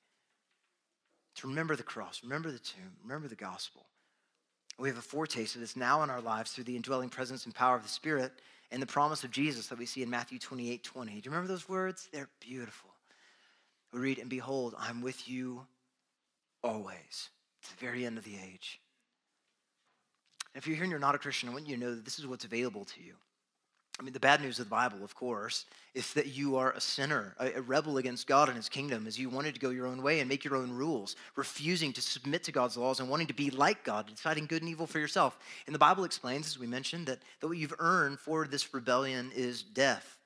To 1.36 1.48
remember 1.48 1.76
the 1.76 1.84
cross, 1.84 2.22
remember 2.24 2.52
the 2.52 2.60
tomb, 2.60 2.92
remember 3.04 3.28
the 3.28 3.36
gospel. 3.36 3.86
We 4.78 4.90
have 4.90 4.98
a 4.98 5.02
foretaste 5.02 5.56
of 5.56 5.62
this 5.62 5.76
now 5.76 6.04
in 6.04 6.10
our 6.10 6.22
lives 6.22 6.52
through 6.52 6.64
the 6.64 6.76
indwelling 6.76 7.10
presence 7.10 7.46
and 7.46 7.54
power 7.54 7.76
of 7.76 7.84
the 7.84 7.90
Spirit 7.90 8.32
and 8.72 8.82
the 8.82 8.88
promise 8.88 9.24
of 9.24 9.32
Jesus 9.32 9.68
that 9.68 9.78
we 9.78 9.86
see 9.86 10.04
in 10.04 10.10
Matthew 10.10 10.40
28 10.40 10.84
20. 10.84 11.12
Do 11.12 11.18
you 11.18 11.22
remember 11.26 11.48
those 11.48 11.68
words? 11.68 12.08
They're 12.14 12.30
beautiful. 12.40 12.90
We 13.92 14.00
read, 14.00 14.20
And 14.20 14.30
behold, 14.30 14.76
I'm 14.78 15.02
with 15.02 15.28
you 15.28 15.66
always 16.64 17.30
to 17.64 17.70
the 17.70 17.86
very 17.86 18.06
end 18.06 18.18
of 18.18 18.24
the 18.24 18.36
age. 18.36 18.80
if 20.56 20.68
you're 20.68 20.76
here 20.76 20.84
and 20.84 20.92
you're 20.92 21.00
not 21.00 21.16
a 21.16 21.20
Christian, 21.20 21.50
I 21.50 21.54
want 21.54 21.68
you 21.68 21.76
to 21.76 21.82
know 21.82 21.96
that 21.96 22.06
this 22.06 22.20
is 22.20 22.28
what's 22.28 22.46
available 22.46 22.86
to 22.86 23.02
you. 23.02 23.16
I 24.00 24.02
mean, 24.02 24.14
the 24.14 24.20
bad 24.20 24.42
news 24.42 24.60
of 24.60 24.66
the 24.66 24.70
Bible, 24.70 25.04
of 25.04 25.14
course, 25.14 25.66
is 25.94 26.14
that 26.14 26.28
you 26.28 26.56
are 26.56 26.72
a 26.72 26.80
sinner, 26.80 27.36
a, 27.38 27.62
rebel 27.62 27.98
against 27.98 28.28
God 28.28 28.48
and 28.48 28.56
his 28.56 28.70
kingdom, 28.70 29.06
as 29.08 29.20
you 29.20 29.30
wanted 29.30 29.56
to 29.56 29.60
go 29.60 29.72
your 29.72 29.88
own 29.88 30.02
way 30.02 30.22
and 30.22 30.30
make 30.30 30.46
your 30.46 30.56
own 30.56 30.72
rules, 30.72 31.18
refusing 31.36 31.92
to 31.92 32.02
submit 32.02 32.46
to 32.46 32.54
God's 32.54 32.78
laws 32.78 33.02
and 33.02 33.10
wanting 33.10 33.28
to 33.28 33.34
be 33.34 33.50
like 33.50 33.84
God, 33.84 34.08
deciding 34.08 34.46
good 34.46 34.62
and 34.62 34.72
evil 34.72 34.88
for 34.88 35.00
yourself. 35.00 35.38
And 35.66 35.76
the 35.76 35.80
Bible 35.80 36.06
explains, 36.06 36.48
as 36.48 36.58
we 36.58 36.66
mentioned, 36.66 37.08
that, 37.08 37.20
that 37.42 37.48
what 37.50 37.58
you've 37.58 37.76
earned 37.78 38.20
for 38.20 38.48
this 38.48 38.74
rebellion 38.74 39.32
is 39.36 39.64
death. 39.64 40.18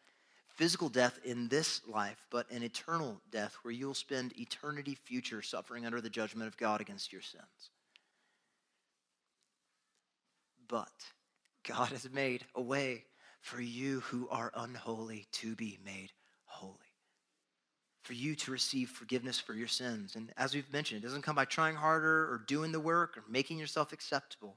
Physical 0.50 0.88
death 0.88 1.20
in 1.24 1.48
this 1.48 1.82
life, 1.88 2.28
but 2.30 2.50
an 2.52 2.62
eternal 2.62 3.20
death 3.32 3.58
where 3.64 3.74
you'll 3.74 3.96
spend 3.96 4.40
eternity 4.40 4.94
future 4.94 5.42
suffering 5.42 5.84
under 5.84 6.00
the 6.00 6.12
judgment 6.12 6.48
of 6.48 6.58
God 6.58 6.80
against 6.80 7.12
your 7.12 7.24
sins. 7.24 7.72
But 10.68 10.92
God 11.68 11.90
has 11.90 12.08
made 12.12 12.46
a 12.54 12.62
way 12.62 13.06
for 13.44 13.62
you 13.62 14.00
who 14.00 14.28
are 14.30 14.54
unholy 14.56 15.28
to 15.34 15.54
be 15.54 15.78
made 15.86 16.14
holy. 16.46 16.78
For 18.04 18.14
you 18.14 18.36
to 18.36 18.52
receive 18.52 18.90
forgiveness 18.90 19.38
for 19.38 19.54
your 19.54 19.68
sins. 19.68 20.16
And 20.16 20.32
as 20.38 20.54
we've 20.54 20.72
mentioned, 20.72 21.04
it 21.04 21.06
doesn't 21.06 21.24
come 21.24 21.36
by 21.36 21.44
trying 21.44 21.76
harder 21.76 22.32
or 22.32 22.42
doing 22.48 22.72
the 22.72 22.80
work 22.80 23.18
or 23.18 23.24
making 23.30 23.60
yourself 23.60 23.92
acceptable. 23.92 24.56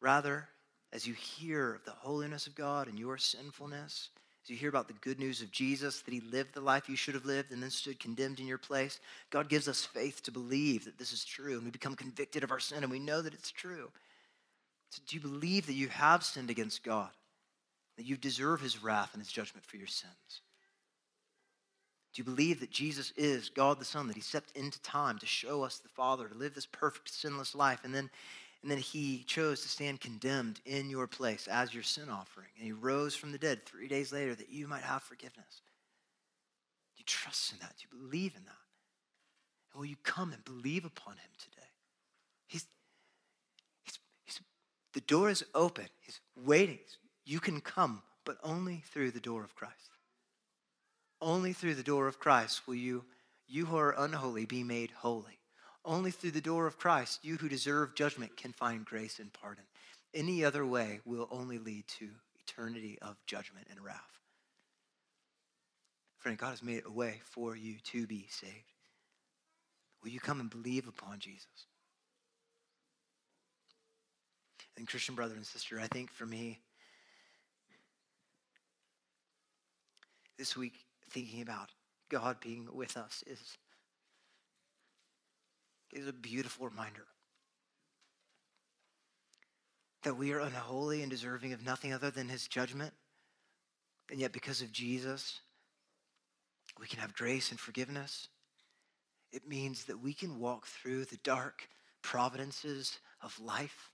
Rather, 0.00 0.48
as 0.92 1.04
you 1.04 1.14
hear 1.14 1.74
of 1.74 1.84
the 1.84 1.90
holiness 1.90 2.46
of 2.46 2.54
God 2.54 2.86
and 2.86 2.96
your 2.96 3.18
sinfulness, 3.18 4.10
as 4.44 4.50
you 4.50 4.56
hear 4.56 4.68
about 4.68 4.86
the 4.86 4.94
good 4.94 5.18
news 5.18 5.42
of 5.42 5.50
Jesus, 5.50 6.00
that 6.00 6.14
he 6.14 6.20
lived 6.20 6.54
the 6.54 6.60
life 6.60 6.88
you 6.88 6.96
should 6.96 7.14
have 7.14 7.26
lived 7.26 7.50
and 7.50 7.60
then 7.60 7.70
stood 7.70 7.98
condemned 7.98 8.38
in 8.38 8.46
your 8.46 8.56
place, 8.56 9.00
God 9.30 9.48
gives 9.48 9.66
us 9.66 9.84
faith 9.84 10.22
to 10.22 10.30
believe 10.30 10.84
that 10.84 10.96
this 10.96 11.12
is 11.12 11.24
true. 11.24 11.56
And 11.56 11.64
we 11.64 11.70
become 11.70 11.96
convicted 11.96 12.44
of 12.44 12.52
our 12.52 12.60
sin 12.60 12.84
and 12.84 12.90
we 12.90 13.00
know 13.00 13.20
that 13.20 13.34
it's 13.34 13.50
true. 13.50 13.90
So 14.90 15.02
do 15.08 15.16
you 15.16 15.20
believe 15.20 15.66
that 15.66 15.74
you 15.74 15.88
have 15.88 16.22
sinned 16.22 16.50
against 16.50 16.84
God? 16.84 17.10
That 18.00 18.06
you 18.06 18.16
deserve 18.16 18.62
his 18.62 18.82
wrath 18.82 19.10
and 19.12 19.20
his 19.20 19.30
judgment 19.30 19.66
for 19.66 19.76
your 19.76 19.86
sins? 19.86 20.40
Do 22.14 22.20
you 22.20 22.24
believe 22.24 22.58
that 22.60 22.70
Jesus 22.70 23.12
is 23.14 23.50
God 23.50 23.78
the 23.78 23.84
Son, 23.84 24.06
that 24.06 24.16
he 24.16 24.22
stepped 24.22 24.56
into 24.56 24.80
time 24.80 25.18
to 25.18 25.26
show 25.26 25.62
us 25.62 25.76
the 25.76 25.90
Father, 25.90 26.26
to 26.26 26.34
live 26.34 26.54
this 26.54 26.64
perfect, 26.64 27.12
sinless 27.12 27.54
life, 27.54 27.80
and 27.84 27.94
then, 27.94 28.08
and 28.62 28.70
then 28.70 28.78
he 28.78 29.22
chose 29.26 29.60
to 29.60 29.68
stand 29.68 30.00
condemned 30.00 30.62
in 30.64 30.88
your 30.88 31.06
place 31.06 31.46
as 31.46 31.74
your 31.74 31.82
sin 31.82 32.08
offering, 32.08 32.48
and 32.56 32.64
he 32.64 32.72
rose 32.72 33.14
from 33.14 33.32
the 33.32 33.38
dead 33.38 33.66
three 33.66 33.86
days 33.86 34.14
later 34.14 34.34
that 34.34 34.48
you 34.48 34.66
might 34.66 34.82
have 34.82 35.02
forgiveness? 35.02 35.60
Do 36.96 37.00
you 37.00 37.04
trust 37.04 37.52
in 37.52 37.58
that? 37.58 37.74
Do 37.76 37.84
you 37.84 38.02
believe 38.02 38.32
in 38.34 38.46
that? 38.46 38.54
And 39.74 39.80
will 39.80 39.86
you 39.90 39.96
come 40.04 40.32
and 40.32 40.42
believe 40.42 40.86
upon 40.86 41.12
him 41.12 41.30
today? 41.38 41.68
He's, 42.46 42.64
he's, 43.84 43.98
he's, 44.24 44.40
the 44.94 45.02
door 45.02 45.28
is 45.28 45.44
open. 45.54 45.84
He's 46.00 46.18
waiting. 46.34 46.78
He's 46.82 46.96
you 47.30 47.38
can 47.38 47.60
come, 47.60 48.02
but 48.24 48.38
only 48.42 48.82
through 48.92 49.12
the 49.12 49.20
door 49.20 49.44
of 49.44 49.54
Christ. 49.54 49.90
Only 51.22 51.52
through 51.52 51.76
the 51.76 51.84
door 51.84 52.08
of 52.08 52.18
Christ 52.18 52.66
will 52.66 52.74
you, 52.74 53.04
you 53.46 53.66
who 53.66 53.76
are 53.76 53.94
unholy, 53.96 54.46
be 54.46 54.64
made 54.64 54.90
holy. 54.90 55.38
Only 55.84 56.10
through 56.10 56.32
the 56.32 56.40
door 56.40 56.66
of 56.66 56.76
Christ, 56.76 57.20
you 57.22 57.36
who 57.36 57.48
deserve 57.48 57.94
judgment 57.94 58.36
can 58.36 58.52
find 58.52 58.84
grace 58.84 59.20
and 59.20 59.32
pardon. 59.32 59.62
Any 60.12 60.44
other 60.44 60.66
way 60.66 60.98
will 61.04 61.28
only 61.30 61.58
lead 61.58 61.86
to 62.00 62.08
eternity 62.40 62.98
of 63.00 63.16
judgment 63.26 63.68
and 63.70 63.78
wrath. 63.80 64.18
Friend, 66.18 66.36
God 66.36 66.50
has 66.50 66.64
made 66.64 66.82
a 66.84 66.90
way 66.90 67.20
for 67.22 67.54
you 67.54 67.76
to 67.92 68.08
be 68.08 68.26
saved. 68.28 68.74
Will 70.02 70.10
you 70.10 70.18
come 70.18 70.40
and 70.40 70.50
believe 70.50 70.88
upon 70.88 71.20
Jesus? 71.20 71.46
And 74.76 74.88
Christian 74.88 75.14
brother 75.14 75.36
and 75.36 75.46
sister, 75.46 75.78
I 75.78 75.86
think 75.86 76.10
for 76.10 76.26
me, 76.26 76.58
this 80.40 80.56
week, 80.56 80.86
thinking 81.10 81.42
about 81.42 81.68
God 82.08 82.38
being 82.40 82.66
with 82.72 82.96
us 82.96 83.22
is, 83.26 83.58
is 85.92 86.08
a 86.08 86.14
beautiful 86.14 86.66
reminder 86.66 87.04
that 90.02 90.16
we 90.16 90.32
are 90.32 90.40
unholy 90.40 91.02
and 91.02 91.10
deserving 91.10 91.52
of 91.52 91.62
nothing 91.62 91.92
other 91.92 92.10
than 92.10 92.30
his 92.30 92.48
judgment. 92.48 92.94
And 94.10 94.18
yet, 94.18 94.32
because 94.32 94.62
of 94.62 94.72
Jesus, 94.72 95.40
we 96.80 96.86
can 96.86 97.00
have 97.00 97.14
grace 97.14 97.50
and 97.50 97.60
forgiveness. 97.60 98.28
It 99.32 99.46
means 99.46 99.84
that 99.84 100.00
we 100.00 100.14
can 100.14 100.38
walk 100.38 100.66
through 100.66 101.04
the 101.04 101.18
dark 101.22 101.68
providences 102.00 102.98
of 103.22 103.38
life 103.38 103.90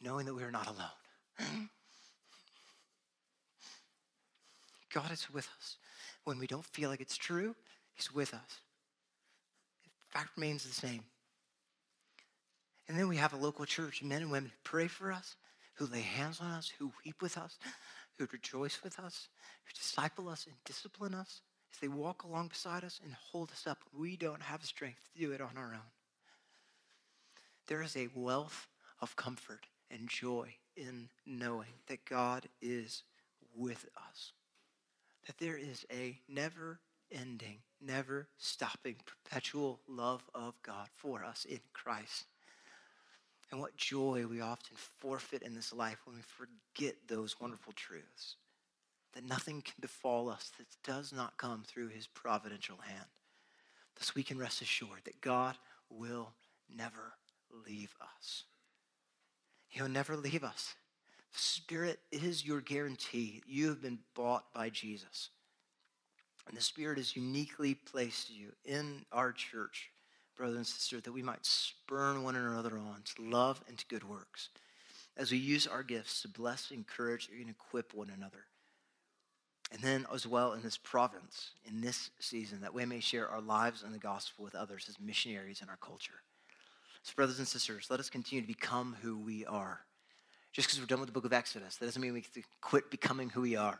knowing 0.00 0.24
that 0.24 0.34
we 0.34 0.42
are 0.42 0.50
not 0.50 0.68
alone. 0.68 1.68
God 4.96 5.12
is 5.12 5.30
with 5.30 5.46
us. 5.58 5.76
When 6.24 6.38
we 6.38 6.46
don't 6.46 6.64
feel 6.64 6.88
like 6.88 7.02
it's 7.02 7.18
true, 7.18 7.54
He's 7.92 8.14
with 8.14 8.32
us. 8.32 8.60
The 9.84 10.18
fact 10.18 10.30
remains 10.38 10.64
the 10.64 10.72
same. 10.72 11.04
And 12.88 12.98
then 12.98 13.06
we 13.06 13.18
have 13.18 13.34
a 13.34 13.36
local 13.36 13.66
church, 13.66 14.02
men 14.02 14.22
and 14.22 14.30
women 14.30 14.48
who 14.48 14.56
pray 14.64 14.86
for 14.86 15.12
us, 15.12 15.36
who 15.74 15.84
lay 15.84 16.00
hands 16.00 16.40
on 16.40 16.50
us, 16.50 16.72
who 16.78 16.92
weep 17.04 17.20
with 17.20 17.36
us, 17.36 17.58
who 18.18 18.26
rejoice 18.32 18.82
with 18.82 18.98
us, 18.98 19.28
who 19.66 19.74
disciple 19.74 20.30
us 20.30 20.46
and 20.46 20.54
discipline 20.64 21.14
us 21.14 21.42
as 21.74 21.78
they 21.78 21.88
walk 21.88 22.22
along 22.22 22.48
beside 22.48 22.82
us 22.82 22.98
and 23.04 23.12
hold 23.12 23.50
us 23.50 23.66
up. 23.66 23.84
We 23.92 24.16
don't 24.16 24.42
have 24.42 24.64
strength 24.64 25.00
to 25.12 25.20
do 25.20 25.32
it 25.32 25.42
on 25.42 25.58
our 25.58 25.74
own. 25.74 25.90
There 27.66 27.82
is 27.82 27.98
a 27.98 28.08
wealth 28.14 28.66
of 29.02 29.14
comfort 29.14 29.66
and 29.90 30.08
joy 30.08 30.54
in 30.74 31.10
knowing 31.26 31.74
that 31.88 32.06
God 32.06 32.46
is 32.62 33.02
with 33.54 33.84
us. 34.10 34.32
That 35.26 35.38
there 35.38 35.56
is 35.56 35.84
a 35.92 36.18
never 36.28 36.80
ending, 37.10 37.58
never 37.80 38.28
stopping, 38.38 38.96
perpetual 39.04 39.80
love 39.88 40.22
of 40.34 40.54
God 40.62 40.88
for 40.94 41.24
us 41.24 41.44
in 41.44 41.60
Christ. 41.72 42.26
And 43.50 43.60
what 43.60 43.76
joy 43.76 44.26
we 44.28 44.40
often 44.40 44.76
forfeit 44.76 45.42
in 45.42 45.54
this 45.54 45.72
life 45.72 45.98
when 46.04 46.16
we 46.16 46.22
forget 46.22 46.96
those 47.06 47.40
wonderful 47.40 47.72
truths. 47.74 48.36
That 49.14 49.28
nothing 49.28 49.62
can 49.62 49.74
befall 49.80 50.28
us 50.28 50.50
that 50.58 50.66
does 50.84 51.12
not 51.12 51.38
come 51.38 51.62
through 51.66 51.88
his 51.88 52.06
providential 52.06 52.76
hand. 52.82 53.06
Thus 53.96 54.14
we 54.14 54.22
can 54.22 54.38
rest 54.38 54.62
assured 54.62 55.00
that 55.04 55.20
God 55.20 55.56
will 55.88 56.32
never 56.74 57.14
leave 57.66 57.94
us. 58.00 58.44
He'll 59.68 59.88
never 59.88 60.16
leave 60.16 60.44
us. 60.44 60.74
Spirit 61.36 62.00
is 62.10 62.44
your 62.44 62.60
guarantee. 62.60 63.42
You 63.46 63.68
have 63.68 63.82
been 63.82 63.98
bought 64.14 64.52
by 64.52 64.70
Jesus. 64.70 65.30
And 66.48 66.56
the 66.56 66.62
Spirit 66.62 66.98
is 66.98 67.16
uniquely 67.16 67.74
placed 67.74 68.30
you 68.30 68.52
in 68.64 69.04
our 69.12 69.32
church, 69.32 69.90
brother 70.36 70.56
and 70.56 70.66
sister, 70.66 71.00
that 71.00 71.12
we 71.12 71.22
might 71.22 71.44
spurn 71.44 72.22
one 72.22 72.36
another 72.36 72.78
on 72.78 73.02
to 73.16 73.22
love 73.22 73.62
and 73.68 73.76
to 73.78 73.86
good 73.86 74.08
works. 74.08 74.48
As 75.16 75.30
we 75.30 75.38
use 75.38 75.66
our 75.66 75.82
gifts 75.82 76.22
to 76.22 76.28
bless, 76.28 76.70
encourage, 76.70 77.28
and 77.28 77.50
equip 77.50 77.94
one 77.94 78.10
another. 78.14 78.44
And 79.72 79.80
then, 79.80 80.06
as 80.14 80.26
well, 80.26 80.52
in 80.52 80.62
this 80.62 80.76
province, 80.76 81.50
in 81.66 81.80
this 81.80 82.10
season, 82.20 82.60
that 82.60 82.72
we 82.72 82.84
may 82.84 83.00
share 83.00 83.28
our 83.28 83.40
lives 83.40 83.82
and 83.82 83.92
the 83.92 83.98
gospel 83.98 84.44
with 84.44 84.54
others 84.54 84.86
as 84.88 85.00
missionaries 85.00 85.60
in 85.60 85.68
our 85.68 85.78
culture. 85.78 86.22
So, 87.02 87.12
brothers 87.16 87.40
and 87.40 87.48
sisters, 87.48 87.88
let 87.90 87.98
us 87.98 88.08
continue 88.08 88.42
to 88.42 88.46
become 88.46 88.96
who 89.02 89.18
we 89.18 89.44
are. 89.44 89.80
Just 90.56 90.68
because 90.68 90.80
we're 90.80 90.86
done 90.86 91.00
with 91.00 91.08
the 91.08 91.12
book 91.12 91.26
of 91.26 91.34
Exodus, 91.34 91.76
that 91.76 91.84
doesn't 91.84 92.00
mean 92.00 92.14
we 92.14 92.22
get 92.22 92.32
to 92.32 92.42
quit 92.62 92.90
becoming 92.90 93.28
who 93.28 93.42
we 93.42 93.56
are. 93.56 93.78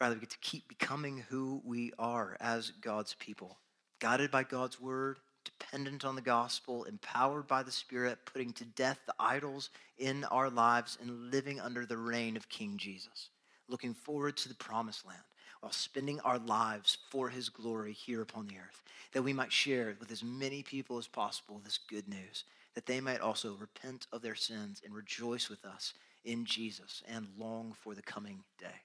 Rather, 0.00 0.14
we 0.14 0.20
get 0.20 0.30
to 0.30 0.38
keep 0.38 0.68
becoming 0.68 1.24
who 1.28 1.60
we 1.64 1.90
are 1.98 2.36
as 2.38 2.70
God's 2.80 3.14
people, 3.14 3.58
guided 3.98 4.30
by 4.30 4.44
God's 4.44 4.80
word, 4.80 5.18
dependent 5.44 6.04
on 6.04 6.14
the 6.14 6.22
gospel, 6.22 6.84
empowered 6.84 7.48
by 7.48 7.64
the 7.64 7.72
Spirit, 7.72 8.20
putting 8.26 8.52
to 8.52 8.64
death 8.64 9.00
the 9.08 9.14
idols 9.18 9.70
in 9.98 10.22
our 10.26 10.48
lives, 10.50 10.98
and 11.02 11.32
living 11.32 11.58
under 11.58 11.84
the 11.84 11.98
reign 11.98 12.36
of 12.36 12.48
King 12.48 12.76
Jesus, 12.76 13.30
looking 13.66 13.92
forward 13.92 14.36
to 14.36 14.48
the 14.48 14.54
promised 14.54 15.04
land 15.04 15.18
while 15.62 15.72
spending 15.72 16.20
our 16.20 16.38
lives 16.38 16.98
for 17.10 17.28
his 17.28 17.48
glory 17.48 17.92
here 17.92 18.22
upon 18.22 18.46
the 18.46 18.54
earth, 18.54 18.84
that 19.14 19.22
we 19.22 19.32
might 19.32 19.52
share 19.52 19.96
with 19.98 20.12
as 20.12 20.22
many 20.22 20.62
people 20.62 20.98
as 20.98 21.08
possible 21.08 21.60
this 21.64 21.80
good 21.90 22.08
news, 22.08 22.44
that 22.74 22.86
they 22.86 23.00
might 23.00 23.20
also 23.20 23.54
repent 23.54 24.06
of 24.12 24.22
their 24.22 24.34
sins 24.34 24.80
and 24.84 24.94
rejoice 24.94 25.48
with 25.48 25.64
us 25.64 25.94
in 26.24 26.44
Jesus 26.44 27.02
and 27.08 27.28
long 27.36 27.74
for 27.82 27.94
the 27.94 28.02
coming 28.02 28.44
day. 28.58 28.82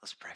Let's 0.00 0.14
pray. 0.14 0.32